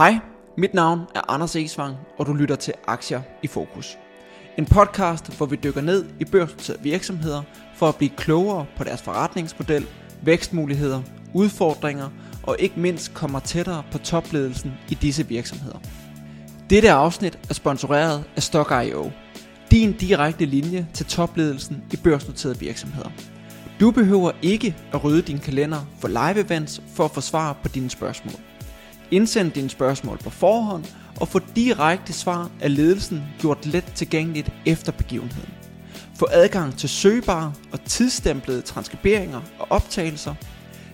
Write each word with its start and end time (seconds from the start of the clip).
Hej, 0.00 0.18
mit 0.58 0.74
navn 0.74 1.00
er 1.14 1.30
Anders 1.30 1.56
Esvang, 1.56 1.96
og 2.18 2.26
du 2.26 2.32
lytter 2.32 2.56
til 2.56 2.74
Aktier 2.86 3.22
i 3.42 3.46
Fokus. 3.46 3.98
En 4.58 4.66
podcast, 4.66 5.36
hvor 5.36 5.46
vi 5.46 5.56
dykker 5.56 5.80
ned 5.80 6.04
i 6.20 6.24
børsnoterede 6.24 6.82
virksomheder 6.82 7.42
for 7.74 7.88
at 7.88 7.96
blive 7.96 8.10
klogere 8.16 8.66
på 8.76 8.84
deres 8.84 9.02
forretningsmodel, 9.02 9.86
vækstmuligheder, 10.22 11.02
udfordringer 11.34 12.08
og 12.42 12.56
ikke 12.58 12.80
mindst 12.80 13.14
kommer 13.14 13.40
tættere 13.40 13.82
på 13.92 13.98
topledelsen 13.98 14.72
i 14.88 14.94
disse 14.94 15.26
virksomheder. 15.26 15.78
Dette 16.70 16.90
afsnit 16.90 17.38
er 17.48 17.54
sponsoreret 17.54 18.24
af 18.36 18.42
Stock.io, 18.42 19.10
din 19.70 19.92
direkte 19.92 20.44
linje 20.44 20.88
til 20.94 21.06
topledelsen 21.06 21.82
i 21.92 21.96
børsnoterede 21.96 22.58
virksomheder. 22.58 23.10
Du 23.80 23.90
behøver 23.90 24.32
ikke 24.42 24.76
at 24.92 25.04
rydde 25.04 25.22
din 25.22 25.38
kalender 25.38 25.86
for 25.98 26.08
live 26.08 26.44
events 26.44 26.82
for 26.94 27.04
at 27.04 27.10
få 27.10 27.20
svar 27.20 27.52
på 27.62 27.68
dine 27.68 27.90
spørgsmål. 27.90 28.49
Indsend 29.10 29.52
dine 29.52 29.70
spørgsmål 29.70 30.18
på 30.18 30.30
forhånd 30.30 30.84
og 31.20 31.28
få 31.28 31.40
direkte 31.56 32.12
svar 32.12 32.50
af 32.60 32.76
ledelsen 32.76 33.22
gjort 33.38 33.66
let 33.66 33.92
tilgængeligt 33.94 34.52
efter 34.66 34.92
begivenheden. 34.92 35.50
Få 36.18 36.28
adgang 36.30 36.78
til 36.78 36.88
søgbare 36.88 37.52
og 37.72 37.84
tidsstemplede 37.84 38.62
transkriberinger 38.62 39.40
og 39.58 39.66
optagelser. 39.70 40.34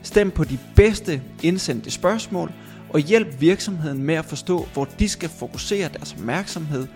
Stem 0.03 0.31
på 0.31 0.45
de 0.45 0.59
bedste 0.77 1.23
indsendte 1.43 1.91
spørgsmål 1.91 2.53
og 2.91 3.01
hjælp 3.01 3.41
virksomheden 3.41 4.03
med 4.03 4.15
at 4.15 4.25
forstå, 4.25 4.69
hvor 4.73 4.85
de 4.85 5.09
skal 5.09 5.29
fokusere 5.29 5.89
deres 5.89 6.13
opmærksomhed 6.13 6.87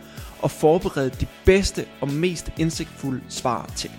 og 0.42 0.50
forberede 0.50 1.11
de 1.20 1.27
bedste 1.45 1.84
og 2.00 2.12
mest 2.12 2.50
indsigtfulde 2.59 3.20
svar 3.28 3.70
til. 3.77 3.91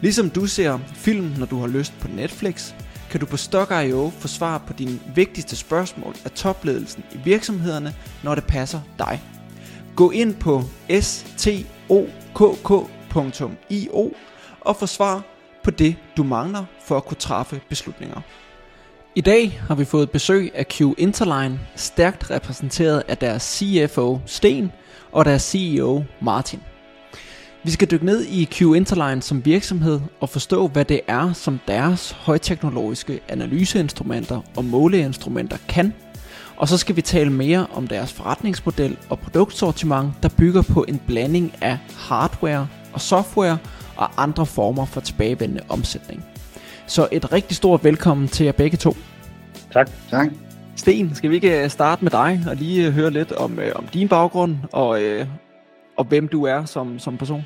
Ligesom 0.00 0.30
du 0.30 0.46
ser 0.46 0.78
film, 0.94 1.34
når 1.38 1.46
du 1.46 1.60
har 1.60 1.66
lyst 1.66 1.92
på 2.00 2.08
Netflix, 2.08 2.72
kan 3.12 3.20
du 3.20 3.26
på 3.26 3.36
Stock.io 3.36 4.12
få 4.18 4.28
svar 4.28 4.58
på 4.58 4.72
dine 4.72 5.00
vigtigste 5.14 5.56
spørgsmål 5.56 6.14
af 6.24 6.30
topledelsen 6.30 7.04
i 7.14 7.18
virksomhederne, 7.24 7.94
når 8.22 8.34
det 8.34 8.44
passer 8.44 8.80
dig. 8.98 9.22
Gå 9.96 10.10
ind 10.10 10.34
på 10.34 10.62
stokk.io 11.00 12.52
og 14.60 14.76
få 14.76 14.86
svar 14.86 15.22
på 15.64 15.70
det, 15.70 15.96
du 16.16 16.22
mangler 16.24 16.64
for 16.86 16.96
at 16.96 17.04
kunne 17.04 17.16
træffe 17.16 17.60
beslutninger. 17.68 18.20
I 19.14 19.20
dag 19.20 19.60
har 19.68 19.74
vi 19.74 19.84
fået 19.84 20.10
besøg 20.10 20.52
af 20.54 20.66
Q 20.68 20.80
Interline, 20.98 21.60
stærkt 21.76 22.30
repræsenteret 22.30 23.02
af 23.08 23.18
deres 23.18 23.42
CFO 23.42 24.18
Sten 24.26 24.72
og 25.12 25.24
deres 25.24 25.42
CEO 25.42 26.04
Martin. 26.22 26.60
Vi 27.64 27.70
skal 27.70 27.90
dykke 27.90 28.06
ned 28.06 28.24
i 28.24 28.44
Q 28.44 28.60
Interline 28.60 29.22
som 29.22 29.44
virksomhed 29.44 30.00
og 30.20 30.28
forstå, 30.28 30.68
hvad 30.68 30.84
det 30.84 31.00
er, 31.06 31.32
som 31.32 31.60
deres 31.68 32.10
højteknologiske 32.10 33.20
analyseinstrumenter 33.28 34.40
og 34.56 34.64
måleinstrumenter 34.64 35.56
kan. 35.68 35.92
Og 36.56 36.68
så 36.68 36.76
skal 36.76 36.96
vi 36.96 37.02
tale 37.02 37.30
mere 37.30 37.66
om 37.74 37.86
deres 37.86 38.12
forretningsmodel 38.12 38.96
og 39.08 39.18
produktsortiment, 39.18 40.12
der 40.22 40.28
bygger 40.38 40.62
på 40.62 40.84
en 40.88 41.00
blanding 41.06 41.52
af 41.60 41.78
hardware 41.96 42.68
og 42.92 43.00
software 43.00 43.58
og 43.96 44.22
andre 44.22 44.46
former 44.46 44.84
for 44.84 45.00
tilbagevendende 45.00 45.62
omsætning. 45.68 46.24
Så 46.86 47.08
et 47.12 47.32
rigtig 47.32 47.56
stort 47.56 47.84
velkommen 47.84 48.28
til 48.28 48.44
jer 48.44 48.52
begge 48.52 48.76
to. 48.76 48.96
Tak. 49.72 49.90
Tak. 50.10 50.28
Sten, 50.76 51.14
skal 51.14 51.30
vi 51.30 51.34
ikke 51.34 51.64
øh, 51.64 51.70
starte 51.70 52.04
med 52.04 52.10
dig 52.10 52.44
og 52.48 52.56
lige 52.56 52.86
øh, 52.86 52.92
høre 52.92 53.10
lidt 53.10 53.32
om, 53.32 53.58
øh, 53.58 53.72
om 53.74 53.86
din 53.86 54.08
baggrund 54.08 54.56
og, 54.72 55.02
og 55.96 56.04
hvem 56.04 56.28
du 56.28 56.44
er 56.44 56.64
som, 56.64 56.98
som 56.98 57.18
person? 57.18 57.42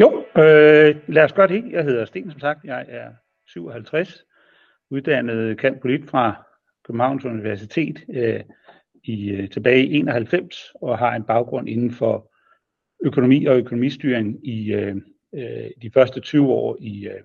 Jo, 0.00 0.24
øh, 0.36 0.96
lad 1.08 1.24
os 1.24 1.32
gøre 1.32 1.48
det. 1.48 1.64
Jeg 1.72 1.84
hedder 1.84 2.04
Sten, 2.04 2.30
som 2.30 2.40
sagt. 2.40 2.64
Jeg 2.64 2.84
er 2.88 3.10
57, 3.46 4.24
uddannet 4.90 5.58
kandpolit 5.58 6.10
fra 6.10 6.44
Københavns 6.86 7.24
Universitet 7.24 8.04
øh, 8.14 8.40
i, 9.04 9.30
øh, 9.30 9.50
tilbage 9.50 9.86
i 9.86 9.98
91, 9.98 10.56
og 10.74 10.98
har 10.98 11.16
en 11.16 11.24
baggrund 11.24 11.68
inden 11.68 11.92
for 11.92 12.32
økonomi 13.04 13.44
og 13.44 13.56
økonomistyring 13.56 14.48
i 14.48 14.72
øh, 14.72 14.96
øh 15.34 15.70
de 15.82 15.90
første 15.94 16.20
20 16.20 16.48
år 16.48 16.76
i, 16.80 17.06
øh, 17.06 17.20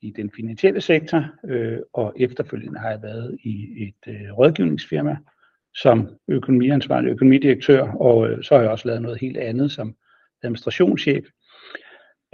i 0.00 0.10
den 0.10 0.30
finansielle 0.30 0.80
sektor, 0.80 1.24
øh, 1.44 1.78
og 1.92 2.14
efterfølgende 2.16 2.78
har 2.78 2.90
jeg 2.90 3.02
været 3.02 3.38
i 3.44 3.82
et 3.82 4.12
øh, 4.12 4.38
rådgivningsfirma, 4.38 5.16
som 5.82 6.08
økonomiansvarlig 6.28 7.10
økonomidirektør, 7.10 7.82
og 7.82 8.28
øh, 8.28 8.42
så 8.42 8.54
har 8.54 8.62
jeg 8.62 8.70
også 8.70 8.88
lavet 8.88 9.02
noget 9.02 9.20
helt 9.20 9.36
andet 9.36 9.72
som 9.72 9.94
administrationschef. 10.42 11.26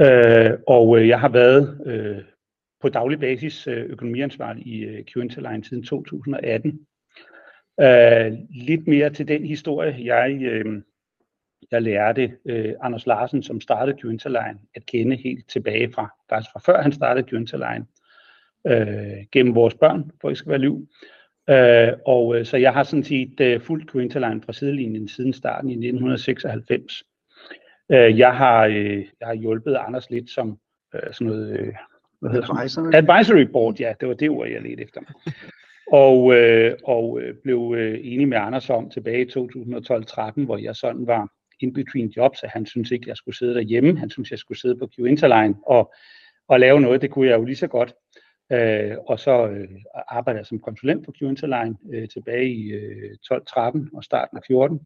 Øh, 0.01 0.51
og 0.67 0.99
øh, 0.99 1.09
jeg 1.09 1.21
har 1.21 1.29
været 1.29 1.81
øh, 1.87 2.23
på 2.81 2.89
daglig 2.89 3.21
basis 3.21 3.67
øh, 3.67 3.85
økonomiansvarlig 3.85 4.67
i 4.67 4.85
øh, 4.85 5.05
Q-Interline 5.11 5.65
siden 5.65 5.85
2018. 5.85 6.81
Øh, 7.81 8.33
lidt 8.51 8.87
mere 8.87 9.11
til 9.11 9.29
den 9.29 9.45
historie. 9.45 9.97
Jeg, 10.15 10.43
øh, 10.43 10.83
jeg 11.71 11.83
lærte 11.83 12.33
øh, 12.45 12.75
Anders 12.81 13.07
Larsen, 13.07 13.43
som 13.43 13.61
startede 13.61 13.97
Q-Interline, 14.01 14.59
at 14.75 14.87
kende 14.87 15.17
helt 15.17 15.49
tilbage 15.49 15.93
fra, 15.93 16.15
faktisk 16.29 16.53
fra 16.53 16.61
før 16.61 16.83
han 16.83 16.93
startede 16.93 17.27
Q-Interline, 17.27 17.85
øh, 18.67 19.27
gennem 19.33 19.55
vores 19.55 19.75
børn, 19.75 20.11
for 20.21 20.31
I 20.31 20.35
skal 20.35 20.51
være 20.51 20.59
liv. 20.59 20.89
Øh, 21.51 21.93
og 22.07 22.37
øh, 22.37 22.45
så 22.45 22.57
jeg 22.57 22.73
har 22.73 22.83
sådan 22.83 23.05
set 23.05 23.41
øh, 23.41 23.61
fulgt 23.61 23.91
Q-Interline 23.91 24.43
fra 24.45 24.53
sidelinjen 24.53 25.09
siden 25.09 25.33
starten 25.33 25.71
i 25.71 25.73
1996. 25.73 27.05
Øh, 27.93 28.19
jeg, 28.19 28.37
har, 28.37 28.65
øh, 28.67 29.05
jeg 29.21 29.27
har 29.27 29.35
hjulpet 29.35 29.77
Anders 29.77 30.11
lidt 30.11 30.31
som 30.31 30.59
øh, 30.95 31.13
sådan 31.13 31.27
noget... 31.27 31.59
Øh, 31.59 31.75
hvad 32.21 32.33
hedder 32.33 32.55
advisory. 32.55 32.95
advisory 32.95 33.51
board, 33.53 33.81
ja, 33.81 33.93
det 34.01 34.09
var 34.09 34.15
det 34.15 34.31
ord, 34.31 34.49
jeg 34.49 34.63
ledte 34.63 34.83
efter. 34.83 35.01
og 35.93 36.35
øh, 36.35 36.77
og 36.85 37.21
øh, 37.21 37.35
blev 37.43 37.75
øh, 37.77 37.99
enig 38.03 38.29
med 38.29 38.39
Anders 38.39 38.71
om 38.71 38.91
tilbage 38.91 39.23
i 39.23 39.31
2012-13, 39.31 40.45
hvor 40.45 40.57
jeg 40.57 40.77
sådan 40.77 41.07
var 41.07 41.29
in 41.61 41.73
between 41.73 42.09
jobs, 42.09 42.43
at 42.43 42.51
han 42.51 42.67
synes 42.67 42.91
ikke, 42.91 43.09
jeg 43.09 43.17
skulle 43.17 43.37
sidde 43.37 43.55
derhjemme. 43.55 43.99
Han 43.99 44.11
synes, 44.11 44.31
jeg 44.31 44.39
skulle 44.39 44.61
sidde 44.61 44.77
på 44.77 44.87
Q 44.87 44.99
Interline 44.99 45.55
og, 45.67 45.95
og 46.49 46.61
lave 46.61 46.81
noget. 46.81 47.03
Det 47.03 47.11
kunne 47.11 47.29
jeg 47.29 47.39
jo 47.39 47.45
lige 47.45 47.57
så 47.57 47.67
godt. 47.67 47.95
Øh, 48.53 48.97
og 49.07 49.21
så 49.21 49.49
øh, 49.49 49.69
arbejdede 50.09 50.39
jeg 50.39 50.47
som 50.47 50.61
konsulent 50.61 51.05
på 51.05 51.13
Q 51.13 51.23
Interline 51.23 51.77
øh, 51.93 52.09
tilbage 52.09 52.49
i 52.49 52.73
øh, 52.73 53.17
12-13 53.33 53.97
og 53.97 54.05
starten 54.05 54.37
af 54.37 54.43
14. 54.47 54.81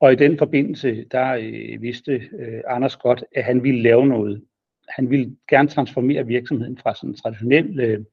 Og 0.00 0.12
i 0.12 0.16
den 0.16 0.38
forbindelse, 0.38 1.04
der 1.10 1.32
øh, 1.32 1.82
vidste 1.82 2.12
øh, 2.12 2.60
Anders 2.66 2.96
godt, 2.96 3.24
at 3.34 3.44
han 3.44 3.62
ville 3.62 3.82
lave 3.82 4.06
noget. 4.06 4.42
Han 4.88 5.10
ville 5.10 5.36
gerne 5.48 5.68
transformere 5.68 6.26
virksomheden 6.26 6.78
fra 6.78 6.94
sådan 6.94 7.10
en 7.10 7.16
traditionel 7.16 7.80
øh, 7.80 8.04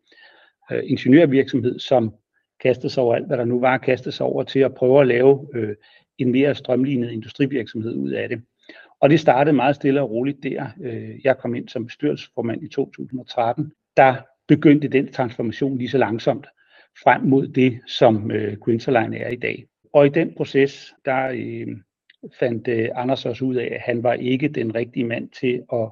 øh, 0.72 0.84
ingeniørvirksomhed, 0.86 1.80
som 1.80 2.14
kastede 2.60 2.90
sig 2.90 3.04
over 3.04 3.16
alt, 3.16 3.28
hvad 3.28 3.38
der 3.38 3.46
nu 3.46 3.60
var 3.60 3.74
at 3.74 3.82
kaste 3.82 4.12
sig 4.12 4.26
over, 4.26 4.44
til 4.44 4.60
at 4.60 4.74
prøve 4.74 5.02
at 5.02 5.08
lave 5.08 5.48
øh, 5.54 5.76
en 6.18 6.32
mere 6.32 6.56
strømlignet 6.56 7.12
industrivirksomhed 7.12 7.96
ud 7.96 8.10
af 8.10 8.30
det. 8.30 8.42
Og 9.00 9.10
det 9.10 9.20
startede 9.20 9.56
meget 9.56 9.76
stille 9.76 10.02
og 10.02 10.12
roligt 10.12 10.44
der. 10.44 10.68
Øh, 10.82 11.26
jeg 11.26 11.38
kom 11.38 11.56
ind 11.56 11.70
som 11.70 11.86
bestyrelsesformand 11.86 12.64
i 12.64 12.68
2013. 12.68 13.72
Der 13.98 14.16
begyndte 14.50 14.88
den 14.88 15.12
transformation 15.12 15.78
lige 15.78 15.90
så 15.90 15.98
langsomt 15.98 16.48
frem 17.04 17.22
mod 17.22 17.48
det, 17.48 17.80
som 17.88 18.32
øh, 18.32 18.58
Quinterline 18.66 19.18
er 19.18 19.30
i 19.30 19.36
dag. 19.36 19.66
Og 19.94 20.06
i 20.06 20.10
den 20.10 20.34
proces, 20.38 20.94
der 21.06 21.30
øh, 21.34 21.68
fandt 22.40 22.68
øh, 22.68 22.90
Anders 22.96 23.26
også 23.26 23.46
ud 23.46 23.56
af, 23.56 23.70
at 23.72 23.82
han 23.82 24.04
var 24.04 24.14
ikke 24.14 24.48
den 24.48 24.76
rigtige 24.76 25.06
mand 25.06 25.30
til 25.40 25.62
at 25.74 25.90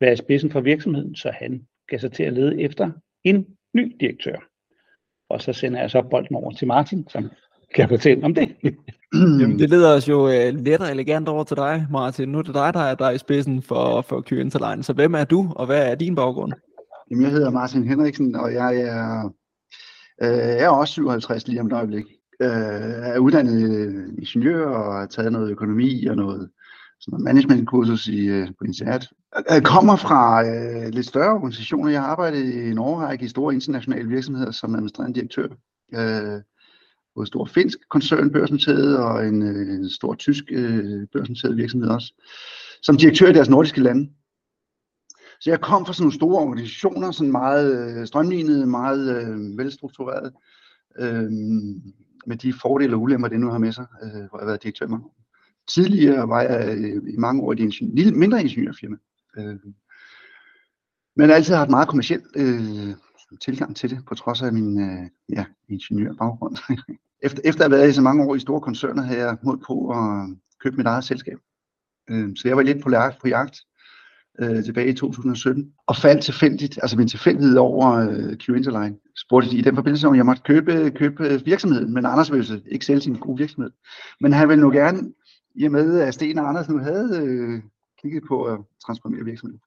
være 0.00 0.12
i 0.12 0.16
spidsen 0.16 0.50
for 0.50 0.60
virksomheden, 0.60 1.14
så 1.14 1.30
han 1.30 1.66
gav 1.88 1.98
sig 1.98 2.12
til 2.12 2.22
at 2.22 2.32
lede 2.32 2.62
efter 2.62 2.90
en 3.24 3.46
ny 3.74 3.96
direktør. 4.00 4.36
Og 5.28 5.42
så 5.42 5.52
sender 5.52 5.80
jeg 5.80 5.90
så 5.90 6.02
bolden 6.02 6.36
over 6.36 6.52
til 6.52 6.66
Martin, 6.66 7.08
som 7.08 7.30
kan 7.74 7.88
fortælle 7.88 8.24
om 8.24 8.34
det. 8.34 8.48
Jamen, 9.40 9.58
det 9.58 9.70
leder 9.70 9.96
os 9.96 10.08
jo 10.08 10.28
øh, 10.28 10.54
let 10.54 10.80
og 10.80 10.90
elegant 10.90 11.28
over 11.28 11.44
til 11.44 11.56
dig, 11.56 11.86
Martin. 11.90 12.28
Nu 12.28 12.38
er 12.38 12.42
det 12.42 12.54
dig, 12.54 12.74
der 12.74 12.80
er, 12.80 12.94
der 12.94 13.06
er 13.06 13.10
i 13.10 13.18
spidsen 13.18 13.62
for, 13.62 14.00
for 14.00 14.20
Q 14.20 14.32
Interline. 14.32 14.82
Så 14.82 14.92
hvem 14.92 15.14
er 15.14 15.24
du, 15.24 15.52
og 15.56 15.66
hvad 15.66 15.90
er 15.90 15.94
din 15.94 16.14
baggrund? 16.14 16.52
Jamen, 17.10 17.22
jeg 17.24 17.32
hedder 17.32 17.50
Martin 17.50 17.88
Henriksen, 17.88 18.34
og 18.34 18.52
jeg 18.52 18.80
er, 18.80 19.30
øh, 20.22 20.38
jeg 20.38 20.64
er 20.64 20.68
også 20.68 20.94
57 20.94 21.48
lige 21.48 21.60
om 21.60 21.66
et 21.66 21.72
øjeblik 21.72 22.04
øh, 22.40 22.48
er 23.14 23.18
uddannet 23.18 23.70
øh, 23.70 24.08
ingeniør 24.18 24.66
og 24.66 24.94
har 24.94 25.06
taget 25.06 25.32
noget 25.32 25.50
økonomi 25.50 26.06
og 26.06 26.16
noget, 26.16 26.50
sådan 27.00 27.12
noget 27.12 27.24
managementkursus 27.24 28.06
i, 28.06 28.26
øh, 28.26 28.48
på 28.48 28.64
INSEAD. 28.64 29.00
Jeg 29.48 29.56
øh, 29.56 29.62
kommer 29.62 29.96
fra 29.96 30.46
øh, 30.48 30.88
lidt 30.88 31.06
større 31.06 31.34
organisationer. 31.34 31.90
Jeg 31.90 32.00
har 32.00 32.08
arbejdet 32.08 32.44
i 32.44 32.70
en 32.70 32.78
årrække 32.78 33.24
i 33.24 33.28
store 33.28 33.54
internationale 33.54 34.08
virksomheder 34.08 34.50
som 34.50 34.74
administrerende 34.74 35.14
direktør. 35.14 35.48
Øh, 35.94 36.40
både 37.14 37.26
stor 37.26 37.44
finsk 37.44 37.78
koncern 37.90 38.30
børsnoteret 38.30 38.98
og 38.98 39.26
en, 39.26 39.42
en 39.42 39.90
stor 39.90 40.14
tysk 40.14 40.44
øh, 40.50 41.06
børsnoteret 41.12 41.56
virksomhed 41.56 41.90
også. 41.90 42.12
Som 42.82 42.96
direktør 42.96 43.28
i 43.28 43.32
deres 43.32 43.48
nordiske 43.48 43.80
lande. 43.80 44.10
Så 45.40 45.50
jeg 45.50 45.60
kom 45.60 45.86
fra 45.86 45.92
sådan 45.92 46.02
nogle 46.02 46.14
store 46.14 46.42
organisationer, 46.42 47.10
sådan 47.10 47.32
meget 47.32 47.98
øh, 48.00 48.06
strømlignede, 48.06 48.66
meget 48.66 49.16
øh, 49.16 49.58
velstruktureret. 49.58 50.32
Øh, 50.98 51.30
med 52.26 52.36
de 52.36 52.52
fordele 52.52 52.94
og 52.94 53.02
ulemper, 53.02 53.28
det 53.28 53.40
nu 53.40 53.50
har 53.50 53.58
med 53.58 53.72
sig, 53.72 53.86
øh, 54.02 54.10
hvor 54.10 54.38
jeg 54.38 54.40
har 54.40 54.46
været 54.46 54.62
direktør 54.62 54.86
mange 54.86 55.04
år. 55.04 55.16
Tidligere 55.68 56.28
var 56.28 56.42
jeg 56.42 56.78
øh, 56.78 57.02
i 57.14 57.16
mange 57.16 57.42
år 57.42 57.52
i 57.52 57.62
et 57.62 57.80
lille, 57.80 58.12
mindre 58.12 58.42
ingeniørfirma. 58.42 58.96
Øh, 59.38 59.58
men 61.16 61.26
jeg 61.26 61.28
har 61.28 61.34
altid 61.34 61.54
haft 61.54 61.70
meget 61.70 61.88
kommersiel 61.88 62.22
øh, 62.36 62.94
tilgang 63.40 63.76
til 63.76 63.90
det, 63.90 64.04
på 64.08 64.14
trods 64.14 64.42
af 64.42 64.52
min 64.52 64.80
øh, 64.80 65.08
ja, 65.28 65.44
ingeniørbaggrund. 65.68 66.56
efter, 67.26 67.42
efter 67.44 67.64
at 67.64 67.70
have 67.70 67.78
været 67.78 67.90
i 67.90 67.92
så 67.92 68.02
mange 68.02 68.24
år 68.24 68.34
i 68.34 68.40
store 68.40 68.60
koncerner, 68.60 69.02
havde 69.02 69.20
jeg 69.20 69.36
mod 69.42 69.56
på 69.66 69.90
at 69.90 70.36
købe 70.60 70.76
mit 70.76 70.86
eget 70.86 71.04
selskab. 71.04 71.38
Øh, 72.10 72.36
så 72.36 72.48
jeg 72.48 72.56
var 72.56 72.62
lidt 72.62 72.82
på, 72.82 72.90
på 73.20 73.28
jagt 73.28 73.60
øh, 74.40 74.64
tilbage 74.64 74.88
i 74.88 74.94
2017, 74.94 75.72
og 75.86 75.96
faldt 75.96 76.24
tilfældigt, 76.24 76.78
altså 76.82 76.96
min 76.96 77.08
tilfældighed 77.08 77.56
over 77.56 77.86
øh, 77.90 78.36
Q 78.36 78.48
Interline, 78.48 78.96
spurgte 79.16 79.56
i 79.56 79.60
den 79.60 79.74
forbindelse, 79.74 80.08
om 80.08 80.16
jeg 80.16 80.26
måtte 80.26 80.42
købe, 80.42 80.90
købe 80.90 81.44
virksomheden, 81.44 81.94
men 81.94 82.06
Anders 82.06 82.32
ville 82.32 82.62
ikke 82.70 82.84
sælge 82.84 83.00
sin 83.00 83.14
gode 83.14 83.38
virksomhed. 83.38 83.70
Men 84.20 84.32
han 84.32 84.48
ville 84.48 84.62
nu 84.62 84.70
gerne, 84.70 85.12
i 85.54 85.64
og 85.64 85.72
med 85.72 86.00
at 86.00 86.14
Sten 86.14 86.38
og 86.38 86.48
Anders 86.48 86.68
nu 86.68 86.78
havde 86.78 87.22
øh, 87.22 87.62
kigget 88.02 88.22
på 88.28 88.44
at 88.44 88.58
transformere 88.86 89.24
virksomheden, 89.24 89.60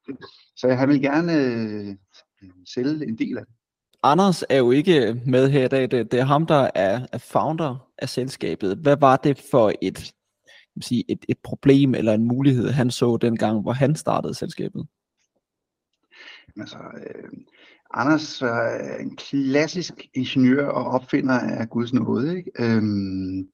så 0.56 0.74
han 0.74 0.90
ville 0.90 1.02
gerne 1.02 1.34
øh, 1.34 1.96
sælge 2.74 3.08
en 3.08 3.18
del 3.18 3.38
af 3.38 3.46
det. 3.46 3.54
Anders 4.06 4.44
er 4.50 4.58
jo 4.58 4.72
ikke 4.72 5.22
med 5.26 5.50
her 5.50 5.66
i 5.66 5.68
dag. 5.68 5.92
Det, 5.92 6.12
det 6.12 6.20
er 6.20 6.26
ham, 6.26 6.46
der 6.46 6.70
er, 6.76 7.08
er 7.12 7.18
founder 7.18 7.88
af 7.98 8.10
selskabet. 8.10 8.78
Hvad 8.78 8.98
var 8.98 9.16
det 9.16 9.44
for 9.52 9.72
et, 9.82 10.14
sige, 10.82 11.04
et, 11.08 11.26
et 11.30 11.38
problem 11.44 11.96
eller 11.96 12.14
en 12.14 12.28
mulighed, 12.28 12.70
han 12.70 12.92
så 12.92 13.18
dengang, 13.18 13.62
hvor 13.62 13.72
han 13.72 13.96
startede 13.96 14.34
selskabet? 14.34 14.88
Altså, 16.60 16.78
øh, 16.78 17.30
Anders 17.94 18.42
er 18.42 18.98
en 18.98 19.16
klassisk 19.16 19.94
ingeniør 20.14 20.68
og 20.68 20.86
opfinder 20.86 21.40
af 21.40 21.70
Guds 21.70 21.94
nåde. 21.94 22.38
Ikke? 22.38 22.52
Øhm, 22.60 23.50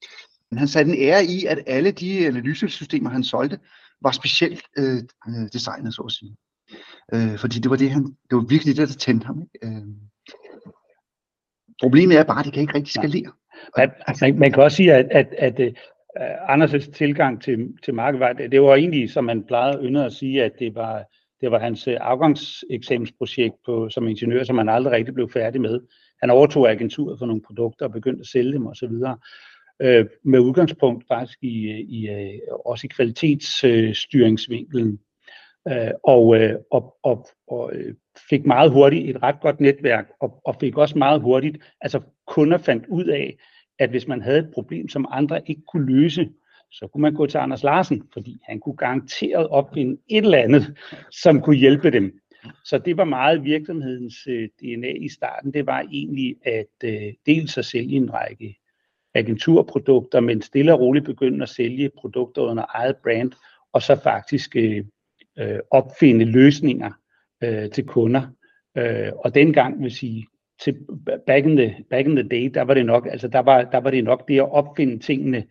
han 0.52 0.68
satte 0.68 0.90
en 0.90 1.02
ære 1.02 1.24
i, 1.24 1.44
at 1.44 1.58
alle 1.66 1.90
de 1.90 2.26
analysesystemer, 2.26 3.10
han 3.10 3.24
solgte, 3.24 3.58
var 4.02 4.10
specielt 4.12 4.62
øh, 4.78 5.02
designet, 5.52 5.94
så 5.94 6.02
at 6.02 6.12
sige. 6.12 6.36
Øh, 7.14 7.38
fordi 7.38 7.58
det 7.58 7.70
var, 7.70 7.76
det, 7.76 7.90
han, 7.90 8.04
det 8.04 8.36
var 8.36 8.44
virkelig 8.48 8.76
det, 8.76 8.88
der 8.88 8.94
tændte 8.94 9.26
ham. 9.26 9.42
Ikke? 9.42 9.76
Øh, 9.76 9.86
Problemet 11.82 12.18
er 12.18 12.24
bare, 12.24 12.38
at 12.38 12.44
det 12.44 12.52
kan 12.52 12.62
ikke 12.62 12.74
rigtig 12.74 12.92
skalere. 12.92 13.32
Man, 13.76 13.90
man, 14.20 14.38
man 14.38 14.52
kan 14.52 14.62
også 14.62 14.76
sige, 14.76 14.94
at, 14.94 15.06
at, 15.10 15.26
at 15.38 15.68
uh, 15.68 15.74
Øh, 16.18 16.54
Anders' 16.54 16.92
tilgang 16.92 17.42
til, 17.42 17.68
til 17.84 17.94
markedet, 17.94 18.20
var, 18.20 18.32
det, 18.32 18.52
det 18.52 18.62
var 18.62 18.74
egentlig, 18.74 19.10
som 19.10 19.24
man 19.24 19.44
plejede 19.44 19.82
ynde 19.82 20.04
at 20.04 20.12
sige, 20.12 20.44
at 20.44 20.52
det 20.58 20.74
var, 20.74 21.04
det 21.40 21.50
var 21.50 21.58
hans 21.58 21.88
øh, 21.88 21.96
afgangseksamensprojekt 22.00 23.54
på, 23.66 23.88
som 23.88 24.08
ingeniør, 24.08 24.44
som 24.44 24.58
han 24.58 24.68
aldrig 24.68 24.92
rigtig 24.92 25.14
blev 25.14 25.30
færdig 25.30 25.60
med. 25.60 25.80
Han 26.20 26.30
overtog 26.30 26.70
agenturet 26.70 27.18
for 27.18 27.26
nogle 27.26 27.42
produkter 27.42 27.86
og 27.86 27.92
begyndte 27.92 28.20
at 28.20 28.26
sælge 28.26 28.52
dem 28.52 28.66
osv. 28.66 28.92
Øh, 29.82 30.06
med 30.24 30.40
udgangspunkt 30.40 31.04
faktisk 31.08 31.38
i, 31.42 31.70
i, 31.70 32.08
øh, 32.08 32.38
også 32.64 32.86
i 32.86 32.94
kvalitetsstyringsvinkelen. 32.96 34.98
Øh, 35.68 35.90
og, 36.04 36.36
og, 36.70 36.96
og, 37.02 37.26
og 37.48 37.72
fik 38.30 38.46
meget 38.46 38.70
hurtigt 38.70 39.10
et 39.10 39.22
ret 39.22 39.40
godt 39.40 39.60
netværk, 39.60 40.06
og, 40.20 40.40
og 40.44 40.56
fik 40.60 40.78
også 40.78 40.98
meget 40.98 41.20
hurtigt, 41.20 41.58
altså 41.80 42.00
kunder 42.26 42.58
fandt 42.58 42.84
ud 42.88 43.04
af, 43.04 43.36
at 43.80 43.90
hvis 43.90 44.08
man 44.08 44.22
havde 44.22 44.38
et 44.38 44.50
problem, 44.54 44.88
som 44.88 45.06
andre 45.10 45.40
ikke 45.46 45.62
kunne 45.62 45.86
løse, 45.86 46.28
så 46.72 46.86
kunne 46.86 47.02
man 47.02 47.14
gå 47.14 47.26
til 47.26 47.38
Anders 47.38 47.62
Larsen, 47.62 48.02
fordi 48.12 48.40
han 48.42 48.60
kunne 48.60 48.76
garanteret 48.76 49.48
opfinde 49.48 50.00
et 50.08 50.24
eller 50.24 50.38
andet, 50.38 50.78
som 51.10 51.40
kunne 51.40 51.56
hjælpe 51.56 51.90
dem. 51.90 52.20
Så 52.64 52.78
det 52.78 52.96
var 52.96 53.04
meget 53.04 53.44
virksomhedens 53.44 54.26
øh, 54.26 54.48
DNA 54.60 54.92
i 54.92 55.08
starten. 55.08 55.54
Det 55.54 55.66
var 55.66 55.80
egentlig 55.92 56.36
at 56.42 56.84
øh, 56.84 57.12
dels 57.26 57.58
at 57.58 57.64
sælge 57.64 57.96
en 57.96 58.14
række 58.14 58.56
agenturprodukter, 59.14 60.20
men 60.20 60.42
stille 60.42 60.72
og 60.74 60.80
roligt 60.80 61.04
begynde 61.04 61.42
at 61.42 61.48
sælge 61.48 61.90
produkter 61.98 62.42
under 62.42 62.64
eget 62.68 62.96
brand, 62.96 63.32
og 63.72 63.82
så 63.82 64.00
faktisk 64.02 64.56
øh, 64.56 64.84
øh, 65.38 65.58
opfinde 65.70 66.24
løsninger 66.24 66.90
øh, 67.42 67.70
til 67.70 67.86
kunder. 67.86 68.22
Øh, 68.76 69.12
og 69.24 69.34
dengang 69.34 69.82
vil 69.82 69.90
sige, 69.90 70.26
til 70.64 70.76
back 71.26 71.46
in, 71.46 71.56
the, 71.56 71.84
back 71.90 72.06
in 72.06 72.16
the 72.16 72.28
day, 72.28 72.50
der 72.54 72.62
var 72.62 72.74
det 72.74 72.86
nok, 72.86 73.06
altså 73.10 73.28
der 73.28 73.38
var, 73.38 73.62
der 73.62 73.78
var 73.78 73.90
det 73.90 74.04
nok 74.04 74.28
det 74.28 74.36
at 74.38 74.52
opfinde 74.52 74.98
tingene 74.98 75.44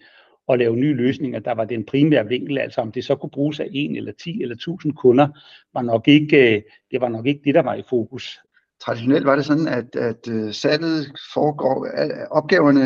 og 0.48 0.58
lave 0.58 0.76
nye 0.76 0.94
løsninger, 0.94 1.40
der 1.40 1.52
var 1.52 1.66
den 1.66 1.86
primære 1.86 2.28
vinkel, 2.28 2.58
altså 2.58 2.82
om 2.82 2.92
det 2.92 3.06
så 3.06 3.16
kunne 3.16 3.30
bruges 3.30 3.60
af 3.60 3.68
en 3.72 3.96
eller 3.96 4.12
10 4.12 4.42
eller 4.42 4.56
1000 4.56 4.94
kunder, 4.94 5.28
var 5.74 5.82
nok 5.82 6.08
ikke, 6.08 6.56
øh, 6.56 6.62
det 6.92 7.02
var 7.02 7.10
nok 7.10 7.26
ikke 7.26 7.42
det, 7.44 7.56
der 7.56 7.62
var 7.62 7.76
i 7.76 7.84
fokus. 7.90 8.40
Traditionelt 8.82 9.26
var 9.26 9.36
det 9.36 9.46
sådan, 9.46 9.68
at, 9.68 9.96
at 9.96 10.28
øh, 10.30 10.54
salget 10.54 11.12
foregår, 11.34 11.86
øh, 11.86 12.28
opgaverne, 12.32 12.84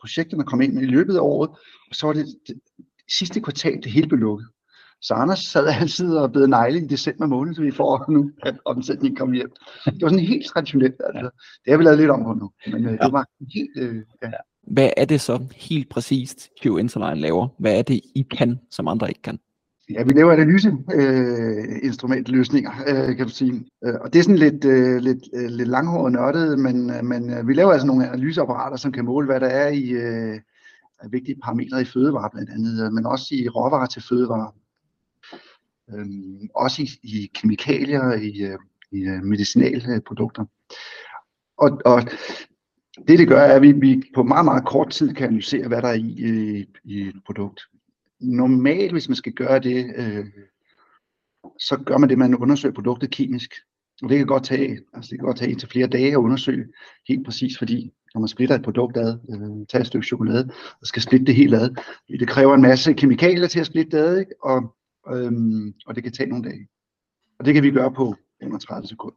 projekterne 0.00 0.44
kom 0.44 0.60
ind 0.60 0.82
i 0.82 0.86
løbet 0.86 1.16
af 1.16 1.20
året, 1.20 1.50
og 1.90 1.94
så 1.94 2.06
var 2.06 2.12
det, 2.12 2.26
det 2.46 2.60
sidste 3.18 3.40
kvartal, 3.40 3.82
det 3.82 3.92
hele 3.92 4.08
blev 4.08 4.20
lukket. 4.20 4.46
Så 5.02 5.14
Anders 5.14 5.38
sad 5.38 5.66
altid 5.80 6.16
og 6.16 6.32
blev 6.32 6.46
negle 6.46 6.78
i 6.78 6.86
december 6.86 7.26
måned, 7.26 7.54
så 7.54 7.62
vi 7.62 7.70
får 7.70 8.04
nu, 8.12 8.30
at 8.42 8.56
omsætningen 8.64 9.16
kom 9.16 9.32
hjem. 9.32 9.50
Det 9.84 10.02
var 10.02 10.08
sådan 10.08 10.24
helt 10.24 10.46
traditionelt. 10.46 11.00
Altså. 11.06 11.30
Det 11.64 11.70
har 11.70 11.76
vi 11.76 11.84
lavet 11.84 11.98
lidt 11.98 12.10
om 12.10 12.24
på 12.24 12.32
nu, 12.32 12.50
men 12.72 12.86
øh, 12.86 12.92
ja. 12.92 13.04
det 13.04 13.12
var 13.12 13.26
helt... 13.54 13.70
Øh, 13.76 13.96
ja. 14.22 14.30
Hvad 14.62 14.90
er 14.96 15.04
det 15.04 15.20
så 15.20 15.44
helt 15.56 15.88
præcist, 15.88 16.48
Q 16.62 16.66
Interline 16.66 17.20
laver? 17.20 17.48
Hvad 17.58 17.78
er 17.78 17.82
det, 17.82 18.00
I 18.14 18.26
kan, 18.38 18.58
som 18.70 18.88
andre 18.88 19.08
ikke 19.08 19.22
kan? 19.22 19.38
Ja, 19.90 20.02
vi 20.02 20.12
laver 20.12 20.32
analyseinstrumentløsninger, 20.32 22.70
øh, 22.88 23.08
øh, 23.08 23.16
kan 23.16 23.26
du 23.26 23.32
sige. 23.32 23.64
Øh, 23.84 23.94
og 24.00 24.12
det 24.12 24.18
er 24.18 24.22
sådan 24.22 24.38
lidt, 24.38 24.64
øh, 24.64 24.96
lidt, 24.96 25.18
øh, 25.34 25.50
lidt 25.50 25.68
langhåret 25.68 26.12
nørdet, 26.12 26.58
men, 26.58 26.90
øh, 26.90 27.04
men 27.04 27.30
øh, 27.30 27.48
vi 27.48 27.54
laver 27.54 27.72
altså 27.72 27.86
nogle 27.86 28.08
analyseapparater, 28.08 28.76
som 28.76 28.92
kan 28.92 29.04
måle, 29.04 29.26
hvad 29.26 29.40
der 29.40 29.46
er 29.46 29.68
i 29.68 29.88
øh, 29.88 30.40
vigtige 31.10 31.40
parametre 31.44 31.82
i 31.82 31.84
fødevarer 31.84 32.28
blandt 32.28 32.50
andet, 32.50 32.94
men 32.94 33.06
også 33.06 33.26
i 33.30 33.48
råvarer 33.48 33.86
til 33.86 34.02
fødevarer 34.08 34.54
øhm, 35.94 36.48
også 36.54 36.82
i, 36.82 36.88
i 37.02 37.30
kemikalier, 37.34 38.12
i, 38.12 38.42
øh, 38.42 38.58
i 38.92 39.00
øh, 39.00 39.22
medicinalprodukter. 39.22 40.44
Og, 41.58 41.80
og 41.84 42.02
det, 43.08 43.18
det 43.18 43.28
gør, 43.28 43.40
er, 43.40 43.54
at 43.54 43.62
vi, 43.62 43.72
vi 43.72 44.02
på 44.14 44.22
meget, 44.22 44.44
meget 44.44 44.66
kort 44.66 44.90
tid 44.90 45.14
kan 45.14 45.26
analysere, 45.26 45.68
hvad 45.68 45.82
der 45.82 45.88
er 45.88 45.94
i, 45.94 46.00
i, 46.00 46.64
i 46.84 47.00
et 47.00 47.20
produkt. 47.26 47.60
Normalt, 48.20 48.92
hvis 48.92 49.08
man 49.08 49.16
skal 49.16 49.32
gøre 49.32 49.58
det, 49.58 49.92
øh, 49.96 50.26
så 51.58 51.76
gør 51.86 51.98
man 51.98 52.08
det, 52.08 52.18
man 52.18 52.34
undersøger 52.34 52.74
produktet 52.74 53.10
kemisk. 53.10 53.54
Og 54.02 54.08
det 54.08 54.18
kan 54.18 54.26
godt 54.26 54.44
tage, 54.44 54.78
altså 54.94 55.10
det 55.10 55.18
kan 55.18 55.26
godt 55.26 55.38
tage 55.38 55.54
til 55.54 55.68
flere 55.68 55.86
dage 55.86 56.10
at 56.10 56.16
undersøge 56.16 56.66
helt 57.08 57.24
præcis, 57.24 57.58
fordi 57.58 57.92
når 58.14 58.20
man 58.20 58.28
splitter 58.28 58.54
et 58.54 58.62
produkt 58.62 58.96
ad, 58.96 59.18
øh, 59.30 59.66
tager 59.66 59.80
et 59.80 59.86
stykke 59.86 60.06
chokolade 60.06 60.50
og 60.80 60.86
skal 60.86 61.02
splitte 61.02 61.26
det 61.26 61.34
helt 61.34 61.54
ad, 61.54 61.70
det 62.08 62.28
kræver 62.28 62.54
en 62.54 62.62
masse 62.62 62.92
kemikalier 62.92 63.46
til 63.46 63.60
at 63.60 63.66
splitte 63.66 63.96
det 63.96 64.02
ad, 64.02 64.18
ikke? 64.18 64.32
Og 64.42 64.74
øhm, 65.16 65.74
og 65.86 65.94
det 65.94 66.02
kan 66.02 66.12
tage 66.12 66.28
nogle 66.28 66.44
dage. 66.44 66.68
Og 67.38 67.44
det 67.44 67.54
kan 67.54 67.62
vi 67.62 67.70
gøre 67.70 67.92
på 67.92 68.14
under 68.42 68.58
30 68.58 68.86
sekunder. 68.86 69.16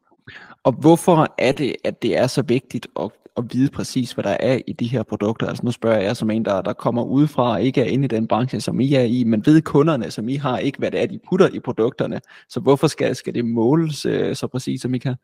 Og 0.64 0.72
hvorfor 0.72 1.34
er 1.38 1.52
det, 1.52 1.76
at 1.84 2.02
det 2.02 2.18
er 2.18 2.26
så 2.26 2.42
vigtigt 2.42 2.86
at, 3.00 3.10
at 3.36 3.44
vide 3.52 3.70
præcis, 3.70 4.12
hvad 4.12 4.24
der 4.24 4.36
er 4.40 4.60
i 4.66 4.72
de 4.72 4.86
her 4.86 5.02
produkter? 5.02 5.46
Altså 5.46 5.64
nu 5.64 5.70
spørger 5.70 6.00
jeg 6.00 6.16
som 6.16 6.30
en, 6.30 6.44
der, 6.44 6.62
der 6.62 6.72
kommer 6.72 7.04
udefra 7.04 7.52
og 7.52 7.62
ikke 7.62 7.80
er 7.80 7.84
inde 7.84 8.04
i 8.04 8.08
den 8.08 8.28
branche, 8.28 8.60
som 8.60 8.80
I 8.80 8.94
er 8.94 9.02
i, 9.02 9.24
men 9.24 9.46
ved 9.46 9.62
kunderne, 9.62 10.10
som 10.10 10.28
I 10.28 10.36
har, 10.36 10.58
ikke 10.58 10.78
hvad 10.78 10.90
det 10.90 11.02
er, 11.02 11.06
de 11.06 11.20
putter 11.28 11.48
i 11.48 11.60
produkterne. 11.60 12.20
Så 12.48 12.60
hvorfor 12.60 12.86
skal, 12.86 13.16
skal 13.16 13.34
det 13.34 13.44
måles 13.44 14.06
øh, 14.06 14.36
så 14.36 14.46
præcis, 14.46 14.80
som 14.80 14.94
I 14.94 14.98
kan? 14.98 15.14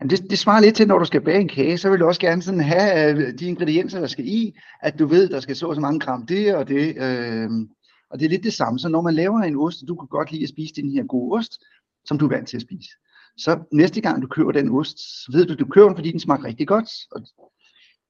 Jamen 0.00 0.10
det, 0.10 0.30
det 0.30 0.38
svarer 0.38 0.60
lidt 0.60 0.76
til, 0.76 0.88
når 0.88 0.98
du 0.98 1.04
skal 1.04 1.20
bage 1.20 1.40
en 1.40 1.48
kage, 1.48 1.78
så 1.78 1.90
vil 1.90 2.00
du 2.00 2.06
også 2.06 2.20
gerne 2.20 2.42
sådan 2.42 2.60
have 2.60 3.10
øh, 3.10 3.38
de 3.38 3.46
ingredienser, 3.46 4.00
der 4.00 4.06
skal 4.06 4.26
i, 4.28 4.58
at 4.82 4.98
du 4.98 5.06
ved, 5.06 5.28
der 5.28 5.40
skal 5.40 5.56
så 5.56 5.74
så 5.74 5.80
mange 5.80 6.00
gram 6.00 6.26
det 6.26 6.54
og 6.54 6.68
det. 6.68 6.96
Øh, 6.96 7.50
og 8.10 8.18
det 8.18 8.24
er 8.24 8.30
lidt 8.30 8.44
det 8.44 8.52
samme. 8.52 8.78
Så 8.78 8.88
når 8.88 9.00
man 9.00 9.14
laver 9.14 9.38
en 9.38 9.56
ost, 9.56 9.82
og 9.82 9.88
du 9.88 9.94
kan 9.94 10.08
godt 10.08 10.32
lide 10.32 10.42
at 10.42 10.48
spise 10.48 10.74
den 10.74 10.92
her 10.92 11.04
gode 11.04 11.38
ost, 11.38 11.64
som 12.04 12.18
du 12.18 12.24
er 12.24 12.28
vant 12.28 12.48
til 12.48 12.56
at 12.56 12.62
spise, 12.62 12.90
så 13.36 13.58
næste 13.72 14.00
gang 14.00 14.22
du 14.22 14.26
køber 14.26 14.52
den 14.52 14.70
ost, 14.70 14.98
så 15.24 15.32
ved 15.32 15.46
du, 15.46 15.52
at 15.52 15.58
du 15.58 15.64
køber 15.64 15.86
den, 15.88 15.96
fordi 15.96 16.12
den 16.12 16.20
smager 16.20 16.44
rigtig 16.44 16.68
godt. 16.68 16.88
Og 17.10 17.20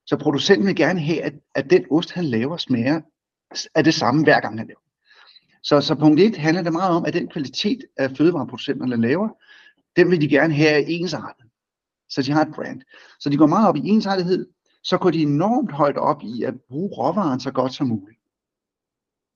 Så 0.07 0.17
producenten 0.17 0.67
vil 0.67 0.77
gerne 0.77 1.01
have, 1.01 1.23
at, 1.23 1.35
at 1.55 1.71
den 1.71 1.85
ost, 1.91 2.13
han 2.13 2.25
laver, 2.25 2.57
smager 2.57 3.01
af 3.75 3.85
det 3.85 3.95
samme, 3.95 4.25
hver 4.25 4.41
gang 4.41 4.59
han 4.59 4.67
laver. 4.67 4.81
Så, 5.63 5.81
så 5.81 5.95
punkt 5.95 6.21
1 6.21 6.37
handler 6.37 6.63
det 6.63 6.73
meget 6.73 6.97
om, 6.97 7.05
at 7.05 7.15
den 7.15 7.29
kvalitet 7.29 7.85
af 7.97 8.17
fødevareproducenterne 8.17 8.97
laver, 8.97 9.29
den 9.97 10.11
vil 10.11 10.21
de 10.21 10.29
gerne 10.29 10.55
have 10.55 10.89
ensartet. 10.89 11.45
Så 12.09 12.23
de 12.23 12.33
har 12.33 12.45
et 12.45 12.55
brand. 12.55 12.83
Så 13.21 13.31
de 13.31 13.37
går 13.37 13.47
meget 13.47 13.69
op 13.69 13.77
i 13.77 13.89
ensartethed, 13.89 14.47
så 14.83 14.99
går 14.99 15.11
de 15.11 15.23
enormt 15.23 15.73
højt 15.73 15.97
op 15.97 16.23
i 16.23 16.43
at 16.43 16.55
bruge 16.69 16.89
råvaren 16.89 17.41
så 17.41 17.51
godt 17.51 17.75
som 17.75 17.87
muligt 17.87 18.20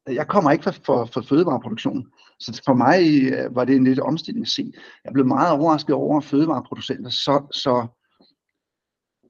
jeg 0.06 0.28
kommer 0.28 0.50
ikke 0.50 0.64
fra, 0.64 0.70
fra, 0.70 1.04
fra 1.04 1.20
fødevareproduktion, 1.20 2.06
så 2.38 2.62
for 2.64 2.75
mig 2.75 3.32
øh, 3.32 3.56
var 3.56 3.64
det 3.64 3.76
en 3.76 3.84
lidt 3.84 4.00
omstilling 4.00 4.42
at 4.42 4.49
se. 4.49 4.73
Jeg 5.04 5.12
blev 5.12 5.26
meget 5.26 5.52
overrasket 5.52 5.94
over 5.94 6.20
fødevareproducenter, 6.20 7.11
så, 7.11 7.46
så, 7.52 7.87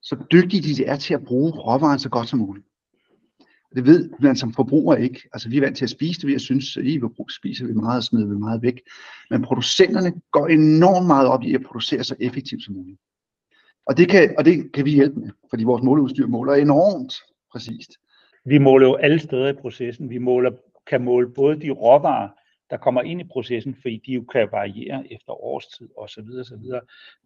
så 0.02 0.16
dygtige 0.32 0.74
de 0.74 0.84
er 0.84 0.96
til 0.96 1.14
at 1.14 1.24
bruge 1.24 1.52
råvaren 1.52 1.98
så 1.98 2.08
godt 2.08 2.28
som 2.28 2.38
muligt. 2.38 2.66
Det 3.74 3.86
ved 3.86 4.10
man 4.20 4.36
som 4.36 4.52
forbruger 4.52 4.96
ikke. 4.96 5.28
Altså 5.32 5.48
vi 5.48 5.56
er 5.56 5.60
vant 5.60 5.76
til 5.76 5.84
at 5.84 5.90
spise 5.90 6.20
det, 6.20 6.28
vi 6.28 6.38
synes, 6.38 6.76
at 6.76 6.84
i 6.84 7.00
forbrug 7.00 7.30
spiser 7.30 7.66
vi 7.66 7.72
meget 7.72 7.96
og 7.96 8.04
smider 8.04 8.26
vi 8.26 8.34
meget 8.34 8.62
væk. 8.62 8.80
Men 9.30 9.42
producenterne 9.42 10.12
går 10.32 10.46
enormt 10.46 11.06
meget 11.06 11.28
op 11.28 11.42
i 11.42 11.54
at 11.54 11.62
producere 11.62 12.04
så 12.04 12.14
effektivt 12.20 12.64
som 12.64 12.74
muligt. 12.74 13.00
Og 13.86 13.96
det 13.96 14.08
kan, 14.08 14.34
og 14.38 14.44
det 14.44 14.72
kan 14.72 14.84
vi 14.84 14.90
hjælpe 14.90 15.20
med, 15.20 15.30
fordi 15.50 15.64
vores 15.64 15.82
måleudstyr 15.82 16.26
måler 16.26 16.54
enormt 16.54 17.14
præcist 17.52 17.90
vi 18.44 18.58
måler 18.58 18.86
jo 18.86 18.94
alle 18.94 19.18
steder 19.18 19.48
i 19.48 19.52
processen. 19.52 20.10
Vi 20.10 20.18
måler, 20.18 20.50
kan 20.86 21.04
måle 21.04 21.28
både 21.28 21.60
de 21.60 21.70
råvarer, 21.70 22.28
der 22.70 22.76
kommer 22.76 23.02
ind 23.02 23.20
i 23.20 23.24
processen, 23.24 23.76
fordi 23.82 24.02
de 24.06 24.12
jo 24.12 24.22
kan 24.22 24.48
variere 24.52 25.12
efter 25.12 25.44
årstid 25.44 25.88
osv. 25.96 26.24
osv. 26.40 26.64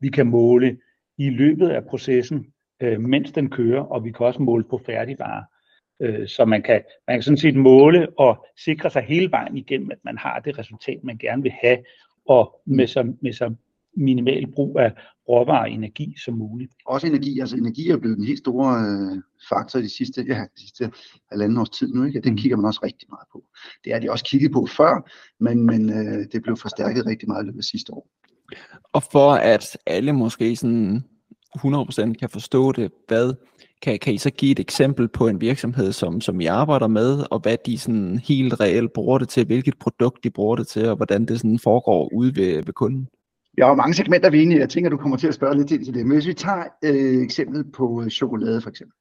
Vi 0.00 0.08
kan 0.08 0.26
måle 0.26 0.78
i 1.18 1.30
løbet 1.30 1.68
af 1.68 1.84
processen 1.84 2.52
øh, 2.80 3.00
mens 3.00 3.32
den 3.32 3.50
kører, 3.50 3.82
og 3.82 4.04
vi 4.04 4.12
kan 4.12 4.26
også 4.26 4.42
måle 4.42 4.64
på 4.64 4.80
færdigvarer. 4.86 5.44
Øh, 6.00 6.28
så 6.28 6.44
man 6.44 6.62
kan, 6.62 6.82
man 7.06 7.16
kan 7.16 7.22
sådan 7.22 7.38
set 7.38 7.56
måle 7.56 8.18
og 8.18 8.46
sikre 8.64 8.90
sig 8.90 9.02
hele 9.02 9.30
vejen 9.30 9.56
igennem, 9.56 9.90
at 9.90 9.98
man 10.04 10.18
har 10.18 10.40
det 10.40 10.58
resultat, 10.58 11.04
man 11.04 11.18
gerne 11.18 11.42
vil 11.42 11.52
have, 11.52 11.78
og 12.28 12.60
med 12.66 12.86
så, 12.86 13.12
med 13.20 13.32
så 13.32 13.54
minimal 13.96 14.46
brug 14.46 14.78
af 14.78 14.92
råvarer 15.28 15.60
og 15.60 15.70
energi 15.70 16.14
som 16.24 16.34
muligt. 16.34 16.72
Også 16.86 17.06
energi, 17.06 17.40
altså 17.40 17.56
energi 17.56 17.88
er 17.88 17.96
blevet 17.96 18.18
en 18.18 18.24
helt 18.24 18.38
stor 18.38 18.64
øh, 18.64 19.22
faktor 19.48 19.80
de 19.80 19.88
sidste, 19.88 20.24
ja, 20.28 20.40
de 20.56 20.60
sidste 20.60 20.90
halvanden 21.30 21.58
års 21.58 21.70
tid 21.70 21.94
nu, 21.94 22.04
ikke? 22.04 22.20
den 22.20 22.32
mm. 22.32 22.38
kigger 22.38 22.56
man 22.56 22.66
også 22.66 22.80
rigtig 22.82 23.08
meget 23.10 23.26
på. 23.32 23.44
Det 23.84 23.94
er 23.94 23.98
de 23.98 24.10
også 24.10 24.24
kigget 24.24 24.52
på 24.52 24.66
før, 24.76 25.10
men, 25.40 25.66
men 25.66 25.90
øh, 25.90 26.26
det 26.32 26.42
blev 26.42 26.56
forstærket 26.56 27.06
rigtig 27.06 27.28
meget 27.28 27.42
i 27.42 27.46
løbet 27.46 27.58
af 27.58 27.64
sidste 27.64 27.92
år. 27.92 28.08
Og 28.92 29.02
for 29.12 29.32
at 29.32 29.78
alle 29.86 30.12
måske 30.12 30.56
sådan 30.56 31.04
100% 31.58 32.12
kan 32.12 32.28
forstå 32.30 32.72
det, 32.72 32.90
hvad 33.08 33.34
kan, 33.82 33.98
kan 33.98 34.14
I 34.14 34.18
så 34.18 34.30
give 34.30 34.52
et 34.52 34.60
eksempel 34.60 35.08
på 35.08 35.28
en 35.28 35.40
virksomhed, 35.40 35.92
som, 35.92 36.20
som 36.20 36.40
I 36.40 36.46
arbejder 36.46 36.86
med, 36.86 37.24
og 37.30 37.40
hvad 37.40 37.56
de 37.66 37.78
sådan 37.78 38.18
helt 38.18 38.60
reelt 38.60 38.92
bruger 38.92 39.18
det 39.18 39.28
til, 39.28 39.46
hvilket 39.46 39.78
produkt 39.78 40.24
de 40.24 40.30
bruger 40.30 40.56
det 40.56 40.66
til, 40.66 40.88
og 40.88 40.96
hvordan 40.96 41.26
det 41.26 41.40
sådan 41.40 41.58
foregår 41.58 42.12
ude 42.14 42.36
ved, 42.36 42.54
ved 42.54 42.72
kunden? 42.72 43.08
Jeg 43.58 43.66
har 43.66 43.70
jo 43.70 43.76
mange 43.76 43.94
segmenter, 43.94 44.30
vi 44.30 44.42
i. 44.42 44.58
jeg 44.58 44.68
tænker, 44.68 44.90
du 44.90 44.96
kommer 44.96 45.16
til 45.16 45.28
at 45.28 45.34
spørge 45.34 45.56
lidt 45.56 45.70
ind 45.70 45.84
til 45.84 45.94
det. 45.94 46.06
Men 46.06 46.16
hvis 46.16 46.26
vi 46.26 46.34
tager 46.34 46.64
øh, 46.84 47.22
eksempel 47.22 47.64
på 47.72 48.02
øh, 48.02 48.10
chokolade 48.10 48.60
for 48.60 48.70
eksempel, 48.70 48.96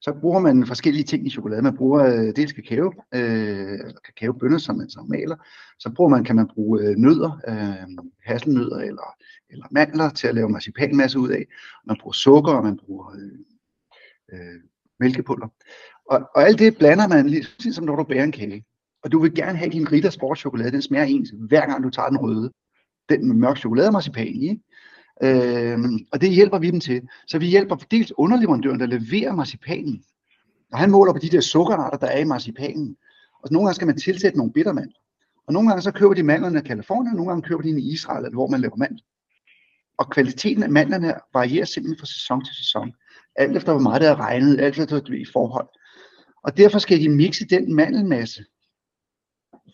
så 0.00 0.12
bruger 0.20 0.40
man 0.40 0.66
forskellige 0.66 1.04
ting 1.04 1.26
i 1.26 1.30
chokolade. 1.30 1.62
Man 1.62 1.76
bruger 1.76 2.04
øh, 2.04 2.36
dels 2.36 2.52
kakao, 2.52 2.92
øh, 3.14 3.78
kakaobønner, 4.04 4.58
som 4.58 4.76
man 4.76 4.90
så 4.90 5.06
maler. 5.08 5.36
Så 5.78 5.92
bruger 5.96 6.10
man, 6.10 6.24
kan 6.24 6.36
man 6.36 6.48
bruge 6.54 6.80
øh, 6.80 6.96
nødder, 6.96 7.40
øh, 7.48 7.98
hasselnødder 8.24 8.78
eller, 8.78 9.14
eller 9.50 9.66
mandler 9.70 10.10
til 10.10 10.28
at 10.28 10.34
lave 10.34 10.48
marcipanmasse 10.48 11.18
ud 11.18 11.28
af. 11.28 11.44
Man 11.86 11.96
bruger 12.00 12.12
sukker, 12.12 12.52
og 12.52 12.64
man 12.64 12.78
bruger 12.86 13.10
øh, 13.10 13.38
øh, 14.32 14.60
mælkepulver. 15.00 15.48
Og, 16.10 16.20
og 16.34 16.42
alt 16.42 16.58
det 16.58 16.76
blander 16.78 17.08
man 17.08 17.26
lige 17.26 17.72
som 17.72 17.84
når 17.84 17.96
du 17.96 18.04
bærer 18.04 18.24
en 18.24 18.32
kage. 18.32 18.64
Og 19.04 19.12
du 19.12 19.18
vil 19.18 19.34
gerne 19.34 19.58
have 19.58 19.70
din 19.70 19.92
Ritter 19.92 20.10
sportschokolade, 20.10 20.72
den 20.72 20.82
smager 20.82 21.04
ens, 21.04 21.32
hver 21.48 21.66
gang 21.66 21.84
du 21.84 21.90
tager 21.90 22.08
den 22.08 22.18
røde. 22.18 22.50
Den 23.10 23.28
med 23.28 23.36
mørk 23.36 23.58
chokolade 23.58 23.92
marcipan 23.92 24.26
i. 24.26 24.48
Ikke? 24.48 25.72
Øhm, 25.72 25.98
og 26.12 26.20
det 26.20 26.30
hjælper 26.30 26.58
vi 26.58 26.70
dem 26.70 26.80
til. 26.80 27.02
Så 27.26 27.38
vi 27.38 27.46
hjælper 27.46 27.76
dels 27.76 28.12
underleverandøren, 28.18 28.80
der 28.80 28.86
leverer 28.86 29.34
marcipanen. 29.34 30.04
Og 30.72 30.78
han 30.78 30.90
måler 30.90 31.12
på 31.12 31.18
de 31.18 31.28
der 31.28 31.40
sukkerarter, 31.40 31.98
der 31.98 32.06
er 32.06 32.18
i 32.18 32.24
marcipanen. 32.24 32.96
Og 33.42 33.48
nogle 33.50 33.66
gange 33.66 33.74
skal 33.74 33.86
man 33.86 33.98
tilsætte 33.98 34.38
nogle 34.38 34.52
bittermandler. 34.52 34.98
Og 35.46 35.52
nogle 35.52 35.68
gange 35.68 35.82
så 35.82 35.90
køber 35.92 36.14
de 36.14 36.22
mandlerne 36.22 36.58
i 36.58 36.62
Kalifornien, 36.62 37.12
og 37.12 37.16
nogle 37.16 37.30
gange 37.30 37.42
køber 37.42 37.62
de 37.62 37.70
i 37.70 37.92
Israel, 37.92 38.32
hvor 38.32 38.46
man 38.46 38.60
laver 38.60 38.76
mandler. 38.76 39.04
Og 39.98 40.10
kvaliteten 40.10 40.62
af 40.62 40.70
mandlerne 40.70 41.14
varierer 41.34 41.64
simpelthen 41.64 41.98
fra 41.98 42.06
sæson 42.06 42.44
til 42.44 42.54
sæson 42.54 42.92
alt 43.36 43.56
efter 43.56 43.72
hvor 43.72 43.80
meget 43.80 44.00
der 44.00 44.10
er 44.10 44.20
regnet, 44.20 44.60
alt 44.60 44.78
efter 44.78 45.12
i 45.14 45.24
forhold. 45.32 45.68
Og 46.44 46.56
derfor 46.56 46.78
skal 46.78 47.00
de 47.00 47.08
mixe 47.08 47.44
den 47.44 47.74
mandelmasse 47.74 48.44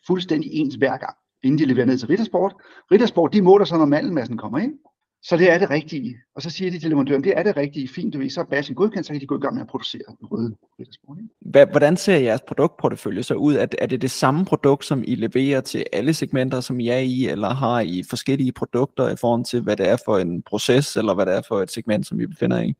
fuldstændig 0.07 0.51
ens 0.53 0.75
hver 0.75 0.97
gang, 0.97 1.17
inden 1.47 1.59
de 1.59 1.65
leverer 1.65 1.87
ned 1.87 1.99
til 1.99 2.09
Rittersport. 2.09 2.55
Rittersport, 2.93 3.33
de 3.33 3.43
måler 3.43 3.65
så, 3.65 3.77
når 3.77 3.85
mandelmassen 3.85 4.37
kommer 4.37 4.59
ind. 4.59 4.75
Så 5.23 5.37
det 5.37 5.51
er 5.51 5.59
det 5.59 5.71
rigtige. 5.71 6.17
Og 6.35 6.43
så 6.43 6.51
siger 6.51 6.71
de 6.71 6.79
til 6.79 6.89
leverandøren, 6.89 7.25
det 7.25 7.33
er 7.37 7.43
det 7.43 7.57
rigtige, 7.57 7.89
fint, 7.89 8.15
du 8.15 8.19
ved, 8.19 8.31
så 8.31 8.41
er 8.41 8.45
basen 8.45 8.75
godkendt, 8.75 9.07
så 9.07 9.13
kan 9.13 9.21
de 9.21 9.27
gå 9.27 9.39
i 9.39 9.41
gang 9.41 9.55
med 9.55 9.63
at 9.63 9.69
producere 9.69 10.03
den 10.21 10.27
røde 10.27 10.57
Rittersport. 10.81 11.71
Hvordan 11.71 11.97
ser 11.97 12.17
jeres 12.17 12.41
produktportefølje 12.49 13.23
så 13.23 13.35
ud? 13.35 13.55
Er 13.55 13.67
det, 13.67 13.79
er 13.83 13.87
det 13.87 14.03
det 14.03 14.11
samme 14.11 14.45
produkt, 14.45 14.85
som 14.85 15.05
I 15.07 15.15
leverer 15.15 15.61
til 15.61 15.85
alle 15.93 16.15
segmenter, 16.15 16.61
som 16.61 16.81
I 16.81 16.89
er 16.89 16.99
i, 16.99 17.29
eller 17.29 17.49
har 17.49 17.81
I 17.81 18.03
forskellige 18.11 18.53
produkter 18.53 19.09
i 19.09 19.17
forhold 19.21 19.45
til, 19.45 19.61
hvad 19.61 19.77
det 19.77 19.89
er 19.89 19.97
for 20.05 20.19
en 20.19 20.43
proces, 20.43 20.97
eller 20.97 21.15
hvad 21.15 21.27
det 21.27 21.35
er 21.35 21.43
for 21.49 21.63
et 21.63 21.71
segment, 21.71 22.07
som 22.07 22.21
I 22.21 22.27
befinder 22.27 22.63
i? 22.63 22.75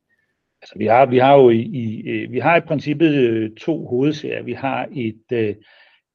Altså, 0.63 0.75
vi 0.79 0.87
har, 0.87 1.07
vi 1.07 1.19
har 1.19 1.35
jo 1.35 1.51
i, 1.51 1.61
i, 1.61 2.09
øh, 2.09 2.33
vi 2.33 2.39
har 2.39 2.57
i 2.57 2.61
princippet 2.61 3.15
øh, 3.15 3.51
to 3.51 3.87
hovedserier. 3.87 4.43
Vi 4.43 4.53
har 4.53 4.89
et, 4.93 5.25
øh, 5.33 5.55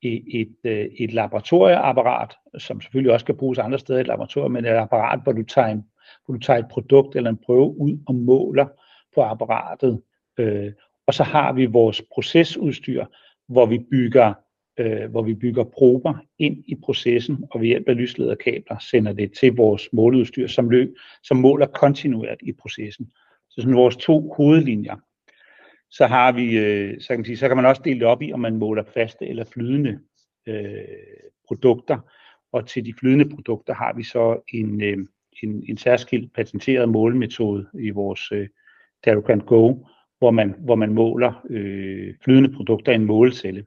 et, 0.02 0.56
øh, 0.64 0.72
et, 0.72 0.92
et 1.00 1.14
laboratorieapparat, 1.14 2.34
som 2.58 2.82
selvfølgelig 2.82 3.14
også 3.14 3.26
kan 3.26 3.38
bruges 3.38 3.60
andre 3.60 3.80
steder 3.80 4.00
i 4.00 4.02
et 4.02 4.08
laboratorium, 4.08 4.52
men 4.52 4.66
et 4.66 4.70
apparat, 4.70 5.20
hvor 5.24 5.32
du 5.32 5.44
tager, 5.44 5.68
en, 5.68 5.84
hvor 6.26 6.34
du 6.34 6.40
tager 6.40 6.60
et 6.60 6.68
produkt 6.72 7.16
eller 7.16 7.30
en 7.30 7.38
prøve 7.46 7.78
ud 7.78 7.98
og 8.08 8.16
måler 8.16 8.68
på 9.16 9.22
apparatet. 9.22 10.02
Øh, 10.38 10.72
og 11.08 11.14
så 11.14 11.24
har 11.24 11.54
vi 11.54 11.66
vores 11.66 12.02
procesudstyr, 12.14 13.06
hvor 13.48 13.66
vi 13.66 13.78
bygger 13.92 14.34
øh, 14.80 15.12
hvor 15.12 15.22
vi 15.22 15.34
bygger 15.34 15.64
prober 15.64 16.14
ind 16.40 16.64
i 16.68 16.76
processen, 16.84 17.46
og 17.52 17.62
ved 17.62 17.68
hjælp 17.68 17.90
af 17.90 17.98
lyslederkabler 17.98 18.80
sender 18.80 19.14
det 19.14 19.32
til 19.40 19.56
vores 19.56 19.90
måleudstyr, 19.94 20.48
som, 20.48 20.70
løb, 20.70 20.96
som 21.24 21.38
måler 21.38 21.66
kontinuert 21.66 22.38
i 22.42 22.52
processen. 22.52 23.12
Så 23.50 23.62
sådan 23.62 23.76
vores 23.76 23.98
to 23.98 24.34
hovedlinjer. 24.38 24.96
Så 25.92 26.08
har 26.08 26.32
vi, 26.32 26.58
øh, 26.58 27.02
så 27.02 27.08
kan 27.08 27.18
man 27.18 27.26
sige, 27.26 27.38
så 27.38 27.48
kan 27.48 27.58
man 27.58 27.66
også 27.66 27.82
dele 27.86 28.00
det 28.00 28.08
op 28.08 28.22
i, 28.22 28.34
om 28.34 28.40
man 28.40 28.56
måler 28.56 28.84
faste 28.94 29.28
eller 29.28 29.46
flydende 29.54 30.00
øh, 30.48 30.84
produkter. 31.48 31.98
Og 32.52 32.68
til 32.68 32.86
de 32.86 32.94
flydende 33.00 33.30
produkter 33.30 33.74
har 33.74 33.94
vi 33.94 34.04
så 34.04 34.42
en, 34.54 34.82
øh, 34.82 34.98
en, 35.44 35.64
en 35.70 35.78
særskilt 35.78 36.34
patenteret 36.34 36.90
målemetode 36.90 37.68
i 37.80 37.90
vores 37.90 38.32
øh, 38.32 38.48
Darrowcant 39.06 39.46
Go, 39.46 39.76
hvor 40.20 40.32
man, 40.32 40.56
hvor 40.60 40.76
man 40.76 40.94
måler 40.94 41.46
øh, 41.50 42.14
flydende 42.24 42.54
produkter 42.54 42.92
i 42.92 42.96
en 42.96 43.06
målecelle. 43.06 43.66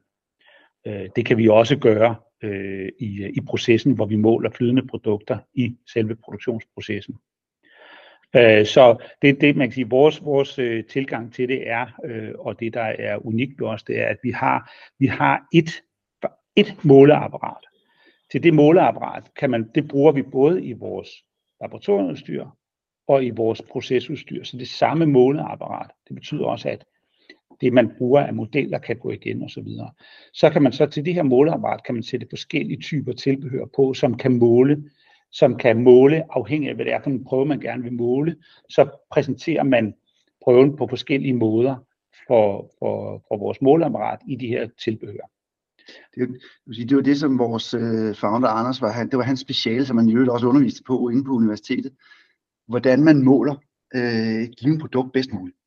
Øh, 0.87 1.09
det 1.15 1.25
kan 1.25 1.37
vi 1.37 1.47
også 1.47 1.77
gøre 1.77 2.15
øh, 2.43 2.89
i, 2.99 3.31
i 3.37 3.39
processen, 3.47 3.93
hvor 3.93 4.05
vi 4.05 4.15
måler 4.15 4.49
flydende 4.49 4.87
produkter 4.87 5.37
i 5.53 5.75
selve 5.93 6.15
produktionsprocessen. 6.15 7.15
Øh, 8.35 8.65
så 8.65 9.03
det, 9.21 9.41
det, 9.41 9.55
man 9.55 9.67
kan 9.67 9.73
sige, 9.73 9.89
vores, 9.89 10.23
vores 10.23 10.59
øh, 10.59 10.85
tilgang 10.85 11.33
til 11.33 11.49
det 11.49 11.69
er, 11.69 11.85
øh, 12.05 12.31
og 12.39 12.59
det 12.59 12.73
der 12.73 12.81
er 12.99 13.25
unikt 13.25 13.61
ved 13.61 13.67
os, 13.67 13.83
det 13.83 13.99
er, 13.99 14.07
at 14.07 14.17
vi 14.23 14.31
har, 14.31 14.71
vi 14.99 15.05
har 15.05 15.47
et, 15.53 15.83
et 16.55 16.75
måleapparat. 16.83 17.65
Til 18.31 18.43
det 18.43 18.53
måleapparat 18.53 19.23
kan 19.39 19.49
man, 19.49 19.69
det 19.75 19.87
bruger 19.87 20.11
vi 20.11 20.21
både 20.21 20.63
i 20.63 20.73
vores 20.73 21.09
laboratorieudstyr 21.61 22.45
og 23.07 23.25
i 23.25 23.29
vores 23.29 23.61
procesudstyr. 23.61 24.43
Så 24.43 24.57
det 24.57 24.67
samme 24.67 25.05
måleapparat, 25.05 25.91
det 26.07 26.15
betyder 26.15 26.45
også, 26.45 26.69
at 26.69 26.85
det 27.61 27.73
man 27.73 27.91
bruger 27.97 28.21
af 28.21 28.33
modeller 28.33 28.77
kan 28.77 28.95
gå 28.95 29.11
igen 29.11 29.43
og 29.43 29.49
så 29.49 29.61
videre. 29.61 29.91
Så 30.33 30.49
kan 30.49 30.61
man 30.61 30.71
så 30.71 30.85
til 30.85 31.05
det 31.05 31.13
her 31.13 31.23
måleapparat, 31.23 31.83
kan 31.83 31.95
man 31.95 32.03
sætte 32.03 32.27
forskellige 32.29 32.81
typer 32.81 33.13
tilbehør 33.13 33.65
på, 33.75 33.93
som 33.93 34.17
kan 34.17 34.39
måle 34.39 34.83
som 35.37 35.57
kan 35.57 35.83
måle, 35.83 36.23
afhængig 36.29 36.69
af 36.69 36.75
hvad 36.75 36.85
det 36.85 36.93
er 36.93 37.01
for 37.03 37.09
en 37.09 37.23
prøve, 37.23 37.45
man 37.45 37.59
gerne 37.59 37.83
vil 37.83 37.93
måle, 37.93 38.35
så 38.69 38.89
præsenterer 39.11 39.63
man 39.63 39.93
prøven 40.43 40.77
på 40.77 40.87
forskellige 40.87 41.33
måder 41.33 41.75
for, 42.27 42.71
for, 42.79 43.23
for 43.27 43.37
vores 43.37 43.61
måleapparat 43.61 44.19
i 44.27 44.35
de 44.35 44.47
her 44.47 44.69
tilbehør. 44.83 45.29
Det, 46.15 46.89
det 46.89 46.95
var 46.95 47.01
det, 47.01 47.19
som 47.19 47.39
vores 47.39 47.73
øh, 47.73 48.15
founder 48.15 48.49
Anders 48.49 48.81
var, 48.81 48.91
han, 48.91 49.09
det 49.09 49.17
var 49.17 49.23
hans 49.23 49.39
speciale, 49.39 49.85
som 49.85 49.95
man 49.95 50.05
jo 50.05 50.33
også 50.33 50.47
underviste 50.47 50.83
på 50.83 51.09
inde 51.09 51.23
på 51.23 51.31
universitetet. 51.31 51.93
Hvordan 52.67 53.03
man 53.03 53.23
måler 53.23 53.55
øh, 53.95 54.41
et 54.43 54.55
givet 54.57 54.79
produkt 54.79 55.13
bedst 55.13 55.33
muligt. 55.33 55.57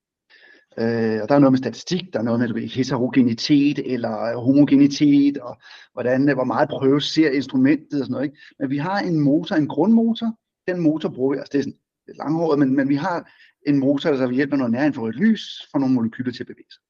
Øh, 0.81 1.23
og 1.23 1.29
der 1.29 1.35
er 1.35 1.39
noget 1.39 1.53
med 1.53 1.59
statistik, 1.59 2.13
der 2.13 2.19
er 2.19 2.23
noget 2.23 2.41
med 2.41 2.69
heterogenitet 2.69 3.93
eller 3.93 4.37
homogenitet, 4.39 5.39
og 5.39 5.57
hvordan, 5.93 6.35
hvor 6.35 6.45
meget 6.45 6.69
prøve 6.69 7.01
ser 7.01 7.31
instrumentet 7.31 8.01
og 8.01 8.07
sådan 8.07 8.13
noget. 8.13 8.25
Ikke? 8.25 8.39
Men 8.61 8.71
vi 8.71 8.77
har 8.77 8.99
en 8.99 9.21
motor, 9.21 9.57
en 9.57 9.69
grundmotor. 9.69 10.33
Den 10.69 10.81
motor 10.81 11.09
bruger 11.09 11.33
vi, 11.33 11.39
altså 11.39 11.51
det 11.53 11.59
er 11.59 11.63
sådan 11.63 11.79
lidt 12.07 12.19
langhåret, 12.19 12.59
men, 12.59 12.77
men 12.77 12.89
vi 12.89 12.95
har 12.95 13.31
en 13.67 13.79
motor, 13.79 14.11
der 14.11 14.27
ved 14.27 14.35
hjælp 14.35 14.53
af 14.53 14.59
noget 14.59 14.73
nærinfrarødt 14.73 15.17
lys 15.17 15.69
får 15.73 15.79
nogle 15.79 15.95
molekyler 15.95 16.33
til 16.33 16.43
at 16.43 16.47
bevæge 16.47 16.71
sig. 16.71 16.83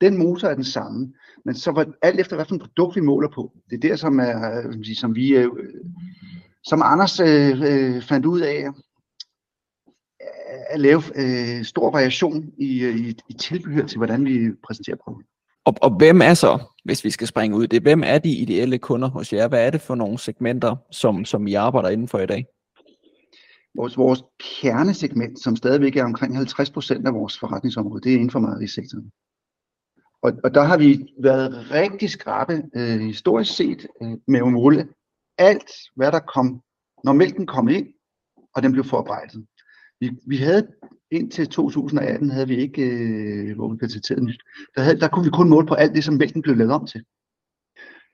Den 0.00 0.18
motor 0.18 0.48
er 0.48 0.54
den 0.54 0.64
samme, 0.64 1.12
men 1.44 1.54
så 1.54 1.92
alt 2.02 2.20
efter 2.20 2.36
hvad 2.36 2.46
for 2.46 2.54
et 2.54 2.60
produkt 2.60 2.96
vi 2.96 3.00
måler 3.00 3.28
på, 3.34 3.52
det 3.70 3.84
er 3.84 3.88
der, 3.88 3.96
som, 3.96 4.20
er, 4.20 4.62
øh, 4.68 4.94
som 4.94 5.14
vi, 5.14 5.36
øh, 5.36 5.44
øh, 5.44 5.74
som 6.64 6.82
Anders 6.84 7.20
øh, 7.20 7.62
øh, 7.62 8.02
fandt 8.02 8.26
ud 8.26 8.40
af, 8.40 8.66
at 10.70 10.80
lave 10.80 11.02
øh, 11.14 11.64
stor 11.64 11.90
variation 11.90 12.52
i, 12.58 12.80
øh, 12.80 12.96
i, 12.96 13.16
i 13.28 13.32
tilbehør 13.32 13.86
til, 13.86 13.96
hvordan 13.96 14.24
vi 14.24 14.50
præsenterer 14.66 14.96
prøven. 15.04 15.22
Og, 15.64 15.74
og 15.82 15.90
hvem 15.96 16.20
er 16.20 16.34
så, 16.34 16.58
hvis 16.84 17.04
vi 17.04 17.10
skal 17.10 17.26
springe 17.26 17.56
ud 17.56 17.66
det, 17.66 17.82
hvem 17.82 18.02
er 18.06 18.18
de 18.18 18.36
ideelle 18.36 18.78
kunder 18.78 19.08
hos 19.08 19.32
jer? 19.32 19.48
Hvad 19.48 19.66
er 19.66 19.70
det 19.70 19.80
for 19.80 19.94
nogle 19.94 20.18
segmenter, 20.18 20.76
som, 20.90 21.24
som 21.24 21.46
I 21.46 21.54
arbejder 21.54 21.88
inden 21.88 22.08
for 22.08 22.18
i 22.18 22.26
dag? 22.26 22.46
Vores, 23.76 23.96
vores 23.96 24.22
kernesegment, 24.60 25.42
som 25.42 25.56
stadigvæk 25.56 25.96
er 25.96 26.04
omkring 26.04 26.36
50% 26.36 27.06
af 27.06 27.14
vores 27.14 27.38
forretningsområde, 27.38 28.00
det 28.00 28.10
er 28.10 28.14
inden 28.14 28.30
for 28.30 28.40
mejerisektoren. 28.40 29.10
Og, 30.22 30.32
og 30.44 30.54
der 30.54 30.62
har 30.62 30.78
vi 30.78 31.06
været 31.18 31.70
rigtig 31.70 32.10
skrabe 32.10 32.62
øh, 32.76 33.00
historisk 33.00 33.56
set 33.56 33.86
øh, 34.02 34.12
med 34.28 34.40
at 34.40 34.52
måle 34.52 34.88
alt, 35.38 35.70
hvad 35.96 36.12
der 36.12 36.18
kom, 36.18 36.60
når 37.04 37.12
mælken 37.12 37.46
kom 37.46 37.68
ind, 37.68 37.86
og 38.54 38.62
den 38.62 38.72
blev 38.72 38.84
forarbejdet. 38.84 39.46
Vi, 40.04 40.10
vi 40.26 40.36
havde 40.36 40.66
indtil 41.10 41.48
2018 41.48 42.30
havde 42.30 42.48
vi 42.48 42.56
ikke, 42.56 42.82
øh, 42.82 43.56
hvor 43.56 43.68
vi 43.68 43.76
patenterede 43.76 44.24
nyt. 44.24 44.42
Der, 44.76 44.82
havde, 44.82 45.00
der 45.00 45.08
kunne 45.08 45.24
vi 45.24 45.30
kun 45.30 45.48
måle 45.48 45.66
på 45.66 45.74
alt 45.74 45.94
det, 45.94 46.04
som 46.04 46.14
mælken 46.14 46.42
blev 46.42 46.56
lavet 46.56 46.72
om 46.72 46.86
til. 46.86 47.04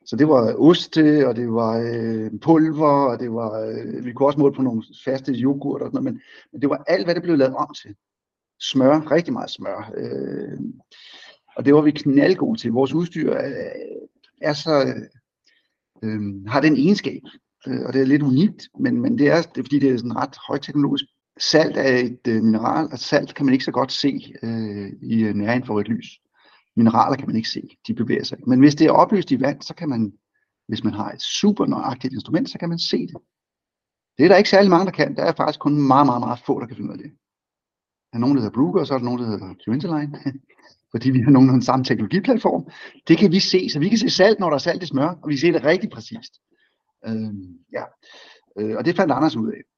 Så 0.06 0.16
det 0.16 0.28
var 0.28 0.54
oste, 0.58 1.28
og 1.28 1.36
det 1.36 1.52
var 1.52 1.78
øh, 1.78 2.30
pulver, 2.42 3.10
og 3.10 3.20
det 3.20 3.32
var, 3.32 3.60
øh, 3.60 4.04
vi 4.04 4.12
kunne 4.12 4.28
også 4.28 4.38
måle 4.38 4.54
på 4.54 4.62
nogle 4.62 4.82
faste 5.04 5.32
yoghurt 5.32 5.82
og 5.82 5.86
sådan 5.86 6.04
noget, 6.04 6.14
men, 6.14 6.22
men 6.52 6.60
det 6.60 6.70
var 6.70 6.84
alt, 6.86 7.06
hvad 7.06 7.14
det 7.14 7.22
blev 7.22 7.36
lavet 7.36 7.54
om 7.54 7.74
til. 7.82 7.94
smør, 8.60 9.10
rigtig 9.10 9.32
meget 9.32 9.50
smør. 9.50 9.92
Øh, 9.96 10.58
og 11.56 11.64
det 11.64 11.74
var 11.74 11.80
vi 11.80 11.90
knaldgode 11.90 12.58
til. 12.58 12.72
Vores 12.72 12.92
udstyr 12.92 13.32
er, 13.32 13.72
er 14.40 14.52
så, 14.52 14.94
øh, 16.02 16.46
har 16.46 16.60
den 16.60 16.76
egenskab, 16.76 17.22
øh, 17.66 17.80
og 17.86 17.92
det 17.92 18.00
er 18.00 18.06
lidt 18.06 18.22
unikt, 18.22 18.68
men, 18.78 19.00
men 19.00 19.18
det, 19.18 19.28
er, 19.28 19.42
det 19.42 19.58
er 19.58 19.64
fordi, 19.64 19.78
det 19.78 19.90
er 19.90 19.96
sådan 19.96 20.16
ret 20.16 20.36
højteknologisk. 20.48 21.04
Salt 21.40 21.76
er 21.76 21.96
et 21.96 22.20
øh, 22.28 22.42
mineral, 22.42 22.88
og 22.92 22.98
salt 22.98 23.34
kan 23.34 23.46
man 23.46 23.52
ikke 23.52 23.64
så 23.64 23.70
godt 23.70 23.92
se 23.92 24.34
øh, 24.42 24.92
i 25.02 25.22
øh, 25.22 25.34
nærinfrarødt 25.34 25.88
lys. 25.88 26.20
Mineraler 26.76 27.16
kan 27.16 27.26
man 27.26 27.36
ikke 27.36 27.48
se, 27.48 27.68
de 27.86 27.94
bevæger 27.94 28.24
sig 28.24 28.38
ikke. 28.38 28.50
Men 28.50 28.60
hvis 28.60 28.74
det 28.74 28.86
er 28.86 28.92
opløst 28.92 29.30
i 29.30 29.40
vand, 29.40 29.62
så 29.62 29.74
kan 29.74 29.88
man, 29.88 30.12
hvis 30.68 30.84
man 30.84 30.92
har 30.92 31.12
et 31.12 31.22
super 31.22 31.66
nøjagtigt 31.66 32.14
instrument, 32.14 32.50
så 32.50 32.58
kan 32.58 32.68
man 32.68 32.78
se 32.78 33.06
det. 33.06 33.16
Det 34.18 34.24
er 34.24 34.28
der 34.28 34.36
ikke 34.36 34.50
særlig 34.50 34.70
mange, 34.70 34.86
der 34.86 34.92
kan. 34.92 35.16
Der 35.16 35.22
er 35.22 35.32
faktisk 35.32 35.60
kun 35.60 35.82
meget, 35.82 36.06
meget, 36.06 36.20
meget 36.20 36.38
få, 36.46 36.60
der 36.60 36.66
kan 36.66 36.76
finde 36.76 36.88
ud 36.88 36.94
af 36.94 37.02
det. 37.02 37.12
Der 38.10 38.16
er 38.16 38.20
nogen, 38.20 38.36
der 38.36 38.42
hedder 38.42 38.54
Bruker, 38.54 38.80
og 38.80 38.86
så 38.86 38.94
er 38.94 38.98
der 38.98 39.04
nogen, 39.04 39.20
der 39.20 39.26
hedder 39.26 39.54
Quintaline. 39.64 40.18
fordi 40.92 41.10
vi 41.10 41.20
har 41.20 41.30
nogenlunde 41.30 41.64
samme 41.64 41.84
teknologiplatform. 41.84 42.70
Det 43.08 43.18
kan 43.18 43.32
vi 43.32 43.40
se, 43.40 43.70
så 43.70 43.78
vi 43.78 43.88
kan 43.88 43.98
se 43.98 44.10
salt, 44.10 44.38
når 44.40 44.48
der 44.48 44.54
er 44.54 44.58
salt 44.58 44.82
i 44.82 44.86
smør, 44.86 45.18
og 45.22 45.28
vi 45.28 45.36
ser 45.36 45.52
det 45.52 45.64
rigtig 45.64 45.90
præcist. 45.90 46.32
Øh, 47.06 47.34
ja. 47.72 47.84
øh, 48.58 48.76
og 48.76 48.84
det 48.84 48.96
fandt 48.96 49.12
Anders 49.12 49.36
ud 49.36 49.52
af. 49.52 49.69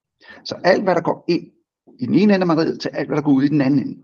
Så 0.45 0.55
alt, 0.64 0.83
hvad 0.83 0.95
der 0.95 1.00
går 1.00 1.25
ind 1.29 1.50
i 1.99 2.07
den 2.07 2.14
ene 2.14 2.35
ende 2.35 2.43
af 2.43 2.47
mariet, 2.47 2.81
til 2.81 2.88
alt, 2.88 3.09
hvad 3.09 3.17
der 3.17 3.23
går 3.23 3.33
ud 3.33 3.43
i 3.43 3.49
den 3.49 3.61
anden 3.61 3.81
ende. 3.81 4.02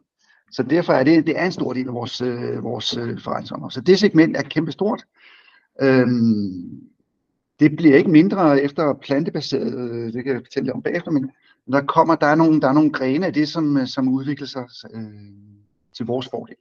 Så 0.50 0.62
derfor 0.62 0.92
er 0.92 1.04
det, 1.04 1.26
det 1.26 1.38
er 1.38 1.44
en 1.44 1.52
stor 1.52 1.72
del 1.72 1.88
af 1.88 1.94
vores, 1.94 2.20
øh, 2.20 2.64
vores 2.64 2.96
øh, 2.96 3.20
forretningsområde. 3.20 3.72
Så 3.72 3.80
det 3.80 3.98
segment 3.98 4.36
er 4.36 4.42
kæmpestort. 4.42 5.04
Øhm, 5.80 6.80
det 7.60 7.76
bliver 7.76 7.96
ikke 7.96 8.10
mindre 8.10 8.62
efter 8.62 8.94
plantebaseret, 8.94 9.90
øh, 9.90 10.12
det 10.12 10.24
kan 10.24 10.32
jeg 10.32 10.42
fortælle 10.44 10.72
om 10.72 10.82
bagefter, 10.82 11.10
men 11.10 11.30
der 11.72 11.80
kommer, 11.80 12.14
der 12.14 12.26
er 12.26 12.34
nogle, 12.34 12.60
der 12.60 12.68
er 12.68 12.72
nogle 12.72 12.92
grene 12.92 13.26
af 13.26 13.32
det, 13.32 13.48
som, 13.48 13.76
øh, 13.76 13.86
som 13.86 14.08
udvikler 14.08 14.46
sig 14.46 14.68
øh, 14.94 15.02
til 15.96 16.06
vores 16.06 16.28
fordel. 16.28 16.56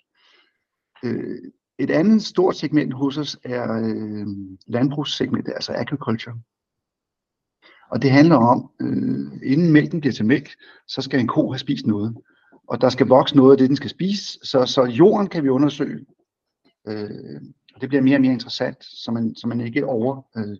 Øh, 1.04 1.38
et 1.78 1.92
andet 1.92 2.24
stort 2.24 2.56
segment 2.56 2.94
hos 2.94 3.18
os 3.18 3.38
er 3.44 3.74
øh, 3.74 4.28
landbrugssegmentet, 4.68 5.54
altså 5.54 5.74
agriculture. 5.74 6.40
Og 7.90 8.02
det 8.02 8.12
handler 8.12 8.36
om, 8.36 8.72
øh, 8.82 9.32
inden 9.44 9.72
mælken 9.72 10.00
bliver 10.00 10.14
til 10.14 10.26
mælk, 10.26 10.50
så 10.88 11.02
skal 11.02 11.20
en 11.20 11.28
ko 11.28 11.52
have 11.52 11.60
spist 11.60 11.86
noget. 11.86 12.18
Og 12.68 12.82
der 12.82 12.90
skal 12.90 13.08
vokse 13.08 13.36
noget 13.36 13.52
af 13.52 13.58
det, 13.58 13.70
den 13.70 13.76
skal 13.76 13.90
spise. 13.90 14.40
Så, 14.44 14.66
så 14.66 14.84
jorden 14.84 15.28
kan 15.28 15.44
vi 15.44 15.50
undersøge. 15.50 16.06
Øh, 16.88 17.42
og 17.76 17.82
det 17.82 17.90
bliver 17.90 18.02
mere 18.02 18.18
og 18.18 18.22
mere 18.22 18.34
interessant, 18.34 18.84
så 18.84 19.12
man, 19.12 19.36
så 19.36 19.48
man 19.48 19.62
ikke 19.62 19.86
over 19.86 20.22
øh, 20.38 20.58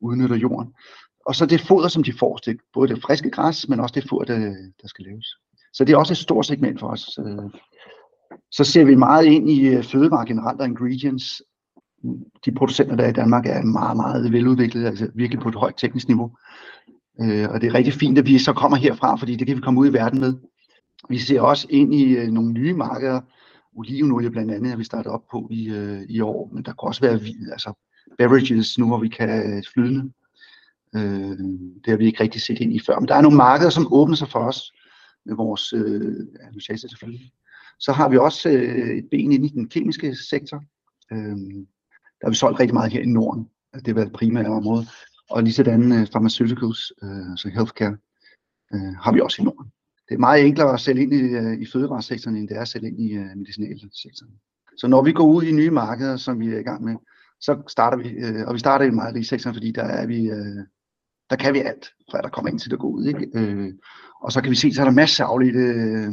udnytter 0.00 0.36
jorden. 0.36 0.74
Og 1.26 1.34
så 1.34 1.46
det 1.46 1.60
foder, 1.60 1.88
som 1.88 2.02
de 2.02 2.12
får, 2.18 2.36
det 2.36 2.60
både 2.72 2.88
det 2.88 3.02
friske 3.02 3.30
græs, 3.30 3.68
men 3.68 3.80
også 3.80 3.92
det 3.94 4.08
foder, 4.08 4.24
der, 4.24 4.38
der 4.82 4.88
skal 4.88 5.04
laves. 5.04 5.26
Så 5.72 5.84
det 5.84 5.92
er 5.92 5.96
også 5.96 6.12
et 6.12 6.18
stort 6.18 6.46
segment 6.46 6.80
for 6.80 6.88
os. 6.88 7.18
Øh, 7.18 7.50
så 8.50 8.64
ser 8.64 8.84
vi 8.84 8.94
meget 8.94 9.24
ind 9.24 9.50
i 9.50 9.60
øh, 9.60 9.70
fødevarer 9.70 9.82
fødevare 9.82 10.26
generelt 10.26 10.60
og 10.60 10.66
ingredients. 10.66 11.42
De 12.44 12.52
producenter, 12.52 12.96
der 12.96 13.04
er 13.04 13.08
i 13.08 13.12
Danmark, 13.12 13.46
er 13.46 13.62
meget, 13.62 13.96
meget 13.96 14.32
veludviklede, 14.32 14.86
altså 14.86 15.10
virkelig 15.14 15.42
på 15.42 15.48
et 15.48 15.54
højt 15.54 15.74
teknisk 15.76 16.08
niveau. 16.08 16.30
Øh, 17.20 17.48
og 17.50 17.60
det 17.60 17.66
er 17.66 17.74
rigtig 17.74 17.94
fint, 17.94 18.18
at 18.18 18.26
vi 18.26 18.38
så 18.38 18.52
kommer 18.52 18.76
herfra, 18.76 19.16
fordi 19.16 19.36
det 19.36 19.46
kan 19.46 19.56
vi 19.56 19.60
komme 19.60 19.80
ud 19.80 19.88
i 19.88 19.92
verden 19.92 20.20
med. 20.20 20.34
Vi 21.08 21.18
ser 21.18 21.40
også 21.40 21.66
ind 21.70 21.94
i 21.94 22.16
øh, 22.16 22.28
nogle 22.28 22.52
nye 22.52 22.74
markeder. 22.74 23.20
Olivenolie 23.76 24.30
blandt 24.30 24.52
andet 24.52 24.70
har 24.70 24.76
vi 24.76 24.84
startet 24.84 25.12
op 25.12 25.22
på 25.30 25.48
i, 25.50 25.68
øh, 25.68 26.02
i 26.08 26.20
år, 26.20 26.50
men 26.52 26.64
der 26.64 26.70
kan 26.70 26.88
også 26.88 27.00
være 27.00 27.20
altså, 27.52 27.72
beverages 28.18 28.78
nu, 28.78 28.86
hvor 28.86 28.98
vi 28.98 29.08
kan 29.08 29.56
øh, 29.56 29.62
flydende. 29.74 30.12
Øh, 30.94 31.38
det 31.84 31.86
har 31.86 31.96
vi 31.96 32.06
ikke 32.06 32.22
rigtig 32.22 32.42
set 32.42 32.58
ind 32.58 32.72
i 32.72 32.80
før. 32.86 32.98
Men 32.98 33.08
der 33.08 33.14
er 33.14 33.20
nogle 33.20 33.36
markeder, 33.36 33.70
som 33.70 33.92
åbner 33.92 34.16
sig 34.16 34.28
for 34.28 34.38
os 34.38 34.72
med 35.26 35.34
vores 35.34 35.72
øh, 35.72 36.14
nu 36.52 36.60
selvfølgelig, 36.60 37.32
så 37.78 37.92
har 37.92 38.08
vi 38.08 38.16
også 38.16 38.48
øh, 38.48 38.98
et 38.98 39.04
ben 39.10 39.32
ind 39.32 39.46
i 39.46 39.48
den 39.48 39.68
kemiske 39.68 40.16
sektor. 40.30 40.62
Øh, 41.12 41.36
der 42.22 42.28
har 42.28 42.30
vi 42.30 42.36
solgt 42.36 42.60
rigtig 42.60 42.74
meget 42.74 42.92
her 42.92 43.00
i 43.00 43.06
Norden. 43.06 43.48
Altså, 43.72 43.84
det 43.84 43.88
har 43.88 43.94
været 43.94 44.06
det 44.06 44.18
primære 44.18 44.46
område. 44.46 44.86
Og 45.30 45.42
lige 45.42 45.52
sådan 45.52 45.92
øh, 45.92 46.06
pharmaceuticals, 46.06 46.92
øh, 47.02 47.36
så 47.36 47.48
healthcare, 47.48 47.96
øh, 48.74 48.94
har 49.02 49.12
vi 49.12 49.20
også 49.20 49.42
i 49.42 49.44
Norden. 49.44 49.66
Det 50.08 50.14
er 50.14 50.18
meget 50.18 50.46
enklere 50.46 50.72
at 50.72 50.80
sælge 50.80 51.02
ind 51.02 51.12
i, 51.12 51.20
øh, 51.20 51.60
i 51.60 51.66
fødevaresektoren, 51.72 52.36
end 52.36 52.48
det 52.48 52.56
er 52.56 52.60
at 52.60 52.68
sælge 52.68 52.88
ind 52.88 53.00
i 53.00 53.12
øh, 53.12 53.36
medicinalsektoren. 53.36 54.32
Så 54.76 54.86
når 54.88 55.02
vi 55.02 55.12
går 55.12 55.24
ud 55.24 55.42
i 55.42 55.52
nye 55.52 55.70
markeder, 55.70 56.16
som 56.16 56.40
vi 56.40 56.48
er 56.48 56.58
i 56.58 56.62
gang 56.62 56.84
med, 56.84 56.96
så 57.40 57.62
starter 57.68 57.96
vi, 57.96 58.08
øh, 58.08 58.46
og 58.46 58.54
vi 58.54 58.58
starter 58.58 58.84
i 58.84 58.90
mejerisektoren, 58.90 59.54
fordi 59.54 59.72
der 59.72 59.82
er 59.82 60.06
vi, 60.06 60.30
øh, 60.30 60.62
der 61.30 61.36
kan 61.36 61.54
vi 61.54 61.58
alt, 61.58 61.86
fra 62.10 62.22
der 62.22 62.28
kommer 62.28 62.50
ind 62.50 62.58
til 62.58 62.72
at 62.72 62.78
gå 62.78 62.88
ud. 62.88 63.06
Ikke? 63.06 63.28
Øh, 63.34 63.72
og 64.22 64.32
så 64.32 64.40
kan 64.40 64.50
vi 64.50 64.56
se, 64.56 64.74
så 64.74 64.80
er 64.80 64.84
der 64.84 64.92
masser 64.92 65.24
af 65.24 65.28
afledte 65.28 65.58
øh, 65.58 66.12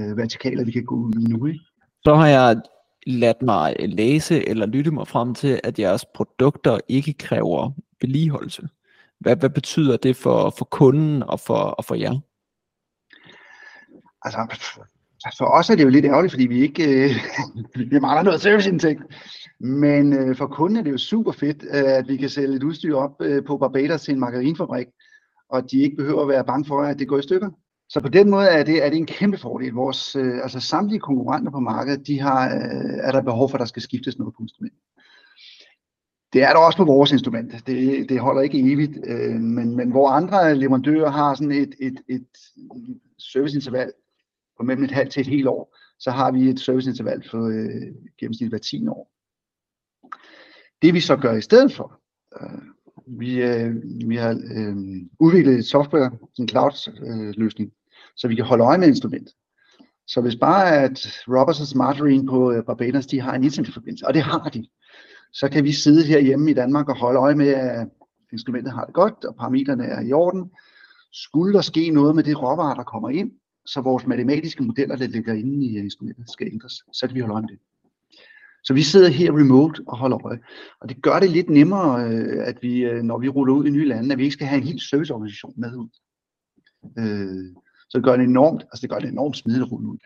øh, 0.00 0.16
vertikaler, 0.16 0.64
vi 0.64 0.72
kan 0.72 0.84
gå 0.84 0.94
ud 0.94 1.12
i 1.12 1.24
nu. 1.32 1.46
Ikke? 1.46 1.60
Så 2.04 2.14
har 2.14 2.26
jeg 2.26 2.62
ladt 3.08 3.42
mig 3.42 3.76
læse 3.78 4.48
eller 4.48 4.66
lytte 4.66 4.90
mig 4.90 5.08
frem 5.08 5.34
til, 5.34 5.60
at 5.64 5.78
jeres 5.78 6.04
produkter 6.14 6.78
ikke 6.88 7.12
kræver 7.12 7.70
vedligeholdelse. 8.00 8.68
Hvad, 9.18 9.36
hvad 9.36 9.50
betyder 9.50 9.96
det 9.96 10.16
for, 10.16 10.54
for 10.58 10.64
kunden 10.64 11.22
og 11.22 11.40
for, 11.40 11.54
og 11.54 11.84
for 11.84 11.94
jer? 11.94 12.18
Altså, 14.24 14.58
for 15.38 15.44
os 15.44 15.70
er 15.70 15.74
det 15.74 15.84
jo 15.84 15.88
lidt 15.88 16.04
ærgerligt, 16.04 16.32
fordi 16.32 16.46
vi 16.46 16.60
ikke 16.62 17.04
øh, 17.04 17.10
vi 17.90 17.98
mangler 17.98 18.22
noget 18.22 18.40
serviceindtægt. 18.40 19.02
Men 19.60 20.12
øh, 20.12 20.36
for 20.36 20.46
kunden 20.46 20.78
er 20.78 20.82
det 20.82 20.92
jo 20.92 20.98
super 20.98 21.32
fedt, 21.32 21.62
øh, 21.62 21.92
at 21.98 22.08
vi 22.08 22.16
kan 22.16 22.28
sælge 22.28 22.56
et 22.56 22.62
udstyr 22.62 22.96
op 22.96 23.20
øh, 23.20 23.44
på 23.44 23.56
Barbados 23.56 24.02
til 24.02 24.14
en 24.14 24.20
margarinfabrik, 24.20 24.86
og 25.48 25.70
de 25.70 25.80
ikke 25.80 25.96
behøver 25.96 26.22
at 26.22 26.28
være 26.28 26.44
bange 26.44 26.64
for, 26.64 26.82
at 26.82 26.98
det 26.98 27.08
går 27.08 27.18
i 27.18 27.22
stykker. 27.22 27.50
Så 27.88 28.00
på 28.00 28.08
den 28.08 28.30
måde 28.30 28.48
er 28.48 28.64
det, 28.64 28.84
er 28.84 28.90
det 28.90 28.98
en 28.98 29.06
kæmpe 29.06 29.38
fordel. 29.38 29.72
Vores, 29.72 30.16
øh, 30.16 30.42
altså 30.42 30.60
samtlige 30.60 31.00
konkurrenter 31.00 31.52
på 31.52 31.60
markedet, 31.60 32.06
de 32.06 32.20
har, 32.20 32.46
øh, 32.46 32.98
er 33.02 33.12
der 33.12 33.22
behov 33.22 33.50
for, 33.50 33.56
at 33.56 33.60
der 33.60 33.66
skal 33.66 33.82
skiftes 33.82 34.18
noget 34.18 34.34
på 34.34 34.42
instrumentet. 34.42 34.80
Det 36.32 36.42
er 36.42 36.48
der 36.48 36.58
også 36.58 36.76
på 36.76 36.84
vores 36.84 37.12
instrument. 37.12 37.66
Det, 37.66 38.08
det 38.08 38.20
holder 38.20 38.42
ikke 38.42 38.72
evigt, 38.72 38.98
øh, 39.04 39.40
men, 39.40 39.76
men 39.76 39.90
hvor 39.90 40.08
andre 40.08 40.54
leverandører 40.54 41.10
har 41.10 41.34
sådan 41.34 41.52
et, 41.52 41.74
et, 41.80 42.00
et 42.08 42.28
serviceinterval 43.18 43.92
på 44.58 44.62
mellem 44.62 44.84
et 44.84 44.90
halvt 44.90 45.12
til 45.12 45.20
et 45.20 45.26
helt 45.26 45.46
år, 45.46 45.76
så 45.98 46.10
har 46.10 46.32
vi 46.32 46.48
et 46.48 46.60
serviceinterval 46.60 47.28
for 47.30 47.46
øh, 47.46 47.94
gennemsnit 48.20 48.48
hver 48.48 48.58
10 48.58 48.88
år. 48.88 49.10
Det 50.82 50.94
vi 50.94 51.00
så 51.00 51.16
gør 51.16 51.36
i 51.36 51.40
stedet 51.40 51.72
for, 51.72 52.00
øh, 52.40 52.62
vi, 53.06 53.42
øh, 53.42 53.74
vi 54.08 54.16
har 54.16 54.30
øh, 54.30 54.76
udviklet 55.20 55.58
et 55.58 55.64
software, 55.64 56.10
en 56.38 56.48
cloud-løsning, 56.48 57.68
øh, 57.68 57.77
så 58.18 58.28
vi 58.28 58.34
kan 58.34 58.44
holde 58.44 58.64
øje 58.64 58.78
med 58.78 58.88
instrumentet. 58.88 59.34
Så 60.06 60.20
hvis 60.20 60.36
bare 60.36 60.82
at 60.82 61.22
Roberts 61.28 61.60
og 61.60 61.66
Smarterine 61.66 62.26
på 62.26 62.52
øh, 62.52 62.64
Barbados, 62.64 63.06
de 63.06 63.20
har 63.20 63.34
en 63.34 63.44
internetforbindelse, 63.44 64.06
og 64.06 64.14
det 64.14 64.22
har 64.22 64.48
de, 64.48 64.66
så 65.32 65.48
kan 65.48 65.64
vi 65.64 65.72
sidde 65.72 66.06
herhjemme 66.06 66.50
i 66.50 66.54
Danmark 66.54 66.88
og 66.88 66.98
holde 66.98 67.20
øje 67.20 67.34
med, 67.34 67.48
at 67.48 67.88
instrumentet 68.32 68.72
har 68.72 68.84
det 68.84 68.94
godt, 68.94 69.24
og 69.24 69.36
parametrene 69.36 69.84
er 69.84 70.00
i 70.00 70.12
orden. 70.12 70.50
Skulle 71.12 71.52
der 71.52 71.60
ske 71.60 71.90
noget 71.90 72.14
med 72.14 72.24
det 72.24 72.42
råvarer, 72.42 72.74
der 72.74 72.82
kommer 72.82 73.10
ind, 73.10 73.32
så 73.66 73.80
vores 73.80 74.06
matematiske 74.06 74.62
modeller, 74.62 74.96
der 74.96 75.06
ligger 75.06 75.32
inde 75.34 75.66
i 75.66 75.76
øh, 75.76 75.84
instrumentet, 75.84 76.30
skal 76.30 76.48
ændres, 76.52 76.82
så 76.92 77.06
kan 77.06 77.14
vi 77.14 77.20
holde 77.20 77.32
øje 77.32 77.42
med 77.42 77.50
det. 77.50 77.58
Så 78.64 78.74
vi 78.74 78.82
sidder 78.82 79.08
her 79.08 79.32
remote 79.32 79.82
og 79.86 79.98
holder 79.98 80.26
øje. 80.26 80.38
Og 80.80 80.88
det 80.88 81.02
gør 81.02 81.20
det 81.20 81.30
lidt 81.30 81.50
nemmere, 81.50 82.04
øh, 82.08 82.48
at 82.48 82.58
vi, 82.62 82.84
øh, 82.84 83.02
når 83.02 83.18
vi 83.18 83.28
ruller 83.28 83.54
ud 83.54 83.66
i 83.66 83.70
nye 83.70 83.88
lande, 83.88 84.12
at 84.12 84.18
vi 84.18 84.24
ikke 84.24 84.32
skal 84.32 84.46
have 84.46 84.60
en 84.60 84.66
helt 84.66 84.82
serviceorganisation 84.82 85.54
med 85.56 85.76
ud. 85.76 85.88
Øh, 86.98 87.54
så 87.90 87.98
det 87.98 88.04
gør 88.04 88.16
det 88.16 88.24
enormt, 88.24 88.62
altså 88.62 88.82
det 88.82 88.90
gør 88.90 88.98
det 88.98 89.08
enormt 89.08 89.36
smidigt 89.36 89.62
at 89.62 89.72
rulle 89.72 89.88
ud. 89.88 89.98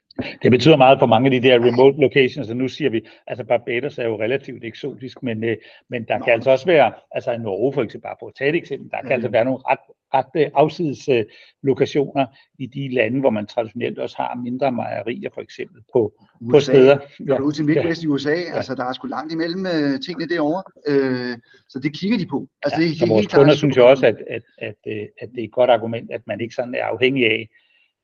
Det 0.43 0.51
betyder 0.51 0.77
meget 0.77 0.99
for 0.99 1.07
mange 1.07 1.27
af 1.27 1.41
de 1.41 1.49
der 1.49 1.55
remote 1.55 2.01
locations, 2.01 2.47
så 2.47 2.55
nu 2.55 2.69
siger 2.69 2.91
vi, 2.91 3.01
altså 3.27 3.45
Barbados 3.45 3.99
er 3.99 4.05
jo 4.05 4.23
relativt 4.23 4.65
eksotisk, 4.65 5.23
men, 5.23 5.45
øh, 5.45 5.57
men 5.89 6.05
der 6.05 6.19
Nå. 6.19 6.25
kan 6.25 6.35
altså 6.35 6.51
også 6.51 6.67
være, 6.67 6.93
altså 7.13 7.33
i 7.33 7.39
Norge 7.39 7.73
for 7.73 7.83
eksempel, 7.83 8.03
bare 8.03 8.17
for 8.21 8.29
at 8.29 8.35
tage 8.39 8.51
et 8.51 8.57
eksempel, 8.57 8.91
der 8.91 8.97
kan 8.97 9.07
mm. 9.07 9.13
altså 9.13 9.29
være 9.29 9.45
nogle 9.45 9.61
ret, 9.71 9.79
ret 10.15 10.43
øh, 10.43 10.51
afsides 10.55 11.09
øh, 11.09 11.25
lokationer 11.63 12.27
i 12.59 12.67
de 12.67 12.95
lande, 12.95 13.21
hvor 13.21 13.31
man 13.31 13.47
traditionelt 13.47 13.99
også 13.99 14.17
har 14.17 14.41
mindre 14.45 14.73
mejerier 14.73 15.31
for 15.35 15.41
eksempel 15.41 15.83
på, 15.93 16.13
USA, 16.41 16.57
på 16.57 16.61
steder. 16.61 16.99
Ja, 17.29 17.39
ud 17.39 17.53
til 17.53 17.65
Midtvest 17.65 18.03
ja. 18.03 18.07
i 18.07 18.09
USA, 18.09 18.31
ja. 18.31 18.57
altså 18.57 18.75
der 18.75 18.85
er 18.85 18.93
sgu 18.93 19.07
langt 19.07 19.33
imellem 19.33 19.67
tingene 20.01 20.29
derovre, 20.35 20.63
øh, 20.89 21.37
så 21.69 21.79
det 21.79 21.93
kigger 21.95 22.19
de 22.19 22.27
på. 22.27 22.49
Altså, 22.63 22.81
ja, 22.81 22.89
det, 22.89 22.99
så 22.99 23.07
vores 23.07 23.27
kunder 23.27 23.55
synes 23.55 23.77
jo 23.77 23.91
også, 23.91 24.07
at, 24.07 24.17
at, 24.31 24.43
at, 24.59 24.75
at 25.21 25.29
det 25.35 25.41
er 25.41 25.45
et 25.45 25.53
godt 25.53 25.71
argument, 25.71 26.11
at 26.11 26.21
man 26.27 26.41
ikke 26.41 26.55
sådan 26.55 26.75
er 26.75 26.85
afhængig 26.85 27.25
af, 27.25 27.49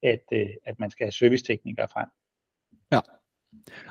at, 0.03 0.23
øh, 0.33 0.47
at 0.67 0.79
man 0.79 0.91
skal 0.91 1.05
have 1.05 1.13
serviceteknikere 1.13 1.89
frem. 1.93 2.07
Ja. 2.93 3.01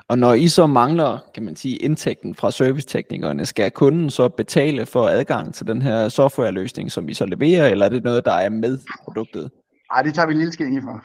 Og 0.08 0.18
når 0.18 0.34
I 0.34 0.48
så 0.48 0.66
mangler, 0.66 1.18
kan 1.34 1.42
man 1.42 1.56
sige, 1.56 1.76
indtægten 1.76 2.34
fra 2.34 2.50
serviceteknikerne, 2.50 3.46
skal 3.46 3.70
kunden 3.70 4.10
så 4.10 4.28
betale 4.28 4.86
for 4.86 5.08
adgang 5.08 5.54
til 5.54 5.66
den 5.66 5.82
her 5.82 6.08
softwareløsning, 6.08 6.92
som 6.92 7.08
I 7.08 7.14
så 7.14 7.26
leverer, 7.26 7.68
eller 7.68 7.86
er 7.86 7.90
det 7.90 8.04
noget, 8.04 8.24
der 8.24 8.32
er 8.32 8.48
med 8.48 8.78
produktet? 9.04 9.50
Nej, 9.92 10.02
det 10.02 10.14
tager 10.14 10.26
vi 10.26 10.32
en 10.32 10.38
lille 10.38 10.52
skilling 10.52 10.82
for. 10.82 11.04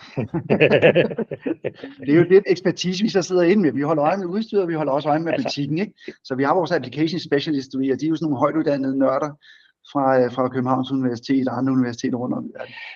det 2.05 2.09
er 2.09 2.15
jo 2.15 2.23
lidt 2.29 2.43
ekspertise, 2.47 3.03
vi 3.03 3.09
så 3.09 3.21
sidder 3.21 3.41
inde 3.41 3.61
med. 3.61 3.71
Vi 3.71 3.81
holder 3.81 4.03
øje 4.03 4.17
med 4.17 4.25
udstyret, 4.25 4.63
og 4.63 4.69
vi 4.69 4.73
holder 4.73 4.91
også 4.91 5.09
øje 5.09 5.19
med 5.19 5.33
altså, 5.33 5.47
butikken. 5.47 5.77
Ikke? 5.77 5.93
Så 6.23 6.35
vi 6.35 6.43
har 6.43 6.53
vores 6.55 6.71
application 6.71 7.19
specialist, 7.19 7.75
og 7.75 7.81
de 7.81 7.87
er 7.87 8.09
jo 8.09 8.15
sådan 8.15 8.25
nogle 8.25 8.37
højtuddannede 8.37 8.99
nørder, 8.99 9.31
fra, 9.91 10.19
øh, 10.19 10.31
fra 10.31 10.47
Københavns 10.47 10.91
Universitet 10.91 11.47
og 11.47 11.57
andre 11.57 11.73
universiteter 11.73 12.17
rundt 12.17 12.35
om 12.35 12.51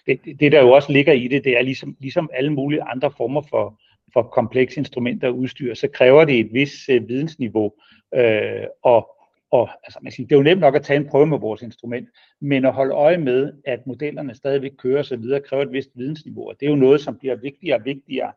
det, 0.06 0.19
det, 0.26 0.39
det, 0.39 0.52
der 0.52 0.62
jo 0.62 0.71
også 0.71 0.91
ligger 0.91 1.13
i 1.13 1.28
det, 1.28 1.43
det 1.43 1.58
er 1.58 1.62
ligesom, 1.62 1.95
ligesom 2.00 2.30
alle 2.34 2.54
mulige 2.54 2.84
andre 2.84 3.12
former 3.17 3.41
for, 3.41 3.80
for 4.13 4.23
komplekse 4.23 4.80
instrumenter 4.80 5.28
og 5.28 5.38
udstyr, 5.38 5.73
så 5.73 5.88
kræver 5.93 6.26
det 6.26 6.39
et 6.39 6.54
vis 6.54 6.89
øh, 6.89 7.08
vidensniveau. 7.08 7.71
Øh, 8.15 8.63
og 8.84 9.17
og 9.52 9.69
altså, 9.84 10.00
man 10.02 10.12
siger, 10.12 10.28
det 10.28 10.36
er 10.36 10.39
jo 10.39 10.43
nemt 10.43 10.62
nok 10.62 10.76
at 10.76 10.84
tage 10.84 11.00
en 11.00 11.08
prøve 11.08 11.28
med 11.28 11.39
vores 11.39 11.62
instrument, 11.62 12.10
men 12.41 12.65
at 12.65 12.73
holde 12.73 12.93
øje 12.93 13.17
med, 13.17 13.54
at 13.65 13.88
modellerne 13.88 14.36
stadigvæk 14.36 14.71
kører 14.78 15.00
osv., 15.00 15.23
kræver 15.45 15.63
et 15.63 15.71
vist 15.71 15.89
vidensniveau. 15.95 16.47
Og 16.50 16.56
det 16.60 16.65
er 16.65 16.69
jo 16.69 16.76
noget, 16.76 17.02
som 17.02 17.17
bliver 17.17 17.36
vigtigere 17.36 17.78
og 17.78 17.86
vigtigere, 17.86 18.32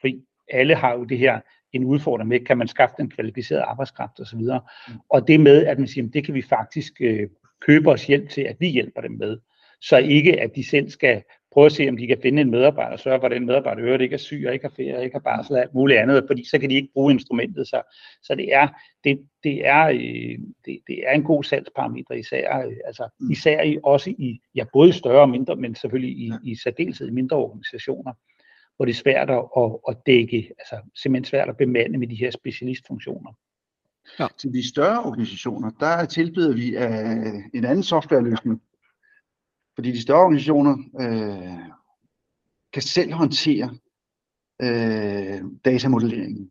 fordi 0.00 0.24
alle 0.50 0.74
har 0.74 0.94
jo 0.94 1.04
det 1.04 1.18
her 1.18 1.40
en 1.72 1.84
udfordring 1.84 2.28
med, 2.28 2.40
kan 2.40 2.58
man 2.58 2.68
skaffe 2.68 2.94
den 2.98 3.10
kvalificerede 3.10 3.62
arbejdskraft 3.62 4.20
osv. 4.20 4.38
Og, 4.38 4.60
mm. 4.88 4.94
og 5.08 5.28
det 5.28 5.40
med, 5.40 5.66
at 5.66 5.78
man 5.78 5.88
siger, 5.88 6.08
det 6.08 6.24
kan 6.24 6.34
vi 6.34 6.42
faktisk 6.42 6.92
øh, 7.00 7.28
købe 7.66 7.90
os 7.90 8.06
hjælp 8.06 8.30
til, 8.30 8.42
at 8.42 8.56
vi 8.60 8.68
hjælper 8.68 9.00
dem 9.00 9.12
med. 9.12 9.38
Så 9.80 9.96
ikke, 9.98 10.40
at 10.40 10.50
de 10.56 10.68
selv 10.68 10.90
skal 10.90 11.22
prøve 11.52 11.66
at 11.66 11.72
se, 11.72 11.88
om 11.88 11.96
de 11.96 12.06
kan 12.06 12.18
finde 12.22 12.42
en 12.42 12.50
medarbejder, 12.50 12.92
og 12.92 12.98
sørge 12.98 13.20
for, 13.20 13.26
at 13.26 13.32
den 13.32 13.46
medarbejder 13.46 13.84
øvrigt 13.84 14.02
ikke 14.02 14.14
er 14.14 14.18
syg, 14.18 14.44
og 14.46 14.52
ikke 14.52 14.64
har 14.64 14.74
ferie, 14.76 15.04
ikke 15.04 15.14
har 15.14 15.20
barsel 15.20 15.54
og 15.54 15.60
alt 15.60 15.74
muligt 15.74 16.00
andet, 16.00 16.24
fordi 16.26 16.48
så 16.48 16.58
kan 16.58 16.70
de 16.70 16.74
ikke 16.74 16.92
bruge 16.92 17.12
instrumentet. 17.12 17.68
Så, 17.68 17.82
så 18.22 18.34
det, 18.34 18.54
er, 18.54 18.68
det, 19.04 19.20
det, 19.44 19.66
er, 19.66 19.86
øh, 19.86 20.38
det, 20.64 20.78
det 20.86 20.98
er 21.06 21.12
en 21.12 21.22
god 21.22 21.44
salgsparameter, 21.44 22.14
især, 22.14 22.66
øh, 22.66 22.72
altså, 22.84 23.08
mm. 23.20 23.30
især 23.30 23.62
i, 23.62 23.78
også 23.82 24.10
i, 24.10 24.40
ja, 24.54 24.64
både 24.72 24.92
større 24.92 25.20
og 25.20 25.30
mindre, 25.30 25.56
men 25.56 25.74
selvfølgelig 25.74 26.16
i, 26.16 26.32
i 26.44 26.54
særdeleshed 26.54 27.08
i 27.08 27.10
mindre 27.10 27.36
organisationer, 27.36 28.12
hvor 28.76 28.84
det 28.84 28.92
er 28.92 28.96
svært 28.96 29.30
at, 29.30 29.44
at 29.88 29.96
dække, 30.06 30.50
altså 30.58 30.76
simpelthen 31.02 31.24
svært 31.24 31.48
at 31.48 31.56
bemande 31.56 31.98
med 31.98 32.08
de 32.08 32.16
her 32.16 32.30
specialistfunktioner. 32.30 33.32
Ja. 34.18 34.26
Til 34.38 34.52
de 34.52 34.68
større 34.68 35.02
organisationer, 35.02 35.70
der 35.80 36.04
tilbyder 36.04 36.54
vi 36.54 36.76
uh, 36.76 37.42
en 37.54 37.64
anden 37.64 37.82
softwareløsning, 37.82 38.62
fordi 39.74 39.92
de 39.92 40.02
større 40.02 40.20
organisationer 40.20 40.76
øh, 41.00 41.58
kan 42.72 42.82
selv 42.82 43.12
håndtere 43.12 43.70
øh, 44.62 45.40
datamodelleringen. 45.64 46.50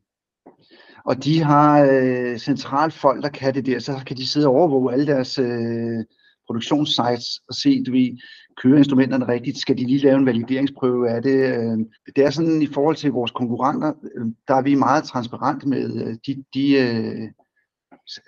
Og 1.06 1.24
de 1.24 1.44
har 1.44 1.88
øh, 1.92 2.38
centralt 2.38 2.94
folk, 2.94 3.24
der 3.24 3.30
kan 3.30 3.54
det 3.54 3.66
der, 3.66 3.80
så 3.80 4.04
kan 4.08 4.18
de 4.18 4.28
sidde 4.28 4.48
og 4.48 4.54
overvåge 4.54 4.94
alle 4.94 5.08
deres 5.08 5.40
øh, 5.40 6.04
produktionssites 6.48 7.42
og 7.48 7.56
se, 7.56 7.84
du 7.84 7.92
ved, 7.92 8.18
kører 8.58 8.78
instrumenterne 8.78 9.28
rigtigt, 9.28 9.58
skal 9.58 9.78
de 9.78 9.86
lige 9.86 10.00
lave 10.00 10.18
en 10.18 10.26
valideringsprøve 10.26 11.10
af 11.10 11.22
det. 11.22 11.36
Øh, 11.36 11.78
det 12.16 12.26
er 12.26 12.30
sådan, 12.30 12.62
i 12.62 12.68
forhold 12.68 12.96
til 12.96 13.12
vores 13.12 13.32
konkurrenter, 13.32 13.94
øh, 14.16 14.26
der 14.48 14.56
er 14.56 14.62
vi 14.62 14.76
meget 14.76 15.04
transparent 15.04 15.66
med 15.66 16.18
de, 16.28 16.44
de 16.54 17.34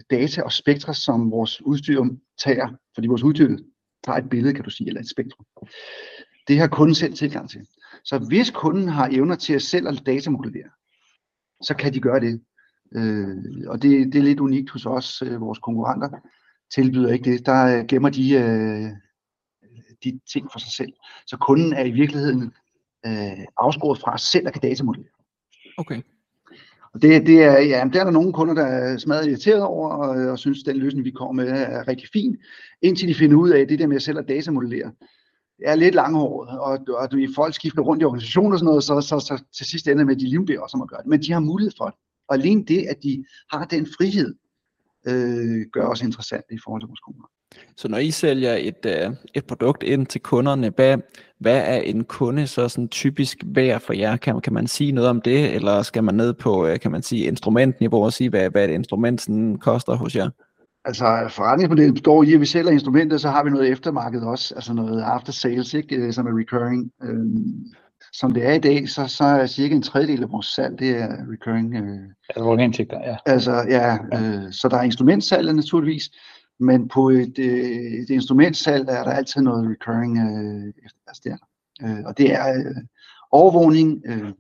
data 0.10 0.42
og 0.42 0.52
spektre, 0.52 0.94
som 0.94 1.32
vores 1.32 1.62
udstyr 1.62 2.04
tager, 2.44 2.68
fordi 2.96 3.08
vores 3.08 3.24
udstyr 3.24 3.58
tager 4.04 4.18
et 4.18 4.30
billede, 4.30 4.54
kan 4.54 4.64
du 4.64 4.70
sige, 4.70 4.88
eller 4.88 5.02
et 5.02 5.10
spektrum. 5.10 5.46
Det 6.48 6.60
har 6.60 6.68
kunden 6.68 6.96
selv 6.96 7.14
tilgang 7.14 7.50
til. 7.50 7.68
Så 8.04 8.20
hvis 8.28 8.52
kunden 8.52 8.88
har 8.88 9.10
evner 9.12 9.36
til 9.36 9.54
at 9.54 9.62
selv 9.62 9.88
at 9.88 10.02
datamodellere, 10.06 10.70
så 11.62 11.76
kan 11.80 11.94
de 11.94 12.00
gøre 12.00 12.20
det. 12.20 12.42
Øh, 12.96 13.38
og 13.68 13.82
det, 13.82 14.14
det 14.14 14.20
er 14.20 14.24
lidt 14.24 14.40
unikt 14.40 14.70
hos 14.70 14.86
os, 14.86 15.22
øh, 15.22 15.42
vores 15.42 15.60
konkurrenter 15.60 16.10
tilbyder 16.74 17.14
ikke 17.14 17.32
det. 17.32 17.46
Der 17.46 17.78
øh, 17.78 17.86
gemmer 17.86 18.10
de, 18.10 18.34
øh, 18.34 18.92
de 20.04 20.20
ting 20.34 20.52
for 20.52 20.60
sig 20.60 20.72
selv. 20.72 20.94
Så 21.28 21.38
kunden 21.38 21.74
er 21.74 21.84
i 21.84 21.92
virkeligheden 21.92 22.54
øh, 23.06 23.46
afskåret 23.58 24.00
fra 24.00 24.18
selv 24.18 24.48
at 24.48 24.54
kan 24.54 24.62
datamodellere. 24.62 25.14
Okay. 25.78 26.02
Og 26.96 27.02
det, 27.02 27.28
det 27.28 27.44
er, 27.44 27.60
ja, 27.60 27.90
der 27.94 28.00
er 28.00 28.04
der 28.04 28.12
nogle 28.12 28.34
kunder, 28.34 28.54
der 28.54 28.66
er 28.66 28.98
smadret 28.98 29.28
irriteret 29.28 29.62
over, 29.62 29.90
og, 29.90 30.32
og 30.32 30.40
synes, 30.40 30.60
at 30.60 30.66
den 30.66 30.78
løsning, 30.78 31.06
vi 31.06 31.12
kommer 31.12 31.44
med, 31.44 31.52
er 31.52 31.88
rigtig 31.88 32.10
fin, 32.14 32.38
indtil 32.82 33.08
de 33.08 33.16
finder 33.16 33.38
ud 33.38 33.50
af, 33.50 33.60
at 33.60 33.70
det 33.70 33.80
der 33.80 33.88
med 33.88 33.96
at 33.96 34.02
selv 34.02 34.18
at 34.18 34.28
datamodellere, 34.28 34.92
det 35.58 35.70
er 35.70 35.76
lidt 35.76 35.96
langhåret, 35.96 36.60
og, 36.60 36.80
og 36.98 37.12
du, 37.12 37.28
folk 37.36 37.54
skifter 37.54 37.82
rundt 37.82 38.02
i 38.02 38.06
organisationer 38.06 38.52
og 38.52 38.60
sådan 38.60 38.66
noget, 38.66 38.84
så, 38.84 39.02
så, 39.02 39.20
så 39.20 39.44
til 39.58 39.66
sidst 39.66 39.88
ender 39.88 40.06
med, 40.06 40.16
at 40.16 40.20
de 40.20 40.30
livnbeder 40.30 40.60
også 40.60 40.78
om 40.78 40.82
at 40.82 40.88
gøre 40.90 41.02
det. 41.02 41.08
Men 41.08 41.22
de 41.22 41.32
har 41.32 41.40
mulighed 41.40 41.72
for 41.78 41.86
det. 41.86 41.96
Og 42.28 42.36
alene 42.36 42.66
det, 42.66 42.86
at 42.90 43.04
de 43.04 43.26
har 43.52 43.66
den 43.66 43.86
frihed, 43.98 44.36
øh, 45.08 45.66
gør 45.74 45.86
også 45.86 46.06
interessant 46.06 46.46
i 46.52 46.60
forhold 46.64 46.82
til 46.82 46.88
vores 46.88 47.00
kunder. 47.00 47.30
Så 47.78 47.88
når 47.88 47.98
I 47.98 48.12
sælger 48.12 48.54
et, 48.54 48.86
øh, 48.86 49.16
et 49.34 49.46
produkt 49.46 49.84
ind 49.84 50.06
til 50.08 50.22
kunderne, 50.22 50.72
hvad, 50.76 50.98
hvad 51.40 51.62
er 51.66 51.78
en 51.78 52.04
kunde 52.04 52.48
så 52.48 52.70
sådan 52.70 52.88
typisk 52.88 53.38
værd 53.46 53.82
for 53.82 53.94
jer? 53.94 54.18
Kan, 54.18 54.42
kan 54.42 54.54
man 54.54 54.68
sige 54.68 54.92
noget 54.92 55.10
om 55.10 55.22
det, 55.22 55.56
eller 55.56 55.82
skal 55.82 56.04
man 56.04 56.16
ned 56.16 56.34
på, 56.34 56.68
øh, 56.68 56.80
kan 56.80 56.92
man 56.92 57.04
sige, 57.04 57.26
instrumentniveau 57.26 58.06
og 58.06 58.14
sige, 58.14 58.30
hvad, 58.30 58.50
hvad 58.50 58.70
et 58.70 58.74
instrument 58.74 59.22
sådan 59.22 59.58
koster 59.58 59.96
hos 59.96 60.16
jer? 60.16 60.30
Altså 60.86 61.28
forretningsmodellen 61.30 61.94
består 61.94 62.24
i, 62.24 62.34
at 62.34 62.40
vi 62.40 62.46
sælger 62.46 62.72
instrumenter, 62.72 63.18
så 63.18 63.30
har 63.30 63.44
vi 63.44 63.50
noget 63.50 63.72
eftermarked 63.72 64.22
også, 64.22 64.56
altså 64.56 64.74
noget 64.74 65.02
after 65.02 65.32
sales, 65.32 65.74
ikke, 65.74 65.96
øh, 65.96 66.14
som 66.14 66.28
er 66.28 66.40
recurring. 66.40 66.92
Øhm, 67.04 67.66
som 68.14 68.34
det 68.34 68.46
er 68.46 68.54
i 68.54 68.60
dag, 68.60 68.90
så, 68.90 69.08
så 69.08 69.24
er 69.24 69.46
cirka 69.46 69.76
en 69.76 69.82
tredjedel 69.82 70.24
af 70.24 70.32
vores 70.32 70.46
salg, 70.46 70.80
det 70.80 70.90
er 70.90 71.08
recurring. 71.32 71.76
Øh, 71.76 72.00
altså 72.30 72.44
vores 72.44 72.62
indtægter, 72.62 73.00
ja. 73.00 73.16
Altså, 73.26 73.66
ja, 73.70 73.94
øh, 73.94 74.52
så 74.52 74.68
der 74.72 74.78
er 74.78 74.84
instrumentsalget 74.84 75.56
naturligvis, 75.56 76.10
men 76.60 76.88
på 76.88 77.10
et, 77.10 77.40
øh, 77.40 78.02
et 78.02 78.10
instrumentsalg 78.10 78.90
er 78.90 79.04
der 79.04 79.12
altid 79.12 79.42
noget 79.42 79.70
recurring 79.70 80.18
øh, 80.18 80.74
altså 81.08 81.22
der. 81.24 81.38
Øh, 81.84 82.06
og 82.06 82.18
det 82.18 82.34
er 82.34 82.54
øh, 82.54 82.76
overvågning, 83.32 84.02
øh, 84.06 84.34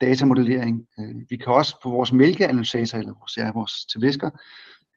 datamodellering. 0.00 0.86
Øh, 1.00 1.14
vi 1.30 1.36
kan 1.36 1.52
også 1.52 1.76
på 1.82 1.90
vores 1.90 2.12
mælkeanalysator, 2.12 2.98
eller 2.98 3.14
vores, 3.20 3.36
ja, 3.36 3.52
vores 3.52 3.86
tilvæsker, 3.86 4.30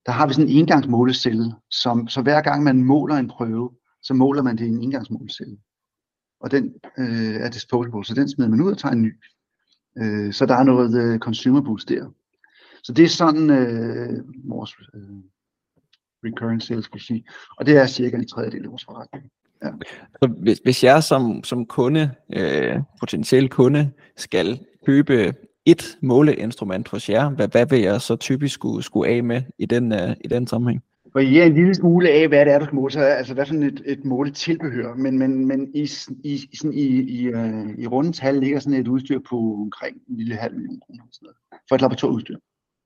der 0.05 0.11
har 0.11 0.27
vi 0.27 0.33
sådan 0.33 0.49
en 0.49 0.57
engangsmålecelle, 0.57 1.53
som, 1.69 2.07
så 2.07 2.21
hver 2.21 2.41
gang 2.41 2.63
man 2.63 2.83
måler 2.83 3.15
en 3.15 3.27
prøve, 3.27 3.71
så 4.01 4.13
måler 4.13 4.41
man 4.41 4.57
det 4.57 4.65
i 4.65 4.69
en 4.69 4.83
engangsmålecelle. 4.83 5.57
Og 6.39 6.51
den 6.51 6.73
øh, 6.97 7.35
er 7.35 7.49
disposable, 7.49 8.05
så 8.05 8.13
den 8.13 8.29
smider 8.29 8.49
man 8.49 8.61
ud 8.61 8.71
og 8.71 8.77
tager 8.77 8.93
en 8.93 9.01
ny. 9.01 9.13
Øh, 9.97 10.33
så 10.33 10.45
der 10.45 10.55
er 10.55 10.63
noget 10.63 11.01
øh, 11.03 11.19
consumables 11.19 11.85
der. 11.85 12.09
Så 12.83 12.93
det 12.93 13.05
er 13.05 13.09
sådan 13.09 13.49
øh, 13.49 14.23
vores 14.43 14.75
øh, 14.93 15.23
recurring 16.25 16.61
sales, 16.61 16.89
sige. 16.97 17.23
Og 17.57 17.65
det 17.65 17.77
er 17.77 17.87
cirka 17.87 18.17
en 18.17 18.27
tredjedel 18.27 18.63
af 18.63 18.69
vores 18.69 18.85
forretning. 18.85 19.25
Ja. 19.63 19.69
Så 20.21 20.27
hvis, 20.37 20.59
hvis 20.63 20.83
jeg 20.83 21.03
som, 21.03 21.43
som 21.43 21.65
kunde, 21.65 22.11
øh, 22.33 22.79
potentiel 22.99 23.49
kunde, 23.49 23.91
skal 24.17 24.59
købe 24.85 25.33
et 25.65 25.97
måleinstrument 26.01 26.87
hos 26.87 27.09
jer, 27.09 27.29
hvad, 27.29 27.47
hvad 27.47 27.65
vil 27.65 27.79
jeg 27.79 28.01
så 28.01 28.15
typisk 28.15 28.53
skulle, 28.53 28.83
skulle 28.83 29.11
af 29.11 29.23
med 29.23 29.41
i 29.57 29.65
den, 29.65 29.91
uh, 29.91 30.11
i 30.21 30.27
den 30.27 30.47
sammenhæng? 30.47 30.83
varierer 31.13 31.45
en 31.45 31.53
lille 31.53 31.75
smule 31.75 32.09
af, 32.09 32.27
hvad 32.27 32.45
det 32.45 32.53
er, 32.53 32.59
du 32.59 32.65
skal 32.65 32.75
måle, 32.75 32.91
så, 32.91 32.99
altså 32.99 33.33
hvad 33.33 33.45
for 33.45 33.63
et, 33.63 33.81
et 33.85 34.05
måletilbehør, 34.05 34.95
men, 34.95 35.19
men, 35.19 35.45
men 35.45 35.75
i, 35.75 35.89
i, 36.23 36.49
sådan 36.55 36.73
i, 36.73 36.85
i, 36.87 37.33
uh, 37.33 37.69
i 37.77 37.87
rundetal 37.87 38.35
ligger 38.35 38.59
sådan 38.59 38.79
et 38.79 38.87
udstyr 38.87 39.19
på 39.29 39.37
omkring 39.53 39.97
en 40.09 40.17
lille 40.17 40.35
halv 40.35 40.55
million 40.55 40.79
kroner 40.79 41.03
for 41.69 41.75
et 41.75 41.81
laboratorieudstyr. 41.81 42.37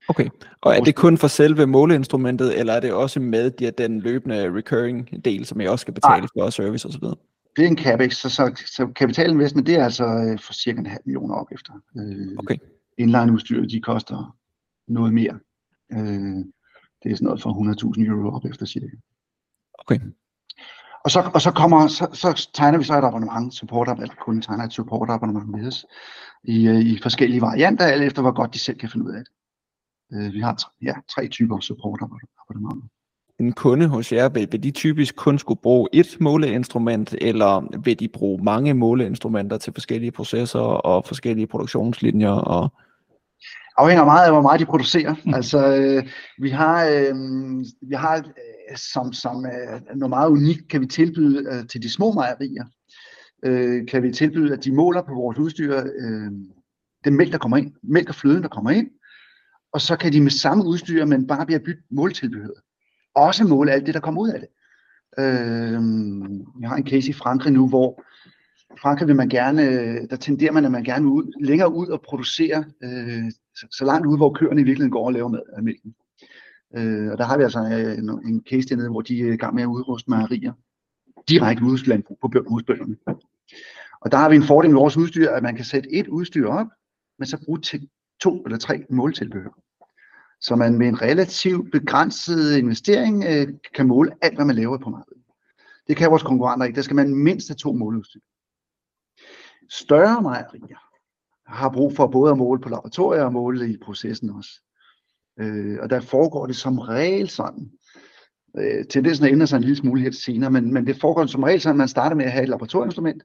Okay, 0.08 0.28
og 0.60 0.76
er 0.76 0.80
det 0.80 0.94
kun 0.94 1.18
for 1.18 1.28
selve 1.28 1.66
måleinstrumentet, 1.66 2.58
eller 2.58 2.72
er 2.72 2.80
det 2.80 2.92
også 2.92 3.20
med 3.20 3.50
de, 3.50 3.70
den 3.70 4.00
løbende 4.00 4.56
recurring 4.56 5.24
del, 5.24 5.46
som 5.46 5.60
jeg 5.60 5.70
også 5.70 5.82
skal 5.82 5.94
betale 5.94 6.28
for 6.38 6.50
service 6.50 6.88
osv.? 6.88 7.04
Det 7.56 7.64
er 7.64 7.68
en 7.68 7.78
capex, 7.78 8.14
så, 8.14 8.28
så, 8.28 8.62
så 8.66 8.86
kapitalinvestment, 8.86 9.66
det 9.66 9.74
er 9.74 9.84
altså 9.84 10.04
øh, 10.04 10.38
for 10.38 10.52
cirka 10.52 10.78
en 10.78 10.86
halv 10.86 11.02
million 11.06 11.30
op 11.30 11.46
efter. 11.52 11.72
Øh, 11.96 12.36
okay. 12.38 12.56
Inline-udstyr, 12.98 13.66
de 13.66 13.80
koster 13.80 14.36
noget 14.88 15.14
mere. 15.14 15.38
Øh, 15.92 16.44
det 17.02 17.12
er 17.12 17.16
sådan 17.16 17.24
noget 17.24 17.42
for 17.42 17.50
100.000 17.96 18.10
euro 18.10 18.36
op 18.36 18.44
efter 18.44 18.66
cirka. 18.66 18.96
Okay. 19.78 20.00
Og 21.04 21.10
så, 21.10 21.30
og 21.34 21.40
så, 21.40 21.50
kommer, 21.50 21.88
så, 21.88 22.08
så 22.12 22.50
tegner 22.54 22.78
vi 22.78 22.84
så 22.84 22.98
et 22.98 23.04
abonnement, 23.04 23.54
support 23.54 23.88
eller 23.88 24.14
kunden 24.20 24.42
tegner 24.42 24.64
et 24.64 24.72
support 24.72 25.10
abonnement 25.10 25.48
med 25.48 25.66
os 25.66 25.86
i, 26.44 26.68
øh, 26.68 26.80
i 26.80 26.98
forskellige 27.02 27.40
varianter, 27.40 27.84
alt 27.84 28.02
efter 28.02 28.22
hvor 28.22 28.32
godt 28.32 28.54
de 28.54 28.58
selv 28.58 28.78
kan 28.78 28.88
finde 28.90 29.06
ud 29.06 29.10
af 29.10 29.18
det. 29.18 29.32
Øh, 30.12 30.32
vi 30.32 30.40
har 30.40 30.72
ja, 30.82 30.94
tre 31.14 31.28
typer 31.28 31.60
support 31.60 32.00
abonnementer. 32.02 32.88
En 33.40 33.52
kunde 33.52 33.88
hos 33.88 34.12
jer, 34.12 34.28
vil, 34.28 34.48
vil 34.52 34.62
de 34.62 34.70
typisk 34.70 35.16
kun 35.16 35.38
skulle 35.38 35.60
bruge 35.60 35.88
et 35.92 36.16
måleinstrument, 36.20 37.14
eller 37.20 37.78
vil 37.84 38.00
de 38.00 38.08
bruge 38.08 38.44
mange 38.44 38.74
måleinstrumenter 38.74 39.58
til 39.58 39.72
forskellige 39.72 40.10
processer 40.10 40.60
og 40.60 41.04
forskellige 41.06 41.46
produktionslinjer 41.46 42.30
og 42.30 42.72
afhænger 43.76 44.04
meget 44.04 44.26
af, 44.26 44.32
hvor 44.32 44.42
meget 44.42 44.60
de 44.60 44.66
producerer. 44.66 45.14
Mm. 45.24 45.34
Altså, 45.34 45.76
øh, 45.76 46.04
vi 46.38 46.50
har, 46.50 46.84
øh, 46.84 47.14
vi 47.82 47.94
har 47.94 48.16
øh, 48.16 48.76
som, 48.76 49.12
som 49.12 49.46
øh, 49.46 49.96
noget 49.96 50.10
meget 50.10 50.30
unikt, 50.30 50.68
kan 50.68 50.80
vi 50.80 50.86
tilbyde 50.86 51.48
øh, 51.52 51.68
til 51.68 51.82
de 51.82 51.92
små 51.92 52.12
mejerier, 52.12 52.64
øh, 53.44 53.86
kan 53.86 54.02
vi 54.02 54.12
tilbyde, 54.12 54.52
at 54.52 54.64
de 54.64 54.72
måler 54.72 55.02
på 55.02 55.14
vores 55.14 55.38
udstyr 55.38 55.76
øh, 55.76 56.30
den 57.04 57.16
mælk, 57.16 57.32
der 57.32 57.38
kommer 57.38 57.56
ind, 57.56 57.72
mælk 57.82 58.08
og 58.08 58.14
fløden, 58.14 58.42
der 58.42 58.48
kommer 58.48 58.70
ind, 58.70 58.88
og 59.76 59.82
så 59.82 59.96
kan 59.96 60.12
de 60.12 60.20
med 60.20 60.30
samme 60.30 60.64
udstyr, 60.64 61.04
men 61.04 61.26
bare 61.26 61.46
bliver 61.46 61.58
bytte 61.58 61.82
måltilbehøret, 61.90 62.60
også 63.14 63.44
måle 63.44 63.72
alt 63.72 63.86
det, 63.86 63.94
der 63.94 64.00
kommer 64.00 64.20
ud 64.20 64.28
af 64.28 64.40
det. 64.40 64.48
Øh, 65.18 65.82
jeg 66.60 66.68
har 66.68 66.76
en 66.76 66.86
case 66.86 67.10
i 67.10 67.12
Frankrig 67.12 67.52
nu, 67.52 67.68
hvor 67.68 68.02
Frankrig 68.82 69.08
vil 69.08 69.16
man 69.16 69.28
gerne, 69.28 69.62
øh, 69.62 70.10
der 70.10 70.16
tenderer 70.16 70.52
man, 70.52 70.64
at 70.64 70.70
man 70.70 70.84
gerne 70.84 71.04
vil 71.04 71.10
ud, 71.10 71.44
længere 71.44 71.72
ud 71.72 71.86
og 71.86 72.00
producere 72.00 72.64
øh, 72.84 73.30
så, 73.56 73.66
så 73.70 73.84
langt 73.84 74.06
ud, 74.06 74.16
hvor 74.16 74.32
køerne 74.32 74.60
i 74.60 74.64
virkeligheden 74.64 74.92
går 74.92 75.06
og 75.06 75.12
laver 75.12 75.28
med 75.28 75.40
af 75.56 75.62
mælken. 75.62 75.94
Øh, 76.76 77.12
og 77.12 77.18
der 77.18 77.24
har 77.24 77.36
vi 77.36 77.42
altså 77.42 77.60
øh, 77.60 77.98
en, 77.98 78.10
en 78.10 78.42
case 78.50 78.68
dernede, 78.68 78.90
hvor 78.90 79.00
de 79.00 79.20
er 79.20 79.32
i 79.32 79.36
gang 79.36 79.54
med 79.54 79.62
at 79.62 79.66
udruste 79.66 80.10
mejerier 80.10 80.52
direkte 81.28 81.64
udlandbrug 81.64 82.18
på 82.22 82.30
husbønderne. 82.48 82.96
Og 84.00 84.12
der 84.12 84.18
har 84.18 84.28
vi 84.28 84.36
en 84.36 84.42
fordel 84.42 84.70
med 84.70 84.80
vores 84.80 84.96
udstyr, 84.96 85.30
at 85.30 85.42
man 85.42 85.56
kan 85.56 85.64
sætte 85.64 85.92
et 85.92 86.08
udstyr 86.08 86.48
op, 86.48 86.66
men 87.18 87.26
så 87.26 87.44
bruge 87.44 87.60
til 87.60 87.88
to 88.20 88.42
eller 88.42 88.58
tre 88.58 88.84
måltilbehør. 88.90 89.65
Så 90.40 90.56
man 90.56 90.78
med 90.78 90.88
en 90.88 91.02
relativt 91.02 91.72
begrænset 91.72 92.56
investering 92.56 93.24
øh, 93.24 93.48
kan 93.74 93.86
måle 93.86 94.12
alt, 94.22 94.34
hvad 94.34 94.44
man 94.44 94.56
laver 94.56 94.78
på 94.78 94.90
markedet. 94.90 95.22
Det 95.88 95.96
kan 95.96 96.10
vores 96.10 96.22
konkurrenter 96.22 96.66
ikke. 96.66 96.76
Der 96.76 96.82
skal 96.82 96.96
man 96.96 97.14
mindst 97.14 97.48
have 97.48 97.56
to 97.56 97.72
måleudstyr. 97.72 98.20
Større 99.70 100.22
mejerier 100.22 100.86
har 101.46 101.70
brug 101.70 101.96
for 101.96 102.06
både 102.06 102.30
at 102.30 102.38
måle 102.38 102.60
på 102.60 102.68
laboratorier 102.68 103.22
og 103.22 103.32
måle 103.32 103.70
i 103.70 103.76
processen 103.76 104.30
også. 104.30 104.50
Øh, 105.40 105.78
og 105.82 105.90
der 105.90 106.00
foregår 106.00 106.46
det 106.46 106.56
som 106.56 106.78
regel 106.78 107.28
sådan. 107.28 107.70
Øh, 108.58 108.84
tendensen 108.86 109.26
ændrer 109.26 109.46
sig 109.46 109.56
en 109.56 109.62
lille 109.62 109.76
smule 109.76 110.00
her 110.00 110.10
senere, 110.10 110.50
men, 110.50 110.72
men 110.72 110.86
det 110.86 111.00
foregår 111.00 111.26
som 111.26 111.42
regel 111.42 111.60
sådan, 111.60 111.74
at 111.74 111.78
man 111.78 111.88
starter 111.88 112.16
med 112.16 112.24
at 112.24 112.32
have 112.32 112.42
et 112.42 112.48
laboratorieinstrument, 112.48 113.22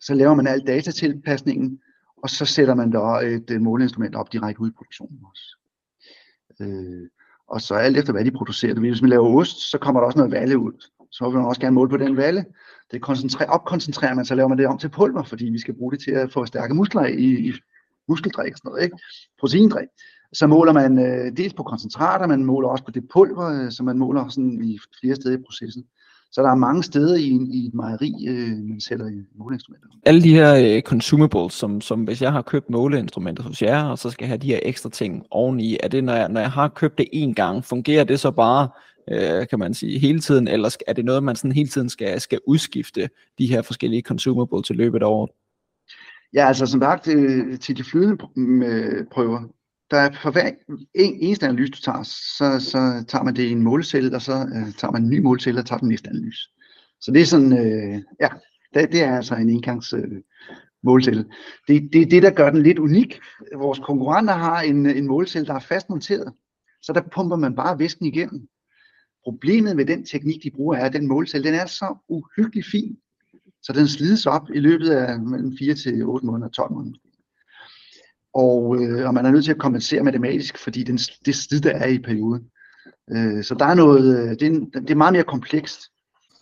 så 0.00 0.14
laver 0.14 0.34
man 0.34 0.46
al 0.46 0.66
datatilpasningen, 0.66 1.80
og 2.22 2.30
så 2.30 2.44
sætter 2.44 2.74
man 2.74 2.92
der 2.92 3.10
øh, 3.10 3.30
et, 3.30 3.50
et 3.50 3.62
måleinstrument 3.62 4.14
op 4.14 4.32
direkte 4.32 4.60
ud 4.60 4.70
i 4.70 4.74
produktionen 4.76 5.20
også. 5.30 5.56
Øh, 6.60 7.08
og 7.48 7.60
så 7.60 7.74
alt 7.74 7.96
efter 7.96 8.12
hvad 8.12 8.24
de 8.24 8.30
producerer. 8.30 8.74
Hvis 8.74 9.02
man 9.02 9.10
laver 9.10 9.36
ost, 9.36 9.70
så 9.70 9.78
kommer 9.78 10.00
der 10.00 10.06
også 10.06 10.18
noget 10.18 10.32
valle 10.32 10.58
ud. 10.58 10.72
Så 11.10 11.24
vil 11.24 11.38
man 11.38 11.46
også 11.46 11.60
gerne 11.60 11.74
måle 11.74 11.90
på 11.90 11.96
den 11.96 12.16
valle. 12.16 12.44
Det 12.90 13.02
koncentrerer, 13.02 13.50
opkoncentrerer 13.50 14.14
man, 14.14 14.24
så 14.24 14.34
laver 14.34 14.48
man 14.48 14.58
det 14.58 14.66
om 14.66 14.78
til 14.78 14.88
pulver, 14.88 15.22
fordi 15.22 15.44
vi 15.44 15.58
skal 15.58 15.74
bruge 15.74 15.92
det 15.92 16.00
til 16.00 16.10
at 16.10 16.32
få 16.32 16.46
stærke 16.46 16.74
muskler 16.74 17.06
i, 17.06 17.48
i 17.48 17.52
muskeldrik 18.08 18.52
og 18.52 18.58
sådan 18.58 18.68
noget, 18.68 18.84
ikke? 18.84 18.96
proteindrik. 19.40 19.88
Så 20.32 20.46
måler 20.46 20.72
man 20.72 20.98
øh, 20.98 21.36
dels 21.36 21.54
på 21.54 21.62
koncentrater, 21.62 22.26
man 22.26 22.44
måler 22.44 22.68
også 22.68 22.84
på 22.84 22.90
det 22.90 23.08
pulver, 23.12 23.64
øh, 23.64 23.72
som 23.72 23.86
man 23.86 23.98
måler 23.98 24.28
sådan 24.28 24.64
i 24.64 24.78
flere 25.00 25.14
steder 25.14 25.38
i 25.38 25.42
processen. 25.42 25.84
Så 26.34 26.42
der 26.42 26.50
er 26.50 26.54
mange 26.54 26.82
steder 26.82 27.16
i, 27.16 27.48
i 27.52 27.66
et 27.66 27.74
mejeri, 27.74 28.26
øh, 28.28 28.68
man 28.68 28.80
sætter 28.80 29.06
i 29.06 29.22
måleinstrumenter. 29.34 29.88
Alle 30.06 30.22
de 30.22 30.34
her 30.34 30.76
øh, 30.76 30.82
consumables, 30.82 31.54
som, 31.54 31.80
som 31.80 32.04
hvis 32.04 32.22
jeg 32.22 32.32
har 32.32 32.42
købt 32.42 32.70
måleinstrumenter 32.70 33.42
hos 33.42 33.62
jer, 33.62 33.84
og 33.84 33.98
så 33.98 34.10
skal 34.10 34.26
have 34.26 34.38
de 34.38 34.46
her 34.46 34.60
ekstra 34.62 34.90
ting 34.90 35.26
oveni, 35.30 35.76
er 35.82 35.88
det, 35.88 36.04
når 36.04 36.12
jeg, 36.12 36.28
når 36.28 36.40
jeg 36.40 36.50
har 36.50 36.68
købt 36.68 36.98
det 36.98 37.08
en 37.12 37.34
gang, 37.34 37.64
fungerer 37.64 38.04
det 38.04 38.20
så 38.20 38.30
bare, 38.30 38.68
øh, 39.10 39.48
kan 39.48 39.58
man 39.58 39.74
sige, 39.74 39.98
hele 39.98 40.20
tiden, 40.20 40.48
eller 40.48 40.76
er 40.86 40.92
det 40.92 41.04
noget, 41.04 41.22
man 41.22 41.36
sådan 41.36 41.52
hele 41.52 41.68
tiden 41.68 41.88
skal, 41.88 42.20
skal 42.20 42.40
udskifte 42.46 43.08
de 43.38 43.46
her 43.46 43.62
forskellige 43.62 44.02
consumables 44.02 44.66
til 44.66 44.76
løbet 44.76 45.02
af 45.02 45.06
året? 45.06 45.30
Ja, 46.34 46.46
altså 46.46 46.66
som 46.66 46.80
sagt, 46.80 47.08
øh, 47.08 47.58
til 47.58 47.76
de 47.76 47.84
flydende 47.84 48.16
prøver, 49.12 49.42
der 49.90 49.96
er 49.96 50.10
for 50.22 50.30
hver 50.30 50.50
en, 50.94 51.18
eneste 51.20 51.46
analyse, 51.46 51.72
du 51.72 51.80
tager, 51.80 52.02
så, 52.02 52.70
så 52.70 53.04
tager 53.08 53.24
man 53.24 53.36
det 53.36 53.42
i 53.42 53.50
en 53.50 53.62
målcelle, 53.62 54.16
og 54.16 54.22
så 54.22 54.32
øh, 54.32 54.72
tager 54.72 54.92
man 54.92 55.02
en 55.02 55.10
ny 55.10 55.20
målcelle 55.20 55.60
og 55.60 55.66
tager 55.66 55.78
den 55.78 55.88
næste 55.88 56.10
analyse. 56.10 56.40
Så 57.00 57.10
det 57.10 57.22
er 57.22 57.26
sådan, 57.26 57.52
øh, 57.52 58.02
ja, 58.20 58.28
det, 58.74 58.92
det 58.92 59.02
er 59.02 59.16
altså 59.16 59.34
en 59.34 59.48
engangs 59.48 59.92
øh, 59.92 60.20
målcelle. 60.82 61.24
Det, 61.68 61.88
det 61.92 62.02
er 62.02 62.06
det, 62.06 62.22
der 62.22 62.30
gør 62.30 62.50
den 62.50 62.62
lidt 62.62 62.78
unik. 62.78 63.20
Vores 63.56 63.78
konkurrenter 63.78 64.34
har 64.34 64.60
en, 64.60 64.86
en 64.86 65.06
målcelle, 65.06 65.46
der 65.46 65.54
er 65.54 65.58
fastmonteret, 65.68 66.32
så 66.82 66.92
der 66.92 67.02
pumper 67.14 67.36
man 67.36 67.54
bare 67.54 67.78
væsken 67.78 68.06
igennem. 68.06 68.48
Problemet 69.24 69.76
med 69.76 69.84
den 69.84 70.06
teknik, 70.06 70.42
de 70.42 70.50
bruger, 70.50 70.76
er, 70.76 70.84
at 70.84 70.92
den 70.92 71.08
målcelle, 71.08 71.48
den 71.48 71.54
er 71.54 71.66
så 71.66 71.96
uhyggelig 72.08 72.64
fin, 72.64 72.96
så 73.62 73.72
den 73.72 73.88
slides 73.88 74.26
op 74.26 74.50
i 74.54 74.58
løbet 74.58 74.90
af 74.90 75.20
mellem 75.20 75.56
4 75.58 75.74
til 75.74 76.02
8 76.02 76.26
måneder, 76.26 76.48
12 76.48 76.72
måneder 76.72 76.98
og, 78.34 78.76
øh, 78.80 79.06
og 79.06 79.14
man 79.14 79.26
er 79.26 79.30
nødt 79.30 79.44
til 79.44 79.52
at 79.52 79.58
kompensere 79.58 80.02
matematisk, 80.02 80.58
fordi 80.58 80.82
den, 80.82 80.96
det 80.96 81.34
slid, 81.34 81.60
der 81.60 81.70
er 81.70 81.86
i 81.86 81.98
perioden. 81.98 82.42
Øh, 83.10 83.44
så 83.44 83.54
der 83.58 83.64
er 83.64 83.74
noget, 83.74 84.18
øh, 84.18 84.30
det, 84.30 84.42
er 84.74 84.80
det 84.80 84.90
er 84.90 84.94
meget 84.94 85.12
mere 85.12 85.24
komplekst. 85.24 85.80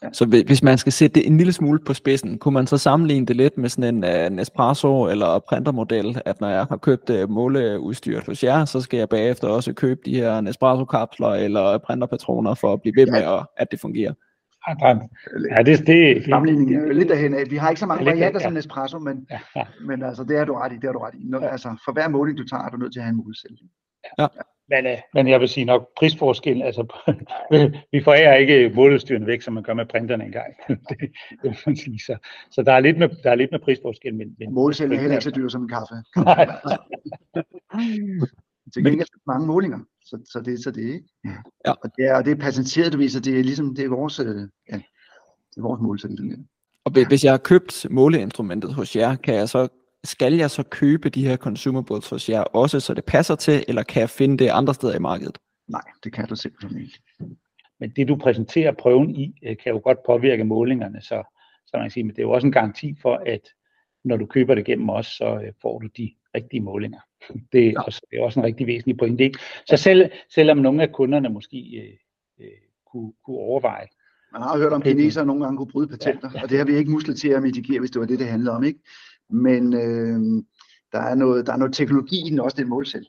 Ja. 0.03 0.09
Så 0.13 0.27
hvis 0.27 0.63
man 0.63 0.79
skal 0.79 0.93
sætte 0.93 1.15
det 1.15 1.27
en 1.27 1.37
lille 1.37 1.53
smule 1.53 1.79
på 1.79 1.95
spidsen, 1.95 2.39
kunne 2.39 2.55
man 2.55 2.67
så 2.67 2.79
sammenligne 2.79 3.27
det 3.27 3.37
lidt 3.37 3.59
med 3.59 3.69
sådan 3.69 4.05
en, 4.05 4.27
uh, 4.27 4.37
Nespresso 4.37 5.09
eller 5.09 5.39
printermodel, 5.49 6.23
at 6.25 6.41
når 6.41 6.49
jeg 6.49 6.65
har 6.65 6.77
købt 6.77 7.11
uh, 7.11 7.31
måleudstyr 7.31 8.21
hos 8.27 8.45
jer, 8.45 8.65
så 8.65 8.81
skal 8.81 8.99
jeg 8.99 9.09
bagefter 9.09 9.49
også 9.49 9.73
købe 9.73 10.01
de 10.05 10.15
her 10.15 10.41
Nespresso-kapsler 10.41 11.29
eller 11.29 11.79
printerpatroner 11.79 12.55
for 12.55 12.73
at 12.73 12.81
blive 12.83 12.97
ved 12.97 13.07
med, 13.07 13.21
at, 13.21 13.47
at 13.57 13.71
det 13.71 13.81
fungerer. 13.81 14.13
Ja, 15.57 15.63
det, 15.63 15.87
det, 15.87 16.25
Sammenligningen 16.25 16.91
er 16.91 16.93
lidt 16.93 17.09
derhen 17.09 17.35
af. 17.35 17.51
Vi 17.51 17.57
har 17.57 17.69
ikke 17.69 17.81
så 17.81 17.87
mange 17.87 18.07
varianter 18.07 18.41
ja. 18.41 18.45
som 18.45 18.53
Nespresso, 18.53 18.99
men, 18.99 19.27
ja, 19.31 19.41
ja. 19.57 19.65
men 19.87 20.03
altså, 20.03 20.25
det 20.25 20.37
er 20.37 20.45
du 20.45 20.55
ret 20.55 20.73
i. 20.73 20.77
Det 20.77 20.85
er 20.85 20.93
du 20.93 20.99
ret 20.99 21.15
i. 21.15 21.25
Når, 21.25 21.41
altså, 21.41 21.69
for 21.85 21.93
hver 21.93 22.09
måling, 22.09 22.39
du 22.39 22.45
tager, 22.45 22.63
er 22.63 22.71
du 22.71 22.77
nødt 22.77 22.93
til 22.93 23.01
at 23.01 23.05
have 23.05 23.11
en 23.11 23.17
målsætning. 23.17 23.71
Ja. 24.19 24.23
ja. 24.23 24.43
Men, 24.69 24.87
øh, 24.87 24.99
men 25.15 25.29
jeg 25.29 25.41
vil 25.41 25.49
sige 25.49 25.65
nok 25.65 25.89
prisforskellen, 25.99 26.63
altså 26.63 26.83
vi 27.93 28.03
forærer 28.05 28.35
ikke 28.35 28.73
målestyrene 28.75 29.27
væk, 29.27 29.43
som 29.43 29.55
man 29.55 29.63
gør 29.63 29.75
med 29.75 29.87
printerne 29.87 30.25
engang. 30.25 30.55
det, 30.89 30.99
det 31.43 31.63
man 31.67 31.77
sige. 31.77 31.99
Så, 31.99 32.17
så 32.51 32.63
der, 32.63 32.73
er 32.73 32.81
lidt 32.81 32.99
med, 32.99 33.09
der 33.23 33.31
er 33.31 33.35
lidt 33.35 33.51
med 33.51 33.61
prisforskel. 33.61 34.15
Men, 34.15 34.37
men 34.39 34.55
Målcellen 34.55 34.97
er 34.97 35.01
heller 35.01 35.17
ikke 35.17 35.25
så 35.25 35.31
dyr 35.31 35.49
som 35.49 35.63
en 35.63 35.69
kaffe. 35.69 35.95
Nej. 36.25 36.47
Til 38.73 38.85
gengæld 38.85 39.09
mange 39.27 39.47
målinger, 39.47 39.79
så, 40.13 40.33
så 40.33 40.41
det 40.41 40.65
så 40.65 40.71
det 40.71 40.83
ikke. 40.83 41.09
Ja. 41.67 41.71
Og 41.71 41.91
det 41.97 42.05
er, 42.05 42.17
og 42.17 42.25
det 42.25 42.31
er 42.31 42.37
patenteret, 42.37 42.93
du 42.93 42.99
viser, 42.99 43.21
det 43.21 43.39
er 43.39 43.45
ligesom, 43.45 43.75
det 43.75 43.85
er 43.85 43.89
vores, 43.89 44.21
øh, 44.21 44.49
ja, 44.71 44.77
det 45.51 45.57
er 45.57 45.63
vores 45.63 45.81
målsætning. 45.81 46.49
Og 46.85 47.07
hvis 47.09 47.25
jeg 47.25 47.33
har 47.33 47.39
købt 47.39 47.87
måleinstrumentet 47.91 48.75
hos 48.75 48.97
jer, 48.97 49.17
kan 49.17 49.35
jeg 49.35 49.49
så, 49.49 49.69
skal 50.05 50.35
jeg 50.35 50.51
så 50.51 50.63
købe 50.63 51.09
de 51.09 51.27
her 51.27 51.37
consumables 51.37 52.09
hos 52.09 52.29
jer 52.29 52.41
også, 52.41 52.81
så 52.81 52.95
det 52.95 53.05
passer 53.05 53.35
til, 53.35 53.65
eller 53.69 53.83
kan 53.83 54.01
jeg 54.01 54.11
finde 54.11 54.39
det 54.39 54.49
andre 54.49 54.75
steder 54.75 54.95
i 54.97 54.99
markedet? 54.99 55.39
Nej, 55.69 55.83
det 56.05 56.13
kan 56.13 56.27
du 56.29 56.37
simpelthen 56.37 56.81
ikke. 56.83 56.99
Men 57.81 57.93
det 57.97 58.09
du 58.09 58.17
præsenterer 58.17 58.73
prøven 58.73 59.11
i, 59.17 59.35
øh, 59.45 59.57
kan 59.57 59.73
jo 59.73 59.81
godt 59.85 59.99
påvirke 60.07 60.45
målingerne, 60.45 61.01
så, 61.01 61.23
så 61.67 61.71
man 61.75 61.85
kan 61.85 61.91
sige, 61.91 62.05
men 62.05 62.11
det 62.11 62.19
er 62.19 62.23
jo 62.23 62.31
også 62.31 62.47
en 62.47 62.53
garanti 62.53 62.95
for, 63.03 63.23
at 63.27 63.41
når 64.05 64.17
du 64.17 64.27
køber 64.27 64.55
det 64.55 64.65
gennem 64.65 64.91
os, 64.91 65.07
så 65.07 65.41
øh, 65.47 65.53
får 65.63 65.79
du 65.79 65.87
de 65.87 66.15
rigtige 66.35 66.61
målinger. 66.61 67.01
Det 67.53 67.69
er, 67.69 67.81
også, 67.81 68.01
det 68.11 68.19
er 68.19 68.23
også 68.23 68.41
en 68.41 68.47
rigtig 68.47 68.67
væsentlig 68.67 68.99
pointe. 68.99 69.33
Så 69.67 69.77
selv, 69.77 70.11
selvom 70.35 70.59
nogle 70.59 70.83
af 70.83 70.93
kunderne 70.93 71.29
måske 71.29 71.57
øh, 71.57 72.47
øh, 72.47 72.53
kunne, 72.93 73.13
kunne 73.25 73.39
overveje, 73.39 73.87
man 74.33 74.43
har 74.43 74.59
hørt 74.59 74.73
om, 74.73 74.83
at 74.83 74.89
kinesere 74.89 75.27
nogle 75.27 75.45
gange 75.45 75.57
kunne 75.57 75.73
bryde 75.73 75.89
patenter, 75.89 76.31
ja, 76.33 76.39
ja. 76.39 76.43
og 76.43 76.51
det 76.51 76.59
har 76.59 76.65
vi 76.65 76.77
ikke 76.77 76.91
muskler 76.91 77.15
til 77.15 77.29
at 77.29 77.43
mitigere, 77.43 77.81
hvis 77.81 77.91
det 77.91 78.01
var 78.01 78.07
det, 78.07 78.19
det 78.19 78.27
handlede 78.27 78.57
om. 78.57 78.65
ikke. 78.65 78.81
Men 79.31 79.75
øh, 79.75 80.43
der, 80.93 80.99
er 80.99 81.15
noget, 81.15 81.47
der 81.47 81.53
er 81.53 81.57
noget 81.57 81.75
teknologi 81.75 82.27
i 82.27 82.31
den, 82.31 82.41
også 82.41 82.57
den 82.57 82.69
målsæt. 82.69 83.03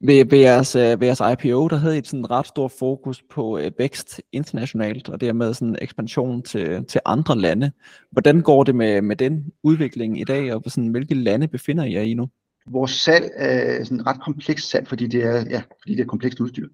Ved, 0.00 0.24
ved, 0.24 0.38
jeres, 0.38 0.76
øh, 0.76 1.00
ved 1.00 1.06
jeres 1.06 1.22
IPO, 1.32 1.68
der 1.68 1.76
havde 1.76 1.98
I 1.98 2.02
sådan 2.04 2.30
ret 2.30 2.46
stor 2.46 2.68
fokus 2.68 3.22
på 3.22 3.58
øh, 3.58 3.70
vækst 3.78 4.22
internationalt, 4.32 5.08
og 5.08 5.20
dermed 5.20 5.54
sådan 5.54 5.76
ekspansion 5.80 6.42
til, 6.42 6.84
til 6.84 7.00
andre 7.04 7.38
lande. 7.38 7.72
Hvordan 8.10 8.42
går 8.42 8.64
det 8.64 8.74
med, 8.74 9.02
med 9.02 9.16
den 9.16 9.52
udvikling 9.62 10.20
i 10.20 10.24
dag, 10.24 10.54
og 10.54 10.62
sådan, 10.66 10.88
hvilke 10.88 11.14
lande 11.14 11.48
befinder 11.48 11.84
I 11.84 11.94
jer 11.94 12.00
i 12.00 12.14
nu? 12.14 12.28
Vores 12.66 12.90
salg 12.90 13.30
er 13.36 13.84
sådan 13.84 14.06
ret 14.06 14.22
komplekst 14.22 14.70
salg, 14.70 14.88
fordi 14.88 15.06
det 15.06 15.24
er, 15.24 15.44
ja, 15.50 15.62
fordi 15.82 15.94
det 15.94 16.00
er 16.00 16.06
komplekst 16.06 16.40
udstyr. 16.40 16.68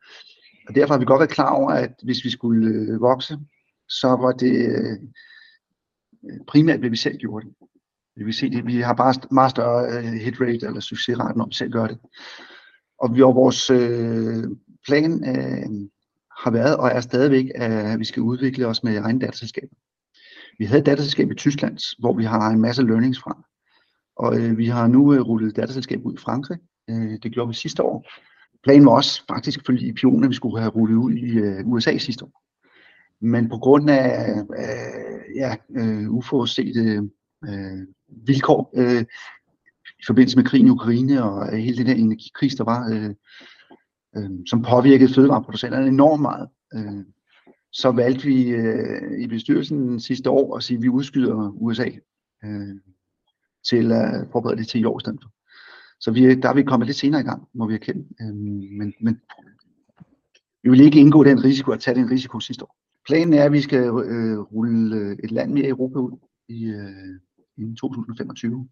Og 0.69 0.75
derfor 0.75 0.95
har 0.95 0.99
vi 0.99 1.05
godt 1.05 1.21
været 1.21 1.31
klar 1.31 1.51
over, 1.51 1.71
at 1.71 1.95
hvis 2.03 2.25
vi 2.25 2.31
skulle 2.31 2.69
øh, 2.69 3.01
vokse, 3.01 3.39
så 3.89 4.09
var 4.09 4.33
det 4.33 4.69
øh, 4.69 4.99
primært, 6.47 6.79
hvad 6.79 6.91
vi 6.91 6.97
selv 6.97 7.17
gjorde 7.17 7.47
det. 7.47 7.55
Vi, 8.17 8.25
vil 8.25 8.35
se 8.35 8.51
det. 8.51 8.67
vi 8.67 8.81
har 8.81 8.95
bare 8.95 9.15
meget 9.31 9.51
større 9.51 9.99
øh, 9.99 10.13
hit 10.13 10.41
rate 10.41 10.67
eller 10.67 10.81
succesrate, 10.81 11.39
når 11.39 11.47
vi 11.47 11.55
selv 11.55 11.73
gør 11.73 11.87
det. 11.87 11.99
Og 12.99 13.15
vi, 13.15 13.23
og 13.23 13.35
vores 13.35 13.71
øh, 13.71 14.45
plan 14.87 15.13
øh, 15.29 15.89
har 16.45 16.51
været 16.51 16.77
og 16.77 16.89
er 16.89 17.01
stadigvæk, 17.01 17.47
at 17.55 17.99
vi 17.99 18.05
skal 18.05 18.23
udvikle 18.23 18.67
os 18.67 18.83
med 18.83 18.97
egne 18.97 19.21
datterselskaber. 19.21 19.77
Vi 20.59 20.65
havde 20.65 20.81
et 20.81 20.87
datterselskab 20.87 21.31
i 21.31 21.35
Tyskland, 21.35 21.79
hvor 21.99 22.17
vi 22.17 22.25
har 22.25 22.51
en 22.51 22.61
masse 22.61 22.83
learnings 22.83 23.19
fra. 23.19 23.43
Og 24.17 24.41
øh, 24.41 24.59
vi 24.59 24.67
har 24.67 24.87
nu 24.87 25.15
øh, 25.15 25.21
rullet 25.21 25.57
dataselskab 25.57 26.07
ud 26.07 26.15
i 26.15 26.21
Frankrig. 26.21 26.59
Øh, 26.91 27.19
det 27.23 27.33
gjorde 27.33 27.49
vi 27.49 27.55
sidste 27.55 27.83
år. 27.83 28.07
Planen 28.65 28.87
var 28.87 28.93
også 28.93 29.23
faktisk 29.29 29.67
følge 29.67 29.87
i 29.87 30.29
vi 30.29 30.35
skulle 30.35 30.61
have 30.61 30.71
rullet 30.71 30.97
ud 30.97 31.13
i 31.13 31.39
øh, 31.39 31.67
USA 31.67 31.99
sidste 31.99 32.25
år. 32.25 32.43
Men 33.21 33.49
på 33.49 33.57
grund 33.57 33.91
af 33.91 34.35
øh, 34.39 35.37
ja, 35.37 35.57
øh, 35.77 36.11
uforudsete 36.11 37.09
øh, 37.49 37.87
vilkår 38.27 38.73
øh, 38.77 39.05
i 39.99 40.03
forbindelse 40.07 40.37
med 40.37 40.45
krigen 40.45 40.67
i 40.67 40.71
Ukraine 40.71 41.25
og 41.25 41.53
øh, 41.53 41.59
hele 41.59 41.77
den 41.77 41.87
der 41.87 41.95
energikris, 41.95 42.55
der 42.55 42.65
var, 42.65 42.91
øh, 42.91 43.15
øh, 44.17 44.31
som 44.47 44.63
påvirkede 44.63 45.15
fødevareproducenterne 45.15 45.87
enormt 45.87 46.23
meget, 46.23 46.49
øh, 46.75 47.05
så 47.73 47.91
valgte 47.91 48.27
vi 48.27 48.49
øh, 48.49 49.21
i 49.21 49.27
bestyrelsen 49.27 50.01
sidste 50.01 50.31
år 50.31 50.57
at 50.57 50.63
sige, 50.63 50.77
at 50.77 50.83
vi 50.83 50.89
udskyder 50.89 51.53
USA. 51.55 51.89
Øh, 52.45 52.77
til 53.71 53.93
at 53.93 54.29
forberede 54.33 54.59
det 54.59 54.69
til 54.69 54.81
i 54.81 54.85
år 54.85 54.99
i 54.99 55.01
stedet 55.01 55.21
for. 55.23 55.31
Så 56.01 56.11
vi, 56.11 56.35
der 56.35 56.49
er 56.49 56.55
vi 56.55 56.63
kommet 56.63 56.87
lidt 56.87 56.99
senere 56.99 57.21
i 57.21 57.25
gang, 57.25 57.49
må 57.55 57.67
vi 57.67 57.75
erkende. 57.75 58.05
Øhm, 58.21 58.69
men, 58.79 58.95
men 59.01 59.21
vi 60.63 60.71
vil 60.71 60.81
ikke 60.81 61.01
indgå 61.01 61.25
den 61.25 61.45
risiko 61.45 61.73
at 61.73 61.81
tage 61.81 61.95
den 61.95 62.11
risiko 62.11 62.41
sidste 62.41 62.65
år. 62.65 62.77
Planen 63.07 63.35
er, 63.35 63.45
at 63.45 63.53
vi 63.53 63.61
skal 63.61 63.85
øh, 63.85 64.39
rulle 64.39 64.97
øh, 64.97 65.19
et 65.25 65.31
land 65.31 65.53
mere 65.53 65.67
i 65.67 65.69
Europa 65.69 65.99
ud 65.99 66.19
i, 66.49 66.65
øh, 66.65 67.21
i 67.57 67.75
2025. 67.75 68.69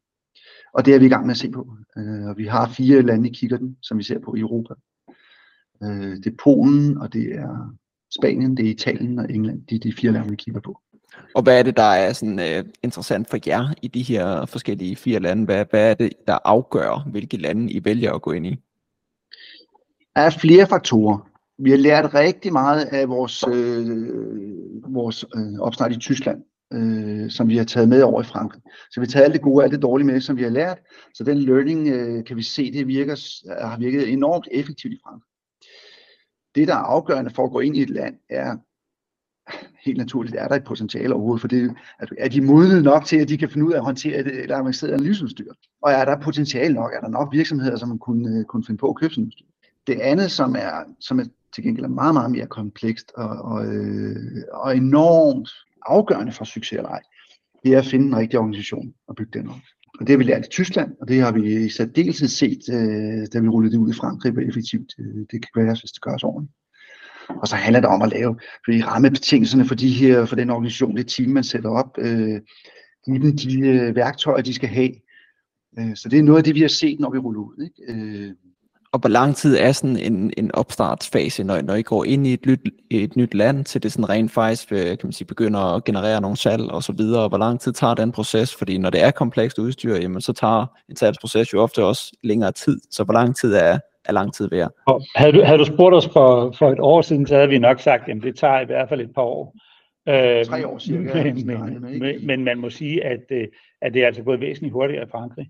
Og 0.74 0.86
det 0.86 0.94
er 0.94 0.98
vi 0.98 1.06
i 1.06 1.08
gang 1.08 1.26
med 1.26 1.30
at 1.30 1.36
se 1.36 1.50
på. 1.50 1.76
Øh, 1.96 2.26
og 2.26 2.38
vi 2.38 2.46
har 2.46 2.68
fire 2.68 3.02
lande 3.02 3.28
i 3.28 3.32
kikkerten, 3.32 3.76
som 3.82 3.98
vi 3.98 4.02
ser 4.02 4.18
på 4.18 4.34
i 4.34 4.40
Europa. 4.40 4.74
Øh, 5.82 6.16
det 6.16 6.26
er 6.26 6.36
Polen, 6.44 6.98
og 6.98 7.12
det 7.12 7.34
er 7.34 7.76
Spanien, 8.18 8.56
det 8.56 8.66
er 8.66 8.70
Italien 8.70 9.18
og 9.18 9.30
England. 9.30 9.66
Det 9.66 9.74
er 9.74 9.80
de 9.80 9.92
fire 9.92 10.12
lande, 10.12 10.30
vi 10.30 10.36
kigger 10.36 10.60
på. 10.60 10.80
Og 11.34 11.42
hvad 11.42 11.58
er 11.58 11.62
det, 11.62 11.76
der 11.76 11.82
er 11.82 12.12
sådan, 12.12 12.38
uh, 12.38 12.68
interessant 12.82 13.30
for 13.30 13.38
jer 13.46 13.74
i 13.82 13.88
de 13.88 14.02
her 14.02 14.46
forskellige 14.46 14.96
fire 14.96 15.20
lande? 15.20 15.44
Hvad, 15.44 15.64
hvad 15.70 15.90
er 15.90 15.94
det, 15.94 16.12
der 16.26 16.38
afgør, 16.44 17.08
hvilke 17.10 17.36
lande 17.36 17.72
I 17.72 17.84
vælger 17.84 18.12
at 18.12 18.22
gå 18.22 18.32
ind 18.32 18.46
i? 18.46 18.60
Der 20.14 20.20
er 20.20 20.30
flere 20.30 20.66
faktorer. 20.66 21.30
Vi 21.58 21.70
har 21.70 21.76
lært 21.76 22.14
rigtig 22.14 22.52
meget 22.52 22.84
af 22.84 23.08
vores, 23.08 23.44
øh, 23.48 24.94
vores 24.94 25.24
øh, 25.36 25.60
opstart 25.60 25.92
i 25.92 25.98
Tyskland, 25.98 26.42
øh, 26.72 27.30
som 27.30 27.48
vi 27.48 27.56
har 27.56 27.64
taget 27.64 27.88
med 27.88 28.02
over 28.02 28.22
i 28.22 28.24
Frankrig. 28.24 28.62
Så 28.90 29.00
vi 29.00 29.06
har 29.06 29.10
taget 29.10 29.24
alt 29.24 29.34
det 29.34 29.42
gode 29.42 29.60
og 29.60 29.64
alt 29.64 29.72
det 29.72 29.82
dårlige 29.82 30.06
med, 30.06 30.20
som 30.20 30.36
vi 30.36 30.42
har 30.42 30.50
lært. 30.50 30.78
Så 31.14 31.24
den 31.24 31.38
learning 31.38 31.88
øh, 31.88 32.24
kan 32.24 32.36
vi 32.36 32.42
se, 32.42 32.72
det 32.72 32.86
virker, 32.86 33.16
har 33.66 33.78
virket 33.78 34.12
enormt 34.12 34.48
effektivt 34.52 34.94
i 34.94 34.98
Frankrig. 35.04 35.30
Det, 36.54 36.68
der 36.68 36.74
er 36.74 36.78
afgørende 36.78 37.30
for 37.30 37.44
at 37.44 37.52
gå 37.52 37.60
ind 37.60 37.76
i 37.76 37.82
et 37.82 37.90
land, 37.90 38.14
er 38.30 38.56
helt 39.84 39.98
naturligt, 39.98 40.36
er 40.36 40.48
der 40.48 40.54
et 40.54 40.64
potentiale 40.64 41.14
overhovedet 41.14 41.40
for 41.40 41.48
det? 41.48 41.74
Er 42.18 42.28
de 42.28 42.40
modne 42.40 42.82
nok 42.82 43.04
til, 43.04 43.16
at 43.16 43.28
de 43.28 43.38
kan 43.38 43.50
finde 43.50 43.66
ud 43.66 43.72
af 43.72 43.76
at 43.76 43.84
håndtere 43.84 44.18
et, 44.18 44.44
et 44.44 44.50
avanceret 44.50 44.92
analyseudstyr? 44.92 45.52
Og 45.82 45.92
er 45.92 46.04
der 46.04 46.20
potentiale 46.20 46.74
nok? 46.74 46.92
Er 46.94 47.00
der 47.00 47.08
nok 47.08 47.32
virksomheder, 47.32 47.76
som 47.76 47.88
man 47.88 47.98
kunne, 47.98 48.38
øh, 48.38 48.44
kunne 48.44 48.64
finde 48.64 48.78
på 48.78 48.88
at 48.88 48.96
købe 48.96 49.14
sådan 49.14 49.26
udstyr? 49.26 49.44
Det 49.86 50.00
andet, 50.00 50.30
som 50.30 50.54
er, 50.58 50.84
som 51.00 51.20
er 51.20 51.24
til 51.54 51.64
gengæld 51.64 51.84
er 51.84 51.88
meget, 51.88 52.14
meget 52.14 52.30
mere 52.30 52.46
komplekst 52.46 53.12
og, 53.16 53.28
og, 53.28 53.66
øh, 53.66 54.42
og 54.52 54.76
enormt 54.76 55.48
afgørende 55.86 56.32
for 56.32 56.44
succes 56.44 56.72
eller 56.72 56.88
ej, 56.88 57.00
det 57.64 57.74
er 57.74 57.78
at 57.78 57.86
finde 57.86 58.06
en 58.06 58.16
rigtig 58.16 58.38
organisation 58.38 58.94
og 59.08 59.16
bygge 59.16 59.38
den 59.38 59.48
op. 59.48 59.56
Og 60.00 60.06
det 60.06 60.08
har 60.08 60.18
vi 60.18 60.24
lært 60.24 60.46
i 60.46 60.48
Tyskland, 60.48 60.92
og 61.00 61.08
det 61.08 61.20
har 61.20 61.32
vi 61.32 61.64
i 61.64 61.68
særdeleshed 61.68 62.28
set, 62.28 62.62
øh, 62.72 63.26
da 63.32 63.40
vi 63.40 63.48
rullede 63.48 63.72
det 63.72 63.78
ud 63.78 63.90
i 63.90 63.96
Frankrig, 63.96 64.32
hvor 64.32 64.42
effektivt 64.42 64.94
øh, 64.98 65.20
det 65.30 65.30
kan 65.30 65.50
gøres, 65.52 65.80
hvis 65.80 65.92
det 65.92 66.02
gøres 66.02 66.24
ordentligt. 66.24 66.54
Og 67.28 67.48
så 67.48 67.56
handler 67.56 67.80
det 67.80 67.88
om 67.88 68.02
at 68.02 68.10
lave 68.12 68.38
fordi 68.64 68.82
rammebetingelserne 68.82 69.64
for, 69.64 69.74
de 69.74 69.90
her, 69.90 70.24
for 70.24 70.36
den 70.36 70.50
organisation, 70.50 70.96
det 70.96 71.06
team, 71.08 71.30
man 71.30 71.44
sætter 71.44 71.70
op, 71.70 71.98
øh, 71.98 72.40
give 73.04 73.18
dem 73.22 73.36
de 73.36 73.60
øh, 73.60 73.96
værktøjer, 73.96 74.42
de 74.42 74.54
skal 74.54 74.68
have. 74.68 74.90
Øh, 75.78 75.96
så 75.96 76.08
det 76.08 76.18
er 76.18 76.22
noget 76.22 76.38
af 76.38 76.44
det, 76.44 76.54
vi 76.54 76.60
har 76.60 76.68
set, 76.68 77.00
når 77.00 77.10
vi 77.10 77.18
ruller 77.18 77.40
ud. 77.40 77.64
Ikke? 77.64 77.92
Øh, 77.92 78.32
og 78.94 79.00
hvor 79.00 79.08
lang 79.08 79.36
tid 79.36 79.56
er 79.56 79.72
sådan 79.72 79.96
en, 79.96 80.32
en 80.36 80.54
opstartsfase, 80.54 81.44
når, 81.44 81.60
når 81.60 81.74
I 81.74 81.82
går 81.82 82.04
ind 82.04 82.26
i 82.26 82.32
et 82.32 82.46
nyt, 82.46 82.60
et 82.90 83.16
nyt 83.16 83.34
land, 83.34 83.64
til 83.64 83.82
det 83.82 83.92
sådan 83.92 84.08
rent 84.08 84.32
faktisk 84.32 84.72
øh, 84.72 84.86
kan 84.86 84.98
man 85.02 85.12
sige, 85.12 85.26
begynder 85.26 85.60
at 85.60 85.84
generere 85.84 86.20
nogle 86.20 86.36
salg 86.36 86.70
og 86.70 86.82
så 86.82 86.92
videre, 86.92 87.28
hvor 87.28 87.38
lang 87.38 87.60
tid 87.60 87.72
tager 87.72 87.94
den 87.94 88.12
proces? 88.12 88.54
Fordi 88.54 88.78
når 88.78 88.90
det 88.90 89.02
er 89.02 89.10
komplekst 89.10 89.58
udstyr, 89.58 89.96
jamen, 89.96 90.20
så 90.20 90.32
tager 90.32 90.66
en 90.88 90.96
salgsproces 90.96 91.52
jo 91.52 91.62
ofte 91.62 91.84
også 91.84 92.16
længere 92.22 92.52
tid. 92.52 92.80
Så 92.90 93.04
hvor 93.04 93.14
lang 93.14 93.36
tid 93.36 93.54
er, 93.54 93.78
er 94.04 94.12
lang 94.12 94.34
tid 94.34 94.48
værd? 94.50 94.72
Og 94.86 95.02
havde, 95.16 95.32
du, 95.32 95.42
havde 95.42 95.58
du 95.58 95.64
spurgt 95.64 95.94
os 95.94 96.08
for, 96.12 96.54
for 96.58 96.70
et 96.70 96.80
år 96.80 97.02
siden, 97.02 97.26
så 97.26 97.34
havde 97.34 97.48
vi 97.48 97.58
nok 97.58 97.80
sagt, 97.80 98.08
at 98.08 98.22
det 98.22 98.36
tager 98.36 98.60
i 98.60 98.64
hvert 98.64 98.88
fald 98.88 99.00
et 99.00 99.14
par 99.14 99.22
år. 99.22 99.56
Øh, 100.08 100.44
Tre 100.44 100.66
år 100.66 100.78
cirka. 100.78 101.22
Men, 101.24 101.46
men, 101.46 101.98
men, 101.98 102.26
men 102.26 102.44
man 102.44 102.58
må 102.58 102.70
sige, 102.70 103.04
at, 103.04 103.22
øh, 103.30 103.48
at 103.82 103.94
det 103.94 104.02
er 104.02 104.06
altså 104.06 104.22
gået 104.22 104.40
væsentligt 104.40 104.72
hurtigere 104.72 105.04
i 105.04 105.10
Frankrig 105.10 105.46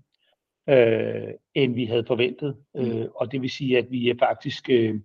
øh, 0.69 1.33
end 1.53 1.75
vi 1.75 1.85
havde 1.85 2.05
forventet. 2.07 2.55
Mm. 2.75 2.81
Øh, 2.81 3.07
og 3.15 3.31
det 3.31 3.41
vil 3.41 3.49
sige, 3.49 3.77
at 3.77 3.85
vi 3.89 4.09
er 4.09 4.15
faktisk, 4.19 4.69
øh, 4.69 4.95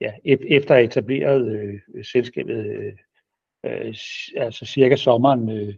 ja, 0.00 0.12
efter 0.24 0.74
at 0.74 0.84
etableret 0.84 1.46
øh, 1.46 2.04
selskabet, 2.04 2.66
øh, 2.66 2.92
øh, 3.66 3.94
altså 4.36 4.64
cirka 4.66 4.96
sommeren, 4.96 5.50
øh, 5.50 5.74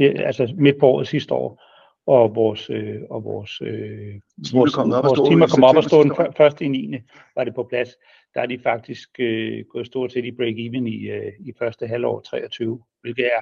øh, 0.00 0.26
altså 0.26 0.54
midt 0.56 0.80
på 0.80 0.86
året 0.86 1.08
sidste 1.08 1.34
år, 1.34 1.62
og 2.06 2.34
vores, 2.34 2.70
øh, 2.70 3.00
og 3.10 3.24
vores, 3.24 3.60
øh, 3.60 4.14
vores, 4.52 4.76
vores 4.76 5.28
timer 5.28 5.46
kom 5.46 5.64
op 5.64 5.76
og 5.76 5.84
stå 5.84 6.02
den 6.02 6.12
første 6.36 6.64
i 6.64 6.68
9. 6.68 6.96
var 7.36 7.44
det 7.44 7.54
på 7.54 7.62
plads. 7.62 7.88
Der 8.34 8.40
er 8.40 8.46
de 8.46 8.58
faktisk 8.58 9.08
øh, 9.18 9.64
gået 9.72 9.86
stort 9.86 10.12
set 10.12 10.24
i 10.24 10.30
break-even 10.30 10.86
i, 10.86 11.10
øh, 11.10 11.32
i 11.40 11.52
første 11.58 11.86
halvår 11.86 12.20
23, 12.20 12.82
hvilket 13.02 13.26
er 13.26 13.40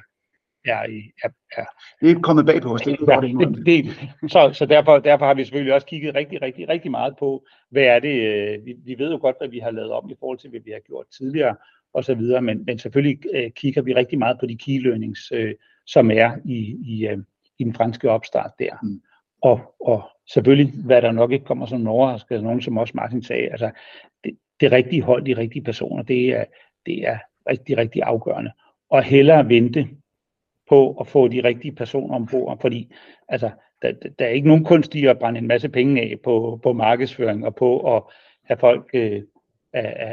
er, 0.65 0.89
i, 0.89 1.11
er, 1.23 1.29
er 1.57 1.65
det 2.01 2.11
er 2.11 2.19
kommet 2.19 2.45
bag 2.45 2.61
på 2.61 2.73
os. 2.73 2.81
Det, 2.81 2.97
ja, 3.07 3.19
det, 3.21 3.65
det, 3.65 4.31
så 4.31 4.49
så 4.53 4.65
derfor, 4.65 4.99
derfor 4.99 5.25
har 5.25 5.33
vi 5.33 5.43
selvfølgelig 5.43 5.73
også 5.73 5.87
kigget 5.87 6.15
rigtig, 6.15 6.41
rigtig, 6.41 6.69
rigtig 6.69 6.91
meget 6.91 7.15
på, 7.19 7.45
hvad 7.69 7.83
er 7.83 7.99
det, 7.99 8.15
øh, 8.21 8.65
vi, 8.65 8.75
vi 8.85 8.95
ved 8.97 9.11
jo 9.11 9.17
godt, 9.21 9.35
hvad 9.39 9.47
vi 9.47 9.59
har 9.59 9.71
lavet 9.71 9.91
om 9.91 10.09
i 10.09 10.15
forhold 10.19 10.37
til, 10.39 10.49
hvad 10.49 10.59
vi 10.65 10.71
har 10.71 10.79
gjort 10.79 11.05
tidligere 11.17 11.55
og 11.93 12.03
så 12.03 12.15
videre, 12.15 12.41
men, 12.41 12.65
men 12.65 12.79
selvfølgelig 12.79 13.19
øh, 13.33 13.51
kigger 13.51 13.81
vi 13.81 13.93
rigtig 13.93 14.19
meget 14.19 14.37
på 14.39 14.45
de 14.45 14.57
key 14.57 14.83
learnings, 14.83 15.31
øh, 15.31 15.53
som 15.85 16.11
er 16.11 16.31
i, 16.45 16.77
i, 16.85 17.07
øh, 17.07 17.17
i 17.59 17.63
den 17.63 17.73
franske 17.73 18.11
opstart 18.11 18.51
der. 18.59 18.73
Mm. 18.83 19.01
Og, 19.41 19.75
og 19.79 20.03
selvfølgelig, 20.33 20.73
hvad 20.85 21.01
der 21.01 21.11
nok 21.11 21.31
ikke 21.31 21.45
kommer 21.45 21.65
som 21.65 21.81
en 21.81 21.87
overraskelse, 21.87 22.43
nogen 22.43 22.61
som 22.61 22.77
også 22.77 22.93
Martin 22.95 23.23
sagde, 23.23 23.49
altså 23.49 23.71
det, 24.23 24.37
det 24.59 24.71
rigtige 24.71 25.01
hold, 25.01 25.25
de 25.25 25.37
rigtige 25.37 25.63
personer, 25.63 26.03
det 26.03 26.29
er, 26.29 26.45
det 26.85 27.07
er 27.07 27.17
rigtig, 27.49 27.77
rigtig 27.77 28.03
afgørende. 28.03 28.51
Og 28.89 29.03
hellere 29.03 29.49
vente 29.49 29.89
på 30.69 30.91
at 30.91 31.07
få 31.07 31.27
de 31.27 31.43
rigtige 31.43 31.75
personer 31.75 32.15
ombord, 32.15 32.61
fordi 32.61 32.93
altså, 33.27 33.49
der, 33.81 33.91
der 34.19 34.25
er 34.25 34.29
ikke 34.29 34.47
nogen 34.47 34.63
kunst 34.63 34.95
i 34.95 35.05
at 35.05 35.19
brænde 35.19 35.39
en 35.39 35.47
masse 35.47 35.69
penge 35.69 36.01
af 36.01 36.15
på, 36.23 36.59
på 36.63 36.73
markedsføring 36.73 37.45
og 37.45 37.55
på 37.55 37.95
at 37.95 38.03
have 38.43 38.57
folk, 38.57 38.89
øh, 38.93 39.23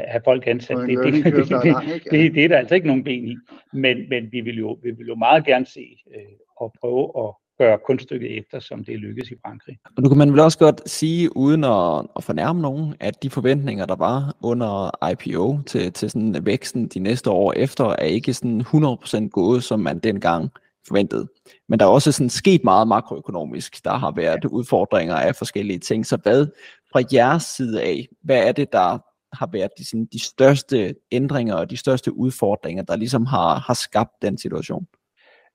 have 0.07 0.21
folk 0.25 0.47
ansat. 0.47 0.77
Det, 0.77 0.97
det, 0.97 1.13
det, 1.13 1.23
det, 1.23 1.49
det, 1.63 2.11
det, 2.11 2.33
det 2.35 2.43
er 2.43 2.47
der 2.47 2.57
altså 2.57 2.75
ikke 2.75 2.87
nogen 2.87 3.03
ben 3.03 3.27
i. 3.27 3.37
Men, 3.73 4.09
men 4.09 4.31
vi, 4.31 4.41
vil 4.41 4.57
jo, 4.57 4.77
vi 4.83 4.91
vil 4.91 5.07
jo 5.07 5.15
meget 5.15 5.45
gerne 5.45 5.65
se 5.65 5.97
øh, 6.15 6.21
og 6.57 6.73
prøve 6.81 7.27
at 7.27 7.35
gøre 7.57 7.77
kunststykket 7.85 8.37
efter, 8.37 8.59
som 8.59 8.85
det 8.85 8.99
lykkes 8.99 9.31
i 9.31 9.35
Frankrig. 9.45 9.77
Og 9.97 10.03
nu 10.03 10.09
kan 10.09 10.17
man 10.17 10.31
vel 10.31 10.39
også 10.39 10.57
godt 10.57 10.89
sige, 10.89 11.37
uden 11.37 11.63
at, 11.63 12.05
at 12.15 12.23
fornærme 12.23 12.61
nogen, 12.61 12.95
at 12.99 13.23
de 13.23 13.29
forventninger, 13.29 13.85
der 13.85 13.95
var 13.95 14.35
under 14.41 14.89
IPO 15.11 15.59
til, 15.65 15.93
til 15.93 16.09
sådan 16.09 16.45
væksten 16.45 16.87
de 16.87 16.99
næste 16.99 17.29
år 17.29 17.53
efter, 17.53 17.85
er 17.85 18.05
ikke 18.05 18.33
sådan 18.33 18.61
100% 18.61 19.29
gået, 19.29 19.63
som 19.63 19.79
man 19.79 19.99
dengang 19.99 20.49
forventede. 20.87 21.27
Men 21.69 21.79
der 21.79 21.85
er 21.85 21.89
også 21.89 22.11
sådan 22.11 22.29
sket 22.29 22.63
meget 22.63 22.87
makroøkonomisk. 22.87 23.83
Der 23.83 23.93
har 23.93 24.11
været 24.11 24.45
udfordringer 24.45 25.15
af 25.15 25.35
forskellige 25.35 25.79
ting. 25.79 26.05
Så 26.05 26.17
hvad 26.23 26.47
fra 26.91 27.01
jeres 27.13 27.43
side 27.43 27.81
af, 27.81 28.07
hvad 28.23 28.47
er 28.47 28.51
det, 28.51 28.73
der 28.73 28.99
har 29.33 29.49
været 29.53 29.71
de, 29.77 29.85
sådan, 29.85 30.05
de 30.05 30.19
største 30.19 30.95
ændringer 31.11 31.55
og 31.55 31.69
de 31.69 31.77
største 31.77 32.13
udfordringer, 32.13 32.83
der 32.83 32.95
ligesom 32.95 33.25
har, 33.25 33.59
har 33.59 33.73
skabt 33.73 34.21
den 34.21 34.37
situation? 34.37 34.87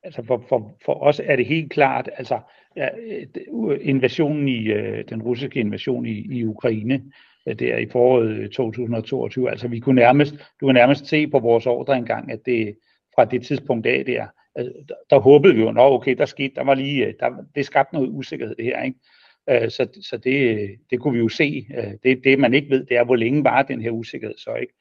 altså 0.02 0.22
for, 0.26 0.44
for, 0.48 0.76
for 0.84 1.02
os 1.02 1.20
er 1.24 1.36
det 1.36 1.46
helt 1.46 1.72
klart, 1.72 2.10
altså 2.16 2.40
ja, 2.76 2.88
øh, 2.98 3.78
invasionen 3.80 4.48
i, 4.48 4.64
øh, 4.64 5.04
den 5.08 5.22
russiske 5.22 5.60
invasion 5.60 6.06
i, 6.06 6.38
i 6.38 6.44
Ukraine, 6.44 7.02
øh, 7.46 7.58
det 7.58 7.74
er 7.74 7.78
i 7.78 7.88
foråret 7.92 8.50
2022, 8.52 9.50
altså 9.50 9.68
vi 9.68 9.80
kunne 9.80 10.00
nærmest, 10.00 10.34
du 10.60 10.66
kan 10.66 10.74
nærmest 10.74 11.06
se 11.06 11.26
på 11.26 11.38
vores 11.38 11.66
ordre 11.66 11.96
engang, 11.96 12.32
at 12.32 12.40
det 12.46 12.76
fra 13.14 13.24
det 13.24 13.46
tidspunkt 13.46 13.86
af 13.86 14.04
der, 14.04 14.26
der, 14.56 14.94
der 15.10 15.18
håbede 15.18 15.54
vi 15.54 15.60
jo, 15.60 15.72
nå 15.72 15.80
okay, 15.80 16.14
der 16.16 16.26
skete, 16.26 16.54
der 16.54 16.64
var 16.64 16.74
lige, 16.74 17.14
der, 17.20 17.30
det 17.54 17.66
skabte 17.66 17.94
noget 17.94 18.08
usikkerhed 18.08 18.54
det 18.56 18.64
her, 18.64 18.82
ikke? 18.82 18.98
Øh, 19.48 19.70
så, 19.70 19.88
så 20.02 20.16
det, 20.16 20.68
det 20.90 21.00
kunne 21.00 21.14
vi 21.14 21.18
jo 21.18 21.28
se. 21.28 21.66
Det, 22.02 22.24
det 22.24 22.38
man 22.38 22.54
ikke 22.54 22.70
ved, 22.70 22.86
det 22.86 22.96
er, 22.96 23.04
hvor 23.04 23.16
længe 23.16 23.44
var 23.44 23.62
den 23.62 23.82
her 23.82 23.90
usikkerhed 23.90 24.36
så 24.38 24.54
ikke. 24.54 24.72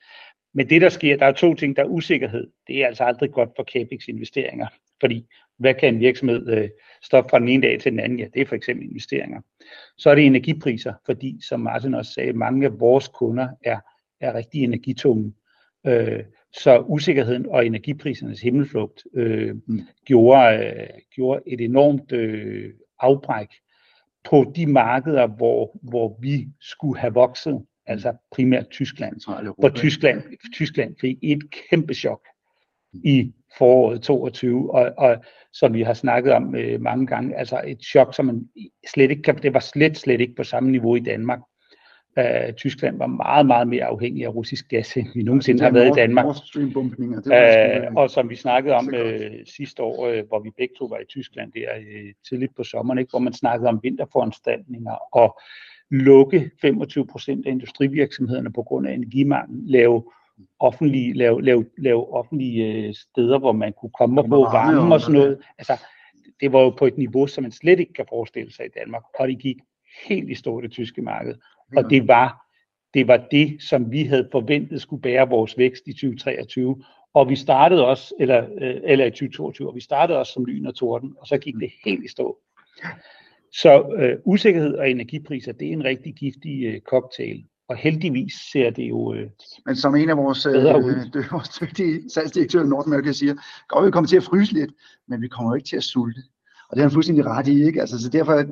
Men 0.54 0.70
det 0.70 0.82
der 0.82 0.90
sker, 0.90 1.18
der 1.18 1.26
er 1.26 1.32
to 1.32 1.54
ting, 1.54 1.76
der 1.76 1.84
er 1.84 1.88
usikkerhed. 1.88 2.48
Det 2.68 2.84
er 2.84 2.88
altså 2.88 3.04
aldrig 3.04 3.32
godt 3.32 3.50
for 3.56 3.64
capex 3.64 4.08
investeringer. 4.08 4.68
Fordi 5.00 5.26
hvad 5.58 5.74
kan 5.74 5.94
en 5.94 6.00
virksomhed 6.00 6.48
øh, 6.48 6.70
stoppe 7.04 7.30
fra 7.30 7.40
den 7.40 7.48
ene 7.48 7.68
dag 7.68 7.80
til 7.80 7.92
den 7.92 8.00
anden? 8.00 8.20
Ja, 8.20 8.26
det 8.34 8.42
er 8.42 8.46
for 8.46 8.56
eksempel 8.56 8.90
investeringer. 8.90 9.42
Så 9.98 10.10
er 10.10 10.16
det 10.16 10.26
energipriser, 10.26 10.94
fordi 11.06 11.40
som 11.48 11.60
Martin 11.60 11.94
også 11.94 12.14
sagde, 12.14 12.34
mange 12.34 12.66
af 12.66 12.80
vores 12.80 13.08
kunder 13.08 13.48
er, 13.64 13.80
er 14.22 14.34
rigtig 14.34 14.64
energitunge. 14.64 15.34
Øh, 15.88 16.24
så 16.54 16.80
usikkerheden 16.80 17.46
og 17.50 17.66
energiprisernes 17.66 18.42
himmelflugt 18.42 19.04
øh, 19.14 19.56
gjorde, 20.06 20.66
øh, 20.66 20.88
gjorde 21.16 21.42
et 21.48 21.62
enormt 21.62 22.12
øh, 22.12 22.74
afbræk 23.00 23.48
på 24.30 24.52
de 24.56 24.66
markeder, 24.66 25.28
hvor, 25.28 25.80
hvor 25.82 26.18
vi 26.22 26.48
skulle 26.62 27.00
have 27.00 27.14
vokset, 27.14 27.66
altså 27.86 28.14
primært 28.32 28.70
Tyskland, 28.70 29.16
hvor 29.58 29.70
Tyskland, 29.70 30.24
Tyskland 30.54 30.96
fik 31.02 31.18
et 31.22 31.44
kæmpe 31.70 31.94
chok 31.94 32.22
i 32.94 33.34
foråret 33.58 34.02
22, 34.02 34.74
og, 34.74 34.94
og 34.98 35.18
som 35.54 35.74
vi 35.74 35.82
har 35.82 35.94
snakket 35.94 36.34
om 36.34 36.56
øh, 36.56 36.82
mange 36.82 37.08
gange, 37.08 37.36
altså 37.36 37.62
et 37.68 37.82
chok, 37.84 38.16
som 38.16 38.26
man 38.26 38.50
slet 38.94 39.12
ikke 39.12 39.24
kan, 39.24 39.38
det 39.38 39.54
var 39.54 39.60
slet, 39.60 39.98
slet 39.98 40.22
ikke 40.22 40.36
på 40.36 40.44
samme 40.44 40.72
niveau 40.72 40.96
i 40.96 41.00
Danmark. 41.00 41.40
Uh, 42.18 42.54
Tyskland 42.54 42.98
var 42.98 43.08
meget, 43.08 43.46
meget 43.46 43.68
mere 43.68 43.86
afhængig 43.86 44.26
af 44.26 44.36
russisk 44.36 44.70
gas, 44.70 44.98
end 44.98 45.08
vi 45.16 45.24
nogensinde 45.24 45.64
har 45.64 45.72
været 45.72 45.88
i 45.88 46.00
Danmark. 46.00 46.26
Uh, 46.26 47.96
og 47.96 48.10
som 48.10 48.30
vi 48.30 48.36
snakkede 48.36 48.76
om 48.76 48.88
uh, 48.88 49.32
sidste 49.58 49.84
år, 49.84 50.08
uh, 50.08 50.28
hvor 50.28 50.40
vi 50.40 50.50
begge 50.58 50.74
to 50.80 50.86
var 50.86 50.98
i 50.98 51.06
Tyskland 51.06 51.52
der 51.52 51.70
uh, 51.78 52.10
tidligt 52.30 52.56
på 52.56 52.64
sommeren, 52.64 53.00
ikke, 53.00 53.10
hvor 53.10 53.20
man 53.20 53.34
snakkede 53.34 53.70
om 53.70 53.80
vinterforanstaltninger 53.84 54.96
og 55.12 55.40
lukke 55.92 56.52
25 56.62 57.08
procent 57.08 57.48
af 57.48 57.52
industrivirksomhederne 57.52 58.54
på 58.54 58.64
grund 58.64 58.88
af 58.88 58.94
energimangel, 58.94 59.60
lave 59.66 60.04
offentlige, 60.60 61.14
lave, 61.14 61.42
lave, 61.42 61.66
lave 61.78 62.14
offentlige 62.14 62.66
øh, 62.66 62.94
steder, 62.94 63.40
hvor 63.40 63.52
man 63.52 63.74
kunne 63.82 63.92
komme 64.00 64.22
og 64.22 64.28
få 64.30 64.44
varme 64.44 64.94
og 64.94 65.02
sådan 65.02 65.14
noget. 65.14 65.40
Altså, 65.58 65.74
det 66.40 66.54
var 66.54 66.60
jo 66.60 66.70
på 66.70 66.86
et 66.86 66.98
niveau, 66.98 67.28
som 67.28 67.42
man 67.44 67.52
slet 67.52 67.80
ikke 67.80 67.94
kan 67.94 68.06
forestille 68.10 68.54
sig 68.54 68.66
i 68.66 68.80
Danmark, 68.80 69.04
og 69.20 69.28
det 69.28 69.40
gik 69.40 69.58
helt 70.08 70.30
i 70.30 70.36
stå 70.36 70.62
det 70.62 70.72
tyske 70.72 71.02
marked. 71.02 71.36
Og 71.76 71.90
det 71.90 72.08
var, 72.08 72.48
det 72.94 73.08
var 73.08 73.28
det, 73.32 73.58
som 73.64 73.92
vi 73.92 74.04
havde 74.04 74.30
forventet 74.32 74.82
skulle 74.82 75.02
bære 75.02 75.30
vores 75.30 75.58
vækst 75.58 75.84
i 75.88 75.94
2023, 75.94 76.84
Og 77.14 77.30
vi 77.30 77.36
startede 77.36 77.86
også, 77.86 78.14
eller, 78.20 78.48
øh, 78.62 78.76
eller 78.84 79.06
i 79.06 79.10
2022, 79.10 79.70
og 79.70 79.76
vi 79.76 79.82
startede 79.82 80.20
også 80.20 80.34
som 80.34 80.46
lyn 80.46 80.66
og 80.66 80.76
torden, 80.76 81.14
og 81.18 81.28
så 81.28 81.38
gik 81.38 81.56
det 81.56 81.72
helt 81.86 82.06
i 82.06 82.08
stå. 82.08 82.38
Så 83.54 83.96
øh, 83.98 84.20
usikkerhed 84.26 84.74
og 84.74 84.90
energipriser, 84.90 85.52
det 85.52 85.68
er 85.68 85.74
en 85.74 85.84
rigtig 85.84 86.14
giftig 86.14 86.66
øh, 86.66 86.82
cocktail. 86.82 87.46
Og 87.70 87.76
heldigvis 87.76 88.34
ser 88.52 88.70
det 88.70 88.90
jo 88.90 89.14
øh, 89.14 89.30
Men 89.66 89.76
som 89.76 89.96
en 89.96 90.10
af 90.10 90.18
vores, 90.18 90.46
øh, 90.46 90.54
vores 91.34 91.50
dygtige 91.50 92.10
salgsdirektør 92.10 92.64
i 92.64 92.68
North 92.68 92.88
America 92.88 93.12
siger, 93.12 93.36
godt 93.68 93.86
vi 93.86 93.92
kommer 93.92 94.08
til 94.08 94.18
at 94.18 94.24
fryse 94.24 94.54
lidt, 94.54 94.72
men 95.08 95.22
vi 95.22 95.28
kommer 95.28 95.56
ikke 95.56 95.68
til 95.68 95.78
at 95.78 95.84
sulte. 95.84 96.22
Og 96.70 96.76
det 96.76 96.82
er 96.82 96.88
han 96.88 96.92
fuldstændig 96.92 97.26
ret 97.26 97.48
i, 97.48 97.64
ikke? 97.64 97.82
Altså, 97.82 98.02
så 98.02 98.10
derfor 98.10 98.34
øh, 98.34 98.46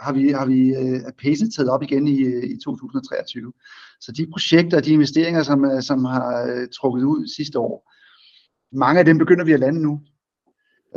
har 0.00 0.12
vi, 0.12 0.30
har 0.30 0.46
vi 0.46 0.74
øh, 0.74 1.00
pacet 1.22 1.54
taget 1.54 1.70
op 1.70 1.82
igen 1.82 2.08
i, 2.08 2.18
øh, 2.20 2.44
i 2.44 2.58
2023. 2.64 3.52
Så 4.00 4.12
de 4.12 4.26
projekter 4.32 4.76
og 4.76 4.84
de 4.84 4.92
investeringer, 4.92 5.42
som, 5.42 5.64
øh, 5.64 5.82
som 5.82 6.04
har 6.04 6.46
øh, 6.46 6.68
trukket 6.68 7.04
ud 7.04 7.26
sidste 7.36 7.58
år, 7.58 7.90
mange 8.72 8.98
af 8.98 9.04
dem 9.04 9.18
begynder 9.18 9.44
vi 9.44 9.52
at 9.52 9.60
lande 9.60 9.82
nu. 9.82 10.00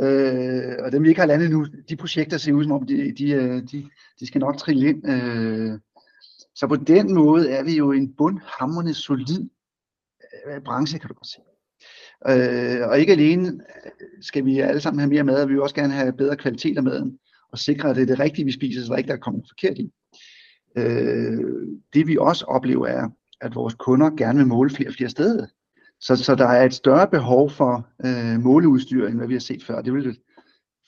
Øh, 0.00 0.76
og 0.84 0.92
dem 0.92 1.02
vi 1.02 1.08
ikke 1.08 1.20
har 1.20 1.26
landet 1.26 1.50
nu, 1.50 1.66
de 1.88 1.96
projekter 1.96 2.38
ser 2.38 2.52
ud 2.52 2.64
som 2.64 2.72
om, 2.72 2.86
de, 2.86 3.12
de, 3.18 3.30
øh, 3.30 3.62
de, 3.72 3.90
de 4.20 4.26
skal 4.26 4.40
nok 4.40 4.56
trille 4.56 4.88
ind. 4.88 5.08
Øh, 5.08 5.78
så 6.54 6.66
på 6.66 6.76
den 6.76 7.14
måde 7.14 7.50
er 7.50 7.64
vi 7.64 7.76
jo 7.76 7.92
en 7.92 8.14
bundhammerende 8.14 8.94
solid 8.94 9.48
øh, 10.46 10.62
branche, 10.62 10.98
kan 10.98 11.08
du 11.08 11.14
godt 11.14 11.26
sige. 11.26 11.47
Øh, 12.28 12.88
og 12.88 13.00
ikke 13.00 13.12
alene 13.12 13.48
øh, 13.48 13.90
skal 14.20 14.44
vi 14.44 14.58
alle 14.58 14.80
sammen 14.80 15.00
have 15.00 15.10
mere 15.10 15.24
mad, 15.24 15.42
og 15.42 15.48
vi 15.48 15.54
vil 15.54 15.62
også 15.62 15.74
gerne 15.74 15.92
have 15.92 16.12
bedre 16.12 16.36
kvalitet 16.36 16.76
af 16.76 16.82
maden, 16.82 17.18
og 17.52 17.58
sikre, 17.58 17.90
at 17.90 17.96
det 17.96 18.02
er 18.02 18.06
det 18.06 18.20
rigtige, 18.20 18.44
vi 18.44 18.52
spiser, 18.52 18.82
så 18.82 18.92
der 18.92 18.96
ikke 18.96 19.12
er 19.12 19.16
kommet 19.16 19.46
forkert 19.48 19.78
i. 19.78 19.92
Øh, 20.76 21.68
det 21.94 22.06
vi 22.06 22.16
også 22.20 22.44
oplever 22.44 22.86
er, 22.86 23.08
at 23.40 23.54
vores 23.54 23.74
kunder 23.74 24.10
gerne 24.10 24.38
vil 24.38 24.46
måle 24.46 24.70
flere 24.70 24.88
og 24.88 24.94
flere 24.94 25.10
steder. 25.10 25.46
Så, 26.00 26.16
så 26.16 26.34
der 26.34 26.46
er 26.46 26.64
et 26.64 26.74
større 26.74 27.08
behov 27.08 27.50
for 27.50 27.88
øh, 28.04 28.40
måleudstyr, 28.40 29.06
end 29.06 29.16
hvad 29.16 29.28
vi 29.28 29.34
har 29.34 29.40
set 29.40 29.64
før. 29.64 29.82
Det 29.82 29.92
vil 29.92 30.18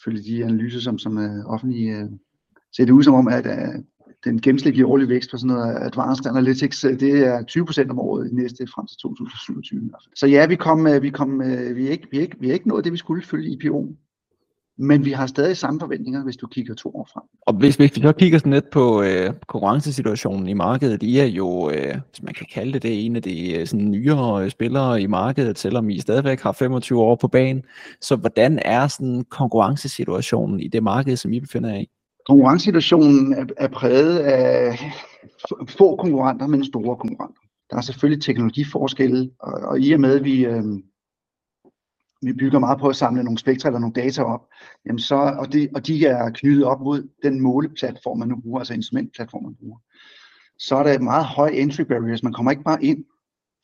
følge 0.04 0.22
de 0.22 0.44
analyser, 0.44 0.80
som, 0.80 0.98
som 0.98 1.18
øh, 1.18 1.46
offentlige, 1.46 1.96
øh, 1.96 2.10
ser 2.76 2.84
det 2.84 2.92
ud 2.92 3.02
som 3.02 3.14
om, 3.14 3.28
at 3.28 3.46
øh, 3.46 3.82
den 4.24 4.40
gennemsnitlige 4.40 4.86
årlige 4.86 5.08
vækst 5.08 5.30
på 5.30 5.36
sådan 5.36 5.56
noget 5.56 5.76
Advanced 5.80 6.26
Analytics, 6.26 6.84
øh, 6.84 7.00
det 7.00 7.26
er 7.26 7.42
20% 7.86 7.90
om 7.90 7.98
året 7.98 8.30
i 8.30 8.34
næste 8.34 8.66
frem 8.74 8.86
til 8.86 8.96
2027. 8.96 9.90
Så 10.16 10.26
ja, 10.26 10.46
vi 10.46 10.56
kom, 10.56 10.86
øh, 10.86 11.02
vi 11.02 11.10
kom, 11.10 11.42
øh, 11.42 11.76
vi 11.76 11.86
er 11.86 11.90
ikke, 11.90 12.08
vi 12.10 12.18
er 12.18 12.22
ikke, 12.22 12.36
vi 12.40 12.48
er 12.48 12.52
ikke 12.52 12.68
nået 12.68 12.84
det, 12.84 12.92
vi 12.92 12.98
skulle 12.98 13.22
følge 13.22 13.50
IPO. 13.50 13.96
Men 14.82 15.04
vi 15.04 15.10
har 15.10 15.26
stadig 15.26 15.56
samme 15.56 15.80
forventninger, 15.80 16.24
hvis 16.24 16.36
du 16.36 16.46
kigger 16.46 16.74
to 16.74 16.88
år 16.88 17.08
frem. 17.12 17.22
Og 17.46 17.54
hvis, 17.54 17.76
hvis 17.76 17.96
vi 17.96 18.02
så 18.02 18.12
kigger 18.12 18.38
sådan 18.38 18.52
lidt 18.52 18.70
på 18.70 19.02
øh, 19.02 19.34
konkurrencesituationen 19.46 20.48
i 20.48 20.52
markedet, 20.52 21.02
I 21.02 21.18
er 21.18 21.24
jo, 21.24 21.70
øh, 21.70 21.94
hvis 22.10 22.22
man 22.22 22.34
kan 22.34 22.46
kalde 22.54 22.72
det 22.72 22.82
det, 22.82 23.06
en 23.06 23.16
af 23.16 23.22
de 23.22 23.66
sådan, 23.66 23.90
nyere 23.90 24.50
spillere 24.50 25.02
i 25.02 25.06
markedet, 25.06 25.58
selvom 25.58 25.90
I 25.90 25.98
stadigvæk 25.98 26.40
har 26.40 26.52
25 26.52 27.00
år 27.00 27.16
på 27.16 27.28
banen. 27.28 27.62
Så 28.00 28.16
hvordan 28.16 28.58
er 28.64 28.86
sådan 28.86 29.24
konkurrencesituationen 29.24 30.60
i 30.60 30.68
det 30.68 30.82
marked, 30.82 31.16
som 31.16 31.32
I 31.32 31.40
befinder 31.40 31.70
jer 31.70 31.78
i? 31.78 31.88
Konkurrencesituationen 32.30 33.32
er, 33.32 33.46
er 33.56 33.68
præget 33.68 34.18
af 34.18 34.78
få 35.68 35.96
konkurrenter, 35.96 36.46
men 36.46 36.64
store 36.64 36.96
konkurrenter. 36.96 37.42
Der 37.70 37.76
er 37.76 37.80
selvfølgelig 37.80 38.22
teknologiforskelle, 38.22 39.30
og, 39.40 39.52
og 39.52 39.80
i 39.80 39.92
og 39.92 40.00
med, 40.00 40.18
at 40.18 40.24
vi, 40.24 40.46
øh, 40.46 40.64
vi 42.22 42.32
bygger 42.32 42.58
meget 42.58 42.80
på 42.80 42.88
at 42.88 42.96
samle 42.96 43.24
nogle 43.24 43.38
spektre 43.38 43.68
eller 43.68 43.78
nogle 43.78 43.94
data 44.02 44.22
op, 44.22 44.40
jamen 44.86 44.98
så, 44.98 45.14
og, 45.14 45.52
det, 45.52 45.70
og 45.74 45.86
de 45.86 46.06
er 46.06 46.30
knyttet 46.30 46.64
op 46.64 46.80
mod 46.80 47.08
den 47.22 47.40
måleplatform, 47.40 48.18
man 48.18 48.28
nu 48.28 48.40
bruger, 48.40 48.58
altså 48.58 48.74
instrumentplatform, 48.74 49.42
man 49.42 49.54
bruger, 49.54 49.78
så 50.58 50.76
er 50.76 50.82
der 50.82 50.92
et 50.92 51.02
meget 51.02 51.24
høj 51.24 51.48
entry 51.48 51.82
barriers. 51.82 52.22
Man 52.22 52.32
kommer 52.32 52.50
ikke 52.50 52.64
bare 52.64 52.84
ind, 52.84 53.04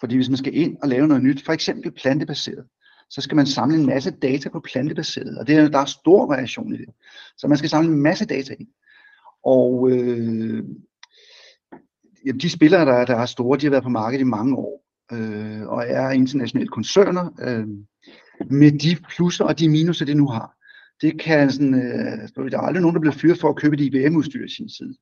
fordi 0.01 0.17
hvis 0.17 0.29
man 0.29 0.37
skal 0.37 0.57
ind 0.57 0.77
og 0.83 0.89
lave 0.89 1.09
noget 1.09 1.23
nyt, 1.23 1.45
for 1.45 1.53
eksempel 1.53 1.91
plantebaseret, 1.93 2.65
så 3.11 3.21
skal 3.21 3.37
man 3.37 3.47
samle 3.47 3.77
en 3.77 3.87
masse 3.87 4.11
data 4.11 4.49
på 4.49 4.61
plantebaseret, 4.61 5.39
og 5.39 5.47
det 5.47 5.57
er, 5.57 5.69
der 5.69 5.79
er 5.79 5.85
stor 5.85 6.27
variation 6.27 6.75
i 6.75 6.77
det. 6.77 6.89
Så 7.37 7.49
man 7.49 7.59
skal 7.59 7.71
samle 7.71 7.89
en 7.89 8.03
masse 8.03 8.27
data 8.27 8.55
ind. 8.59 8.69
Og 9.45 9.91
øh, 9.91 10.65
jamen, 12.27 12.41
de 12.41 12.51
spillere, 12.51 12.85
der, 12.85 13.05
der 13.05 13.17
er 13.17 13.27
store, 13.27 13.59
de 13.59 13.67
har 13.67 13.71
været 13.71 13.83
på 13.83 13.89
markedet 13.89 14.21
i 14.21 14.25
mange 14.25 14.57
år, 14.57 14.85
øh, 15.13 15.67
og 15.69 15.85
er 15.89 16.11
internationale 16.11 16.69
koncerner, 16.69 17.31
øh, 17.41 17.67
med 18.51 18.73
de 18.79 18.97
plusser 19.09 19.45
og 19.45 19.59
de 19.59 19.69
minuser, 19.69 20.05
det 20.05 20.17
nu 20.17 20.29
har. 20.29 20.53
Det 21.01 21.21
kan 21.21 21.51
sådan, 21.51 21.75
øh, 21.75 22.51
der 22.51 22.59
er 22.59 22.63
aldrig 22.63 22.83
nogen, 22.83 22.95
der 22.95 23.01
bliver 23.01 23.15
fyret 23.15 23.41
for 23.41 23.49
at 23.49 23.57
købe 23.57 23.77
et 23.77 23.81
IBM-udstyr 23.81 24.45
i 24.45 24.49
sin 24.49 24.69
side. 24.69 24.97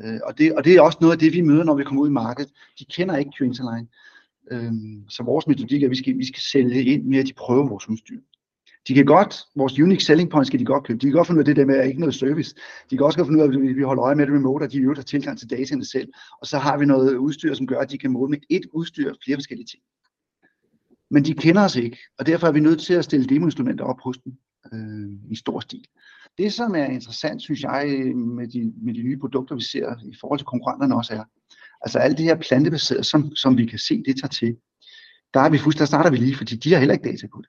Øh, 0.00 0.20
og, 0.24 0.38
det, 0.38 0.54
og 0.54 0.64
det 0.64 0.74
er 0.74 0.82
også 0.82 0.98
noget 1.00 1.12
af 1.12 1.18
det, 1.18 1.32
vi 1.32 1.40
møder, 1.40 1.64
når 1.64 1.74
vi 1.74 1.84
kommer 1.84 2.02
ud 2.02 2.08
i 2.08 2.12
markedet. 2.12 2.52
De 2.78 2.84
kender 2.84 3.16
ikke 3.16 3.32
Q-Interline. 3.36 3.86
Øhm, 4.52 5.04
så 5.08 5.22
vores 5.22 5.46
metodik 5.46 5.82
er, 5.82 5.86
at 5.86 5.90
vi 5.90 5.96
skal, 5.96 6.18
vi 6.18 6.26
skal 6.26 6.42
sælge 6.42 6.84
ind 6.84 7.04
med, 7.04 7.18
at 7.18 7.26
de 7.26 7.32
prøver 7.32 7.68
vores 7.68 7.88
udstyr. 7.88 8.20
De 8.88 8.94
kan 8.94 9.04
godt, 9.04 9.34
vores 9.56 9.78
unique 9.78 10.04
selling 10.04 10.30
point 10.30 10.46
skal 10.46 10.60
de 10.60 10.64
godt 10.64 10.84
købe. 10.84 10.98
De 10.98 11.06
kan 11.06 11.12
godt 11.12 11.26
finde 11.26 11.38
ud 11.38 11.42
af 11.42 11.44
det 11.44 11.56
der 11.56 11.64
med, 11.64 11.76
at 11.76 11.88
ikke 11.88 12.00
noget 12.00 12.14
service. 12.14 12.54
De 12.90 12.96
kan 12.96 13.06
også 13.06 13.18
godt 13.18 13.28
finde 13.28 13.38
ud 13.38 13.48
af, 13.48 13.70
at 13.70 13.76
vi 13.76 13.82
holder 13.82 14.04
øje 14.04 14.14
med 14.14 14.26
det 14.26 14.34
remote, 14.34 14.62
og 14.62 14.72
de 14.72 14.78
øvrigt 14.78 14.98
har 14.98 15.04
tilgang 15.04 15.38
til 15.38 15.50
dataene 15.50 15.84
selv. 15.84 16.12
Og 16.40 16.46
så 16.46 16.58
har 16.58 16.78
vi 16.78 16.86
noget 16.86 17.16
udstyr, 17.16 17.54
som 17.54 17.66
gør, 17.66 17.78
at 17.78 17.90
de 17.90 17.98
kan 17.98 18.10
måle 18.10 18.30
med 18.30 18.38
et 18.48 18.66
udstyr 18.72 19.14
flere 19.24 19.36
forskellige 19.36 19.66
ting. 19.66 19.82
Men 21.10 21.24
de 21.24 21.34
kender 21.34 21.64
os 21.64 21.76
ikke, 21.76 21.98
og 22.18 22.26
derfor 22.26 22.46
er 22.46 22.52
vi 22.52 22.60
nødt 22.60 22.80
til 22.80 22.94
at 22.94 23.04
stille 23.04 23.26
demoinstrumenter 23.26 23.84
op 23.84 24.00
hos 24.00 24.18
dem 24.18 24.32
øh, 24.72 25.32
i 25.32 25.36
stor 25.36 25.60
stil. 25.60 25.84
Det, 26.38 26.52
som 26.52 26.74
er 26.74 26.84
interessant, 26.84 27.42
synes 27.42 27.62
jeg, 27.62 27.84
øh, 27.98 28.16
med 28.16 28.48
de, 28.48 28.72
med 28.82 28.94
de 28.94 29.02
nye 29.02 29.18
produkter, 29.18 29.54
vi 29.54 29.62
ser 29.62 29.94
i 30.12 30.16
forhold 30.20 30.38
til 30.38 30.46
konkurrenterne 30.46 30.96
også 30.96 31.14
er, 31.14 31.24
Altså 31.82 31.98
alt 31.98 32.18
det 32.18 32.24
her 32.24 32.36
plantebaserede, 32.36 33.04
som, 33.04 33.36
som 33.36 33.58
vi 33.58 33.66
kan 33.66 33.78
se, 33.78 34.02
det 34.06 34.16
tager 34.16 34.28
til. 34.28 34.56
Der, 35.34 35.40
er 35.40 35.50
vi 35.50 35.58
der 35.78 35.84
starter 35.84 36.10
vi 36.10 36.16
lige, 36.16 36.36
fordi 36.36 36.56
de 36.56 36.72
har 36.72 36.78
heller 36.78 36.92
ikke 36.92 37.10
data 37.10 37.26
på 37.26 37.40
det. 37.40 37.48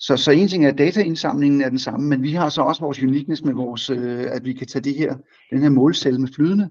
Så, 0.00 0.16
så 0.16 0.30
en 0.30 0.48
ting 0.48 0.64
er, 0.64 0.68
at 0.68 0.78
dataindsamlingen 0.78 1.60
er 1.60 1.68
den 1.68 1.78
samme, 1.78 2.08
men 2.08 2.22
vi 2.22 2.32
har 2.32 2.48
så 2.48 2.62
også 2.62 2.80
vores 2.80 3.02
uniqueness 3.02 3.42
med 3.42 3.54
vores, 3.54 3.90
øh, 3.90 4.26
at 4.30 4.44
vi 4.44 4.52
kan 4.52 4.66
tage 4.66 4.82
det 4.82 4.94
her, 4.94 5.16
den 5.50 5.62
her 5.62 5.68
målcelle 5.68 6.20
med 6.20 6.28
flydende. 6.34 6.70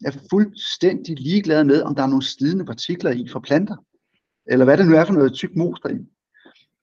Jeg 0.00 0.14
er 0.14 0.18
fuldstændig 0.30 1.16
ligeglad 1.20 1.64
med, 1.64 1.82
om 1.82 1.94
der 1.94 2.02
er 2.02 2.06
nogle 2.06 2.24
slidende 2.24 2.64
partikler 2.64 3.10
i 3.10 3.28
fra 3.32 3.40
planter, 3.40 3.76
eller 4.46 4.64
hvad 4.64 4.76
det 4.76 4.86
nu 4.86 4.94
er 4.94 5.04
for 5.04 5.12
noget 5.12 5.32
tyk 5.32 5.56
mos 5.56 5.78
i. 5.90 5.98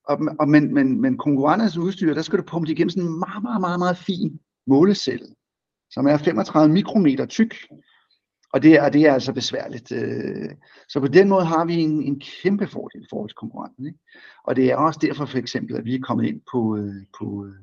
Og, 0.08 0.20
og, 0.40 0.50
men, 0.50 0.74
men, 0.74 1.02
men 1.02 1.18
konkurrenternes 1.18 1.78
udstyr, 1.78 2.14
der 2.14 2.22
skal 2.22 2.40
du 2.40 2.44
pumpe 2.44 2.72
igennem 2.72 2.90
sådan 2.90 3.10
en 3.10 3.20
meget, 3.20 3.44
meget, 3.44 3.62
meget, 3.62 3.80
meget 3.80 3.98
fin 3.98 4.40
målecelle, 4.68 5.28
som 5.92 6.08
er 6.08 6.18
35 6.18 6.74
mikrometer 6.74 7.26
tyk, 7.26 7.56
og 8.54 8.64
det, 8.64 8.74
er, 8.74 8.90
det 8.90 9.02
er 9.02 9.14
altså 9.14 9.34
besværligt. 9.34 9.92
Øh. 9.92 10.50
Så 10.90 11.00
på 11.00 11.08
den 11.08 11.30
måde 11.30 11.46
har 11.46 11.66
vi 11.66 11.76
en, 11.82 12.04
en 12.04 12.22
kæmpe 12.44 12.68
fordel 12.68 13.06
for 13.10 13.18
vores 13.18 13.34
konkurrenter. 13.34 13.76
konkurrenten. 13.76 13.86
Ikke? 13.88 14.00
Og 14.44 14.56
det 14.56 14.66
er 14.72 14.76
også 14.76 15.00
derfor 15.02 15.26
for 15.26 15.38
eksempel, 15.38 15.76
at 15.76 15.86
vi 15.86 15.96
er 15.96 16.00
kommet 16.00 16.26
ind 16.26 16.42
på, 16.52 16.78
øh, 16.78 16.96
på 17.20 17.46
øh, 17.46 17.54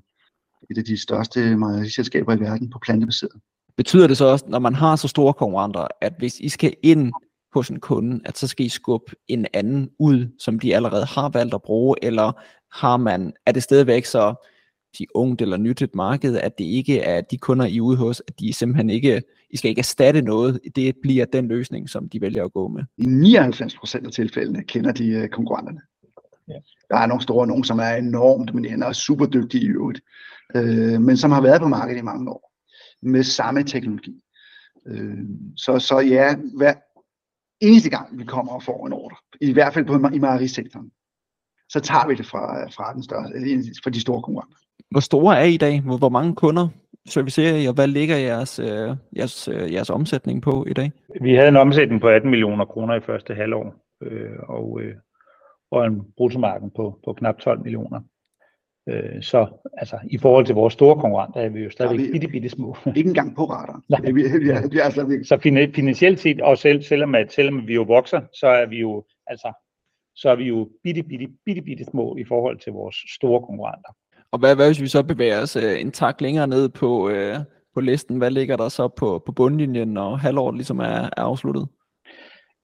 et 0.70 0.78
af 0.78 0.84
de 0.84 1.02
største 1.02 1.56
mejeriselskaber 1.56 2.36
i 2.36 2.40
verden 2.40 2.70
på 2.70 2.78
plantebaseret. 2.78 3.40
Betyder 3.76 4.06
det 4.06 4.16
så 4.16 4.24
også, 4.24 4.44
når 4.48 4.58
man 4.58 4.74
har 4.74 4.96
så 4.96 5.08
store 5.08 5.34
konkurrenter, 5.34 5.86
at 6.00 6.12
hvis 6.18 6.40
I 6.40 6.48
skal 6.48 6.74
ind 6.82 7.12
hos 7.54 7.68
en 7.68 7.80
kunde, 7.80 8.20
at 8.24 8.38
så 8.38 8.46
skal 8.46 8.66
I 8.66 8.68
skubbe 8.68 9.12
en 9.28 9.46
anden 9.54 9.90
ud, 9.98 10.28
som 10.38 10.58
de 10.58 10.76
allerede 10.76 11.04
har 11.04 11.28
valgt 11.28 11.54
at 11.54 11.62
bruge, 11.62 11.96
eller 12.02 12.32
har 12.72 12.96
man, 12.96 13.32
er 13.46 13.52
det 13.52 13.62
stadigvæk 13.62 14.04
så 14.04 14.34
de 14.98 15.06
ungt 15.14 15.42
eller 15.42 15.56
nyt 15.56 15.82
et 15.82 15.94
marked, 15.94 16.36
at 16.36 16.58
det 16.58 16.64
ikke 16.64 17.00
er 17.00 17.20
de 17.20 17.38
kunder, 17.38 17.66
I 17.66 17.76
er 17.76 17.80
ude 17.80 17.96
hos, 17.96 18.22
at 18.28 18.40
de 18.40 18.52
simpelthen 18.52 18.90
ikke, 18.90 19.22
i 19.50 19.56
skal 19.56 19.68
ikke 19.68 19.78
erstatte 19.78 20.22
noget. 20.22 20.60
Det 20.76 20.94
bliver 21.02 21.24
den 21.24 21.48
løsning, 21.48 21.90
som 21.90 22.08
de 22.08 22.20
vælger 22.20 22.44
at 22.44 22.52
gå 22.52 22.68
med. 22.68 22.84
I 22.98 23.04
99 23.04 23.76
procent 23.76 24.06
af 24.06 24.12
tilfældene 24.12 24.62
kender 24.62 24.92
de 24.92 25.22
uh, 25.22 25.28
konkurrenterne. 25.28 25.80
Ja. 26.48 26.54
Der 26.90 26.96
er 26.96 27.06
nogle 27.06 27.22
store, 27.22 27.46
nogle 27.46 27.64
som 27.64 27.78
er 27.78 27.94
enormt 27.94 28.48
dominerende 28.48 28.86
og 28.86 28.96
super 28.96 29.26
dygtige 29.26 29.64
i 29.64 29.68
øvrigt, 29.68 30.00
øh, 30.54 31.00
men 31.00 31.16
som 31.16 31.30
har 31.30 31.40
været 31.40 31.60
på 31.60 31.68
markedet 31.68 32.00
i 32.00 32.04
mange 32.04 32.30
år 32.30 32.52
med 33.02 33.22
samme 33.22 33.62
teknologi. 33.62 34.22
Øh, 34.86 35.18
så, 35.56 35.78
så 35.78 35.98
ja, 35.98 36.36
hver 36.56 36.74
eneste 37.60 37.90
gang 37.90 38.18
vi 38.18 38.24
kommer 38.24 38.52
og 38.52 38.62
får 38.62 38.86
en 38.86 38.92
ordre, 38.92 39.16
i 39.40 39.52
hvert 39.52 39.74
fald 39.74 39.84
på, 39.84 40.08
i 40.14 40.18
mejerisektoren, 40.18 40.90
så 41.68 41.80
tager 41.80 42.06
vi 42.06 42.14
det 42.14 42.26
fra, 42.26 42.68
fra, 42.68 42.94
den 42.94 43.02
større, 43.02 43.24
fra 43.82 43.90
de 43.90 44.00
store 44.00 44.22
konkurrenter. 44.22 44.56
Hvor 44.90 45.00
store 45.00 45.38
er 45.38 45.44
I 45.44 45.54
i 45.54 45.56
dag? 45.56 45.80
Hvor 45.80 46.08
mange 46.08 46.34
kunder 46.34 46.68
servicerer 47.10 47.56
I, 47.56 47.66
og 47.66 47.74
hvad 47.74 47.86
ligger 47.86 48.16
jeres, 48.16 48.58
øh, 48.58 48.96
jeres, 49.16 49.48
øh, 49.48 49.72
jeres 49.72 49.90
omsætning 49.90 50.42
på 50.42 50.66
i 50.68 50.72
dag? 50.72 50.92
Vi 51.20 51.34
havde 51.34 51.48
en 51.48 51.56
omsætning 51.56 52.00
på 52.00 52.08
18 52.08 52.30
millioner 52.30 52.64
kroner 52.64 52.94
i 52.94 53.00
første 53.00 53.34
halvår, 53.34 53.74
øh, 54.02 54.38
og, 54.48 54.80
øh, 54.82 54.94
og 55.70 55.86
en 55.86 56.02
bruttomarken 56.16 56.70
på, 56.76 56.98
på 57.04 57.12
knap 57.12 57.38
12 57.38 57.62
millioner. 57.62 58.00
Øh, 58.88 59.22
så 59.22 59.46
altså, 59.72 59.98
i 60.10 60.18
forhold 60.18 60.46
til 60.46 60.54
vores 60.54 60.74
store 60.74 61.00
konkurrenter 61.00 61.40
er 61.40 61.48
vi 61.48 61.60
jo 61.60 61.70
stadigvæk 61.70 62.06
ja, 62.06 62.12
bitte, 62.12 62.28
bitte 62.28 62.48
små. 62.48 62.76
Ikke 62.96 63.08
engang 63.08 63.36
på 63.36 63.44
radar. 63.44 63.82
Nej. 63.88 64.00
Vi, 64.00 64.12
vi, 64.12 64.22
vi, 64.70 64.78
altså, 64.78 65.04
vi... 65.04 65.24
Så 65.24 65.38
finansielt 65.74 66.20
set, 66.20 66.40
og 66.40 66.58
selv, 66.58 66.82
selvom, 66.82 67.14
at, 67.14 67.32
selvom 67.32 67.66
vi 67.66 67.74
jo 67.74 67.82
vokser, 67.82 68.20
så 68.40 68.46
er 68.46 68.66
vi 68.66 68.80
jo 68.80 69.04
altså 69.26 69.52
så 70.20 70.30
er 70.30 70.36
vi 70.36 70.44
jo 70.44 70.70
bitte, 70.82 71.02
bitte, 71.02 71.28
bitte, 71.44 71.62
bitte 71.62 71.84
små 71.84 72.16
i 72.16 72.24
forhold 72.24 72.58
til 72.58 72.72
vores 72.72 72.96
store 73.16 73.40
konkurrenter. 73.40 73.92
Og 74.32 74.38
hvad, 74.38 74.56
hvad 74.56 74.66
hvis 74.66 74.80
vi 74.80 74.86
så 74.86 75.02
bevæger 75.02 75.42
os 75.42 75.56
øh, 75.56 75.80
en 75.80 75.92
tak 75.92 76.20
længere 76.20 76.46
ned 76.46 76.68
på, 76.68 77.10
øh, 77.10 77.36
på 77.74 77.80
listen? 77.80 78.18
Hvad 78.18 78.30
ligger 78.30 78.56
der 78.56 78.68
så 78.68 78.88
på, 78.88 79.22
på 79.26 79.32
bundlinjen, 79.32 79.88
når 79.88 80.16
halvåret 80.16 80.54
ligesom 80.54 80.78
er, 80.78 80.84
er 80.84 81.10
afsluttet? 81.16 81.68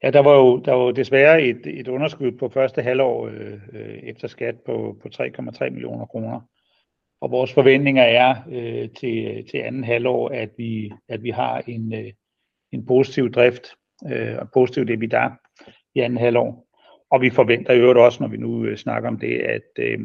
Ja, 0.03 0.11
der 0.11 0.21
var 0.21 0.35
jo, 0.35 0.59
der 0.59 0.73
var 0.73 0.85
jo 0.85 0.91
desværre 0.91 1.43
et, 1.43 1.61
et 1.67 1.89
underskud 1.89 2.33
på 2.33 2.49
første 2.49 2.83
halvår 2.83 3.27
øh, 3.27 3.53
øh, 3.73 3.99
efter 4.03 4.29
skat 4.29 4.55
på, 4.67 4.97
på 5.03 5.09
3,3 5.15 5.71
millioner 5.71 6.07
kroner. 6.07 6.41
Og 7.21 7.31
vores 7.31 7.53
forventninger 7.53 8.03
er 8.03 8.35
øh, 8.51 8.89
til, 8.91 9.47
til 9.51 9.59
anden 9.59 9.85
halvår, 9.85 10.29
at 10.29 10.51
vi, 10.57 10.93
at 11.09 11.23
vi 11.23 11.31
har 11.31 11.63
en, 11.67 11.95
øh, 11.95 12.13
en 12.73 12.87
positiv 12.87 13.33
drift 13.33 13.67
øh, 14.13 14.37
og 14.39 14.49
positiv 14.55 14.83
EBITDA 14.83 15.29
i 15.95 16.01
anden 16.01 16.19
halvår. 16.19 16.67
Og 17.11 17.21
vi 17.21 17.31
forventer 17.31 17.73
i 17.73 17.79
øvrigt 17.79 17.99
også, 17.99 18.23
når 18.23 18.29
vi 18.29 18.37
nu 18.37 18.65
øh, 18.65 18.77
snakker 18.77 19.09
om 19.09 19.19
det, 19.19 19.39
at, 19.39 19.69
øh, 19.79 19.99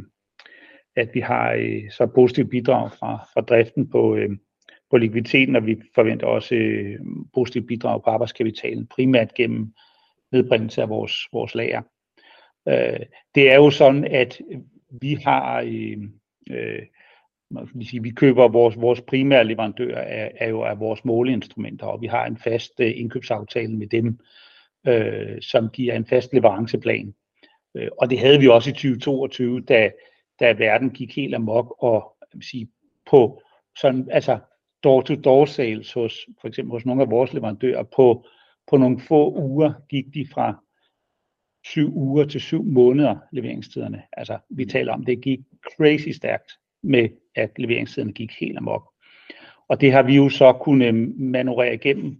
at 0.96 1.10
vi 1.14 1.20
har 1.20 1.54
øh, 1.54 1.92
så 1.92 2.06
positivt 2.16 2.50
bidrag 2.50 2.92
fra, 2.92 3.26
fra 3.34 3.42
driften 3.42 3.90
på, 3.90 4.16
øh, 4.16 4.30
på 4.90 4.98
likviditeten, 4.98 5.56
og 5.56 5.66
vi 5.66 5.82
forventer 5.96 6.28
også 6.28 6.56
øh, 6.56 7.00
positivt 7.34 7.68
bidrag 7.68 8.04
på 8.04 8.10
arbejdskapitalen, 8.10 8.88
primært 8.88 9.34
gennem 9.34 9.74
nedbringelse 10.32 10.82
af 10.82 10.90
vores, 10.90 11.14
vores 11.34 11.56
lager. 11.56 11.82
Øh, 12.68 13.00
det 13.36 13.52
er 13.52 13.56
jo 13.56 13.70
sådan, 13.70 14.06
at 14.06 14.42
vi 15.02 15.14
har, 15.14 15.62
øh, 15.62 15.98
øh, 16.52 16.82
man 17.52 17.84
sige, 17.84 18.04
vi 18.04 18.12
køber 18.12 18.48
vores, 18.48 18.82
vores 18.82 19.02
primære 19.02 19.44
leverandør 19.44 19.98
er, 19.98 20.30
er 20.36 20.50
jo 20.50 20.62
af 20.62 20.80
vores 20.80 21.06
måleinstrumenter, 21.06 21.86
og 21.86 22.02
vi 22.02 22.08
har 22.08 22.26
en 22.26 22.38
fast 22.38 22.72
øh, 22.80 22.92
indkøbsaftale 22.96 23.78
med 23.78 23.88
dem, 23.88 24.20
øh, 24.88 25.42
som 25.42 25.70
giver 25.70 25.96
en 25.96 26.06
fast 26.06 26.34
leveranceplan. 26.34 27.14
Øh, 27.76 27.88
og 27.98 28.10
det 28.10 28.20
havde 28.20 28.40
vi 28.40 28.48
også 28.48 28.70
i 28.70 28.74
2022, 28.74 29.62
da, 29.62 29.92
da 30.42 30.52
verden 30.52 30.90
gik 30.90 31.16
helt 31.16 31.36
amok 31.36 31.76
og 31.80 32.16
jeg 32.34 32.44
sige, 32.44 32.68
på 33.10 33.42
sådan, 33.78 34.08
altså 34.12 34.40
door-to-door 34.84 35.46
sales 35.46 35.94
hos, 35.94 36.28
for 36.42 36.48
eksempel 36.48 36.72
hos 36.72 36.86
nogle 36.86 37.02
af 37.02 37.10
vores 37.10 37.34
leverandører, 37.34 37.84
på, 37.84 38.26
på 38.70 38.78
nogle 38.78 39.00
få 39.00 39.34
uger 39.34 39.74
gik 39.90 40.06
de 40.14 40.28
fra 40.34 40.64
syv 41.66 41.98
uger 41.98 42.26
til 42.26 42.42
syv 42.42 42.64
måneder 42.64 43.18
leveringstiderne. 43.32 44.04
Altså, 44.14 44.38
vi 44.50 44.66
taler 44.66 44.94
om, 44.94 45.06
det 45.06 45.22
gik 45.22 45.40
crazy 45.78 46.10
stærkt 46.10 46.52
med, 46.84 47.10
at 47.36 47.52
leveringstiderne 47.58 48.14
gik 48.14 48.32
helt 48.40 48.58
amok. 48.58 48.94
Og 49.68 49.82
det 49.82 49.92
har 49.92 50.04
vi 50.04 50.16
jo 50.16 50.30
så 50.30 50.54
kunnet 50.54 50.96
manøvrere 51.20 51.74
igennem, 51.74 52.18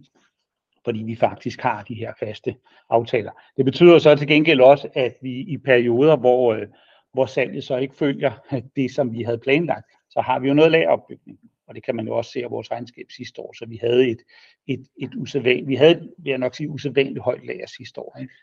fordi 0.84 1.02
vi 1.02 1.16
faktisk 1.16 1.60
har 1.60 1.82
de 1.82 1.94
her 1.94 2.12
faste 2.20 2.54
aftaler. 2.90 3.30
Det 3.56 3.64
betyder 3.64 3.98
så 3.98 4.16
til 4.16 4.28
gengæld 4.28 4.60
også, 4.60 4.88
at 4.94 5.16
vi 5.22 5.40
i 5.40 5.56
perioder, 5.56 6.16
hvor, 6.16 6.54
øh, 6.54 6.66
hvor 7.12 7.26
salget 7.26 7.64
så 7.64 7.76
ikke 7.76 7.96
følger 7.96 8.32
det, 8.76 8.94
som 8.94 9.12
vi 9.12 9.22
havde 9.22 9.38
planlagt, 9.38 9.86
så 10.10 10.20
har 10.20 10.38
vi 10.38 10.48
jo 10.48 10.54
noget 10.54 10.72
lageropbygning. 10.72 11.38
Og 11.66 11.74
det 11.74 11.84
kan 11.84 11.96
man 11.96 12.06
jo 12.06 12.16
også 12.16 12.30
se 12.30 12.44
af 12.44 12.50
vores 12.50 12.70
regnskab 12.70 13.06
sidste 13.10 13.40
år. 13.40 13.52
Så 13.58 13.66
vi 13.66 13.78
havde 13.82 14.08
et, 14.08 14.22
et, 14.66 14.86
et 15.00 15.14
usædvanligt, 15.14 15.68
vi 15.68 15.74
havde, 15.74 15.94
vil 16.18 16.30
jeg 16.30 16.38
nok 16.38 16.54
sige, 16.54 16.68
usædvanligt 16.68 17.24
højt 17.24 17.46
lager 17.46 17.66
sidste 17.66 18.00
år. 18.00 18.18
Ikke? 18.20 18.34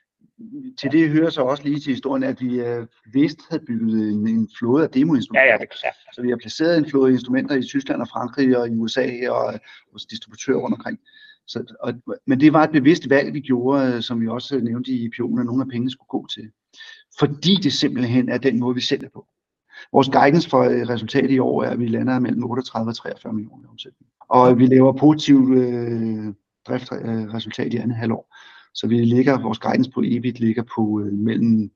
Til 0.79 0.91
det 0.91 1.09
hører 1.09 1.29
så 1.29 1.41
også 1.41 1.63
lige 1.63 1.79
til 1.79 1.93
historien, 1.93 2.23
at 2.23 2.41
vi 2.41 2.61
uh, 2.61 2.87
vist 3.13 3.39
havde 3.49 3.65
bygget 3.65 4.09
en, 4.13 4.27
en 4.27 4.49
flåde 4.59 4.83
af 4.83 4.89
demoinstrumenter. 4.89 5.45
Ja, 5.45 5.51
ja, 5.51 5.57
det, 5.57 5.83
ja. 5.83 5.89
Så 6.13 6.21
vi 6.21 6.29
har 6.29 6.37
placeret 6.37 6.77
en 6.77 6.89
flåde 6.89 7.11
instrumenter 7.11 7.55
i 7.55 7.63
Tyskland 7.63 8.01
og 8.01 8.07
Frankrig 8.07 8.57
og 8.57 8.69
i 8.69 8.75
USA 8.75 9.29
og 9.29 9.59
hos 9.91 10.05
distributører 10.05 10.57
rundt 10.57 10.75
omkring. 10.75 10.99
Så, 11.47 11.75
og, 11.79 11.93
men 12.27 12.39
det 12.39 12.53
var 12.53 12.63
et 12.63 12.71
bevidst 12.71 13.09
valg, 13.09 13.33
vi 13.33 13.39
gjorde, 13.39 13.93
øh, 13.93 14.01
som 14.01 14.21
vi 14.21 14.27
også 14.27 14.59
nævnte 14.59 14.91
i 14.91 15.09
pionen, 15.09 15.39
at 15.39 15.45
nogle 15.45 15.61
af 15.61 15.67
pengene 15.67 15.91
skulle 15.91 16.07
gå 16.07 16.27
til. 16.27 16.51
Fordi 17.19 17.55
det 17.55 17.73
simpelthen 17.73 18.29
er 18.29 18.37
den 18.37 18.59
måde, 18.59 18.75
vi 18.75 18.81
sælger 18.81 19.09
på. 19.13 19.27
Vores 19.93 20.09
guidance 20.09 20.49
for 20.49 20.63
øh, 20.63 20.89
resultatet 20.89 21.31
i 21.31 21.39
år 21.39 21.63
er, 21.63 21.69
at 21.69 21.79
vi 21.79 21.87
lander 21.87 22.19
mellem 22.19 22.43
38 22.43 22.89
og 22.89 22.95
43 22.95 23.33
millioner 23.33 23.63
i 23.63 23.67
omsætning. 23.71 24.09
Og 24.29 24.59
vi 24.59 24.65
laver 24.65 24.93
positivt 24.93 25.57
øh, 25.57 26.33
driftresultat 26.67 27.65
øh, 27.65 27.73
i 27.73 27.77
andet 27.77 27.97
halvår. 27.97 28.35
Så 28.73 28.87
vi 28.87 29.05
ligger, 29.05 29.41
vores 29.41 29.59
guidance 29.59 29.91
på 29.91 30.01
EBIT 30.05 30.39
ligger 30.39 30.63
på 30.75 31.01
øh, 31.01 31.13
mellem 31.13 31.71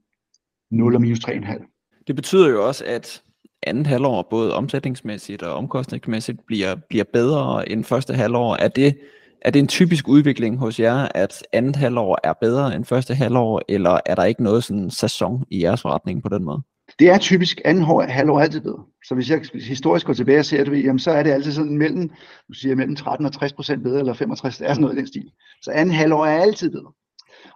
0 0.72 0.96
og 0.96 1.02
minus 1.02 1.20
3,5. 1.20 2.04
Det 2.08 2.16
betyder 2.16 2.50
jo 2.50 2.68
også, 2.68 2.84
at 2.88 3.24
andet 3.64 3.88
halvår, 3.88 4.28
både 4.30 4.54
omsætningsmæssigt 4.54 5.44
og 5.44 5.54
omkostningsmæssigt, 5.54 6.46
bliver, 6.46 6.76
bliver 6.90 7.04
bedre 7.14 7.70
end 7.70 7.84
første 7.84 8.14
halvår. 8.14 8.56
Er 8.56 8.68
det, 8.68 8.98
er 9.44 9.52
det 9.52 9.60
en 9.60 9.68
typisk 9.68 10.08
udvikling 10.08 10.58
hos 10.58 10.80
jer, 10.80 11.08
at 11.16 11.44
andet 11.54 11.76
halvår 11.76 12.20
er 12.24 12.34
bedre 12.34 12.76
end 12.76 12.86
første 12.86 13.16
halvår, 13.16 13.62
eller 13.70 14.00
er 14.06 14.16
der 14.16 14.24
ikke 14.24 14.44
noget 14.44 14.64
sådan 14.64 14.92
sæson 14.92 15.46
i 15.52 15.64
jeres 15.64 15.82
forretning 15.82 16.24
på 16.24 16.30
den 16.30 16.44
måde? 16.44 16.62
Det 17.00 17.10
er 17.10 17.18
typisk 17.18 17.62
anden 17.66 17.84
halvår 18.10 18.40
altid 18.40 18.62
bedre. 18.62 18.84
Så 19.06 19.16
hvis 19.16 19.30
jeg 19.30 19.42
historisk 19.54 20.06
går 20.06 20.14
tilbage 20.14 20.40
og 20.40 20.46
ser 20.46 20.64
det, 20.64 20.84
jamen, 20.84 21.00
så 21.00 21.12
er 21.12 21.24
det 21.24 21.32
altid 21.32 21.52
sådan 21.52 21.78
mellem, 21.78 22.10
du 22.48 22.54
siger 22.54 22.76
mellem 22.76 22.96
13 22.96 23.26
og 23.26 23.34
60 23.34 23.54
procent 23.54 23.84
bedre, 23.84 24.00
eller 24.00 24.14
65, 24.14 24.58
det 24.58 24.70
er 24.70 24.74
sådan 24.74 24.82
noget 24.82 24.96
i 24.96 24.98
den 24.98 25.08
stil. 25.08 25.32
Så 25.62 25.72
anden 25.72 25.96
halvår 25.96 26.26
er 26.26 26.42
altid 26.42 26.72
bedre. 26.72 26.92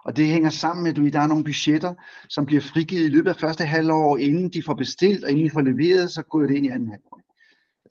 Og 0.04 0.16
det 0.16 0.26
hænger 0.26 0.50
sammen 0.50 0.82
med, 0.82 1.06
at 1.06 1.12
der 1.12 1.20
er 1.20 1.26
nogle 1.26 1.44
budgetter, 1.44 1.94
som 2.28 2.46
bliver 2.46 2.62
frigivet 2.62 3.04
i 3.04 3.08
løbet 3.08 3.30
af 3.30 3.36
første 3.36 3.64
halvår, 3.64 4.16
inden 4.16 4.48
de 4.48 4.62
får 4.62 4.74
bestilt, 4.74 5.24
og 5.24 5.30
inden 5.30 5.44
de 5.44 5.50
får 5.50 5.60
leveret, 5.60 6.10
så 6.10 6.22
går 6.22 6.40
det 6.40 6.56
ind 6.56 6.66
i 6.66 6.68
anden 6.68 6.90
halvår. 6.90 7.20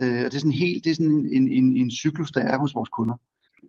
Øh, 0.02 0.26
og 0.26 0.32
det 0.32 0.36
er 0.36 0.40
sådan 0.40 0.52
helt, 0.52 0.84
det 0.84 0.92
er 0.92 0.96
sådan 0.96 1.30
en, 1.32 1.48
en, 1.52 1.78
en 1.78 1.92
cyklus, 1.92 2.32
der 2.32 2.42
er 2.42 2.58
hos 2.58 2.76
vores 2.76 2.90
kunder. 2.90 3.16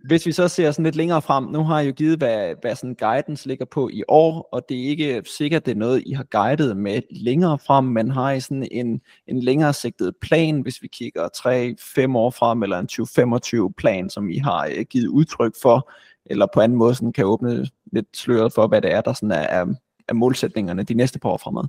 Hvis 0.07 0.27
vi 0.27 0.33
så 0.33 0.49
ser 0.49 0.71
sådan 0.71 0.85
lidt 0.85 0.97
længere 0.97 1.23
frem, 1.23 1.45
nu 1.45 1.63
har 1.63 1.79
jeg 1.79 1.89
jo 1.89 1.93
givet, 1.93 2.19
hvad, 2.19 2.55
hvad 2.61 2.77
sådan 2.77 2.95
guidance 2.95 3.49
ligger 3.49 3.65
på 3.65 3.89
i 3.89 4.03
år, 4.09 4.49
og 4.53 4.63
det 4.69 4.81
er 4.81 4.89
ikke 4.89 5.23
sikkert, 5.39 5.67
det 5.67 5.73
er 5.73 5.77
noget, 5.77 6.03
I 6.07 6.13
har 6.13 6.25
guidet 6.31 6.77
med 6.77 7.03
længere 7.11 7.59
frem, 7.59 7.85
men 7.85 8.11
har 8.11 8.33
I 8.33 8.41
sådan 8.41 8.69
en, 8.71 9.01
en 9.27 9.41
længere 9.41 9.73
sigtet 9.73 10.15
plan, 10.23 10.61
hvis 10.61 10.83
vi 10.83 10.89
kigger 10.89 11.29
3-5 12.09 12.17
år 12.17 12.31
frem, 12.31 12.63
eller 12.63 12.79
en 12.79 12.87
2025 12.87 13.73
plan, 13.73 14.11
som 14.11 14.31
I 14.31 14.39
har 14.39 14.67
øh, 14.67 14.85
givet 14.91 15.09
udtryk 15.09 15.53
for, 15.63 15.93
eller 16.27 16.47
på 16.55 16.61
anden 16.61 16.79
måde 16.79 16.95
sådan 16.95 17.13
kan 17.13 17.27
åbne 17.27 17.67
lidt 17.93 18.17
sløret 18.17 18.53
for, 18.53 18.67
hvad 18.67 18.83
det 18.83 18.93
er, 18.93 19.01
der 19.01 19.13
sådan 19.13 19.31
er, 19.31 19.35
er, 19.37 19.67
er 20.09 20.15
målsætningerne 20.15 20.83
de 20.83 20.95
næste 20.95 21.19
par 21.19 21.29
år 21.29 21.37
fremad? 21.37 21.65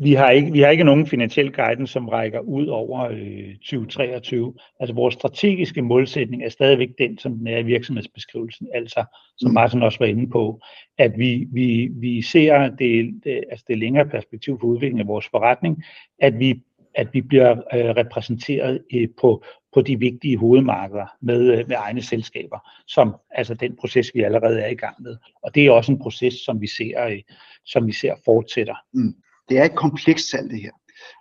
Vi 0.00 0.12
har 0.12 0.30
ikke, 0.30 0.52
vi 0.52 0.60
har 0.60 0.68
ikke 0.68 0.84
nogen 0.84 1.06
finansiel 1.06 1.52
guidance, 1.52 1.92
som 1.92 2.08
rækker 2.08 2.40
ud 2.40 2.66
over 2.66 3.00
øh, 3.00 3.56
2023. 3.56 4.54
Altså 4.80 4.94
vores 4.94 5.14
strategiske 5.14 5.82
målsætning 5.82 6.44
er 6.44 6.48
stadigvæk 6.48 6.88
den, 6.98 7.18
som 7.18 7.38
den 7.38 7.46
er 7.46 7.58
i 7.58 7.62
virksomhedsbeskrivelsen. 7.62 8.68
Altså, 8.74 9.04
som 9.38 9.50
mm. 9.50 9.54
Martin 9.54 9.82
også 9.82 9.98
var 9.98 10.06
inde 10.06 10.30
på, 10.30 10.60
at 10.98 11.12
vi, 11.18 11.46
vi, 11.52 11.88
vi 11.92 12.22
ser 12.22 12.68
det, 12.68 13.20
det, 13.24 13.44
altså 13.50 13.64
det 13.68 13.78
længere 13.78 14.06
perspektiv 14.06 14.60
for 14.60 14.66
udviklingen 14.66 15.00
af 15.00 15.06
vores 15.06 15.28
forretning, 15.30 15.84
at 16.18 16.38
vi, 16.38 16.62
at 16.94 17.08
vi 17.12 17.20
bliver 17.20 17.50
øh, 17.50 17.90
repræsenteret 17.96 18.82
øh, 18.94 19.08
på, 19.20 19.44
på 19.74 19.82
de 19.82 19.98
vigtige 19.98 20.36
hovedmarkeder 20.36 21.06
med, 21.20 21.58
øh, 21.58 21.68
med 21.68 21.76
egne 21.78 22.02
selskaber, 22.02 22.58
som 22.86 23.16
altså 23.30 23.54
den 23.54 23.76
proces, 23.76 24.14
vi 24.14 24.20
allerede 24.20 24.60
er 24.60 24.68
i 24.68 24.74
gang 24.74 25.02
med. 25.02 25.16
Og 25.42 25.54
det 25.54 25.66
er 25.66 25.70
også 25.70 25.92
en 25.92 25.98
proces, 25.98 26.34
som 26.34 26.60
vi 26.60 26.66
ser, 26.66 27.06
øh, 27.06 27.22
som 27.64 27.86
vi 27.86 27.92
ser 27.92 28.14
fortsætter. 28.24 28.74
Mm 28.92 29.14
det 29.48 29.58
er 29.58 29.64
et 29.64 29.76
komplekst 29.76 30.30
salg 30.30 30.50
det 30.50 30.62
her. 30.62 30.70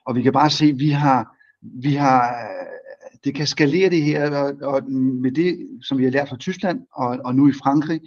Og 0.06 0.16
vi 0.16 0.22
kan 0.22 0.34
bare 0.34 0.50
se, 0.50 0.66
at 0.66 0.80
vi 0.80 0.90
har, 0.90 1.38
vi 1.62 1.94
har, 1.94 2.30
øh, 2.30 3.18
det 3.24 3.36
kan 3.36 3.48
skalere 3.48 3.90
det 3.90 4.04
her, 4.04 4.32
og, 4.38 4.54
og 4.62 4.92
med 4.92 5.32
det, 5.32 5.68
som 5.82 5.98
vi 5.98 6.04
har 6.04 6.12
lært 6.12 6.30
fra 6.30 6.38
Tyskland 6.38 6.82
og, 6.94 7.20
og 7.26 7.36
nu 7.36 7.50
i 7.50 7.54
Frankrig, 7.64 8.02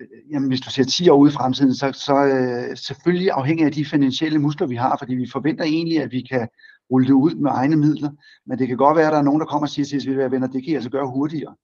øh, 0.00 0.06
jamen 0.32 0.48
hvis 0.48 0.60
du 0.60 0.70
ser 0.70 0.84
10 0.84 1.08
år 1.08 1.16
ude 1.16 1.30
i 1.30 1.34
fremtiden, 1.34 1.74
så, 1.74 1.92
så 1.92 2.24
øh, 2.24 2.76
selvfølgelig 2.76 3.30
afhængig 3.30 3.66
af 3.66 3.72
de 3.72 3.84
finansielle 3.84 4.38
muskler, 4.38 4.66
vi 4.66 4.76
har, 4.76 4.96
fordi 4.98 5.14
vi 5.14 5.30
forventer 5.32 5.64
egentlig, 5.64 6.02
at 6.02 6.12
vi 6.12 6.22
kan 6.22 6.48
rulle 6.90 7.06
det 7.06 7.12
ud 7.12 7.34
med 7.34 7.50
egne 7.54 7.76
midler, 7.76 8.10
men 8.46 8.58
det 8.58 8.68
kan 8.68 8.76
godt 8.76 8.96
være, 8.96 9.06
at 9.06 9.12
der 9.12 9.18
er 9.18 9.22
nogen, 9.22 9.40
der 9.40 9.46
kommer 9.46 9.66
og 9.66 9.70
siger 9.70 9.86
til 9.86 9.98
os, 9.98 10.06
at 10.06 10.30
venner, 10.30 10.46
det 10.46 10.64
kan 10.64 10.72
I 10.72 10.74
altså 10.74 10.90
gøre 10.90 11.10
hurtigere 11.10 11.54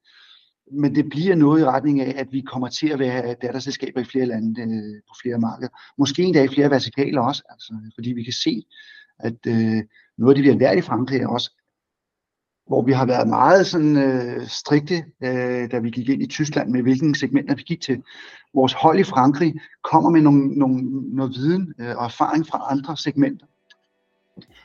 men 0.73 0.95
det 0.95 1.09
bliver 1.09 1.35
noget 1.35 1.61
i 1.61 1.65
retning 1.65 2.01
af, 2.01 2.15
at 2.17 2.33
vi 2.33 2.41
kommer 2.41 2.69
til 2.69 2.89
at 2.89 2.99
være 2.99 3.35
datterselskaber 3.43 4.01
i 4.01 4.05
flere 4.05 4.27
lande 4.27 4.63
øh, 4.63 5.03
på 5.09 5.15
flere 5.23 5.39
markeder. 5.39 5.71
Måske 5.99 6.23
endda 6.23 6.43
i 6.43 6.49
flere 6.49 6.71
vertikaler 6.71 7.21
også, 7.21 7.43
altså, 7.51 7.75
fordi 7.95 8.13
vi 8.13 8.25
kan 8.25 8.33
se, 8.33 8.63
at 9.19 9.47
øh, 9.47 9.83
noget 10.19 10.33
af 10.33 10.35
det, 10.35 10.45
vi 10.45 10.49
har 10.49 10.59
lært 10.59 10.79
i 10.79 10.81
Frankrig 10.81 11.21
er 11.21 11.29
også, 11.29 11.51
hvor 12.67 12.83
vi 12.83 12.93
har 12.93 13.07
været 13.07 13.29
meget 13.29 13.67
sådan 13.67 13.97
øh, 13.97 14.47
strikte, 14.47 15.05
øh, 15.25 15.71
da 15.71 15.79
vi 15.79 15.91
gik 15.91 16.09
ind 16.09 16.23
i 16.23 16.27
Tyskland 16.27 16.71
med 16.71 16.83
hvilken 16.83 17.15
segmenter 17.15 17.55
vi 17.55 17.63
gik 17.63 17.81
til. 17.81 18.03
Vores 18.55 18.73
hold 18.73 18.99
i 18.99 19.05
Frankrig 19.05 19.55
kommer 19.83 20.11
med 20.11 20.21
nogle, 20.21 20.47
nogle, 20.47 20.83
noget 21.17 21.35
viden 21.35 21.75
øh, 21.79 21.97
og 21.97 22.05
erfaring 22.05 22.47
fra 22.47 22.67
andre 22.71 22.97
segmenter. 22.97 23.47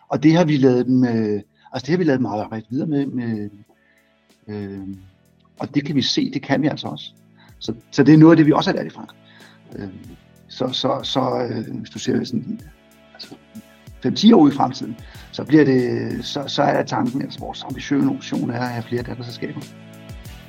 Og 0.09 0.23
det 0.23 0.35
har 0.35 0.45
vi 0.45 0.57
lavet 0.57 0.85
dem, 0.85 1.03
øh, 1.03 1.41
altså 1.73 1.85
det 1.85 1.89
har 1.89 1.97
vi 1.97 2.03
lavet 2.03 2.21
meget 2.21 2.43
arbejde 2.43 2.65
videre 2.69 2.87
med, 2.87 3.05
med 3.05 3.49
øh, 4.47 4.87
og 5.59 5.75
det 5.75 5.85
kan 5.85 5.95
vi 5.95 6.01
se, 6.01 6.31
det 6.31 6.41
kan 6.41 6.61
vi 6.61 6.67
altså 6.67 6.87
også. 6.87 7.11
Så, 7.59 7.73
så 7.91 8.03
det 8.03 8.13
er 8.13 8.17
noget 8.17 8.31
af 8.31 8.37
det, 8.37 8.45
vi 8.45 8.51
også 8.51 8.69
har 8.69 8.75
lært 8.75 8.85
i 8.85 8.89
Frankrig. 8.89 9.19
Øh, 9.75 9.87
så, 10.47 10.69
så, 10.71 10.99
så 11.03 11.47
øh, 11.49 11.77
hvis 11.79 11.89
du 11.89 11.99
ser 11.99 12.23
sådan, 12.23 12.59
altså 13.13 13.35
5-10 14.05 14.35
år 14.35 14.47
i 14.47 14.51
fremtiden, 14.51 14.95
så, 15.31 15.43
bliver 15.43 15.65
det, 15.65 16.25
så, 16.25 16.43
så 16.47 16.61
er 16.61 16.83
tanken, 16.83 17.21
altså 17.21 17.39
vores 17.39 17.63
ambition 17.63 18.49
er 18.49 18.59
at 18.59 18.69
have 18.69 18.83
flere 18.83 19.03
datterselskaber. 19.03 19.61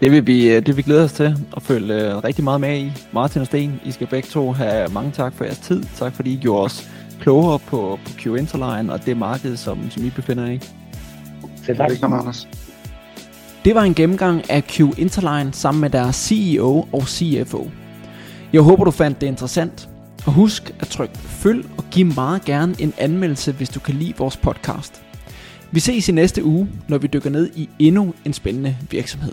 Det 0.01 0.11
vil, 0.11 0.27
vi, 0.27 0.49
det 0.49 0.67
vil 0.67 0.77
vi 0.77 0.83
glæde 0.83 1.05
os 1.05 1.13
til 1.13 1.37
at 1.57 1.63
følge 1.63 2.17
rigtig 2.19 2.45
meget 2.45 2.61
med 2.61 2.79
i. 2.79 2.93
Martin 3.13 3.41
og 3.41 3.47
Sten, 3.47 3.81
I 3.85 3.91
skal 3.91 4.07
begge 4.07 4.29
to 4.29 4.53
have 4.53 4.89
mange 4.89 5.11
tak 5.11 5.35
for 5.35 5.45
jeres 5.45 5.59
tid. 5.59 5.83
Tak 5.97 6.13
fordi 6.13 6.33
I 6.33 6.37
gjorde 6.37 6.65
os 6.65 6.91
klogere 7.21 7.59
på, 7.59 7.99
på 8.05 8.13
Q 8.19 8.27
Interline 8.27 8.93
og 8.93 9.07
det 9.07 9.17
marked, 9.17 9.57
som, 9.57 9.91
som 9.91 10.05
I 10.05 10.11
befinder 10.11 10.51
i. 10.51 10.61
Selv 11.65 11.77
tak. 11.77 11.91
Velkommen, 11.91 12.21
Anders. 12.21 12.49
Det 13.65 13.75
var 13.75 13.83
en 13.83 13.95
gennemgang 13.95 14.51
af 14.51 14.65
Q 14.65 14.81
Interline 14.81 15.53
sammen 15.53 15.81
med 15.81 15.91
deres 15.91 16.17
CEO 16.17 16.89
og 16.93 17.03
CFO. 17.09 17.71
Jeg 18.53 18.61
håber, 18.61 18.85
du 18.85 18.91
fandt 18.91 19.21
det 19.21 19.27
interessant. 19.27 19.89
Og 20.27 20.33
husk 20.33 20.75
at 20.81 20.89
trykke 20.89 21.19
følg 21.19 21.65
og 21.79 21.85
giv 21.91 22.07
meget 22.07 22.45
gerne 22.45 22.75
en 22.79 22.93
anmeldelse, 22.99 23.53
hvis 23.53 23.69
du 23.69 23.81
kan 23.81 23.95
lide 23.95 24.15
vores 24.19 24.37
podcast. 24.37 25.03
Vi 25.71 25.81
ses 25.81 26.09
i 26.09 26.13
næste 26.13 26.45
uge, 26.45 26.69
når 26.89 26.99
vi 26.99 27.07
dykker 27.07 27.31
ned 27.31 27.51
i 27.57 27.69
endnu 27.79 28.15
en 28.25 28.33
spændende 28.33 28.77
virksomhed. 28.91 29.33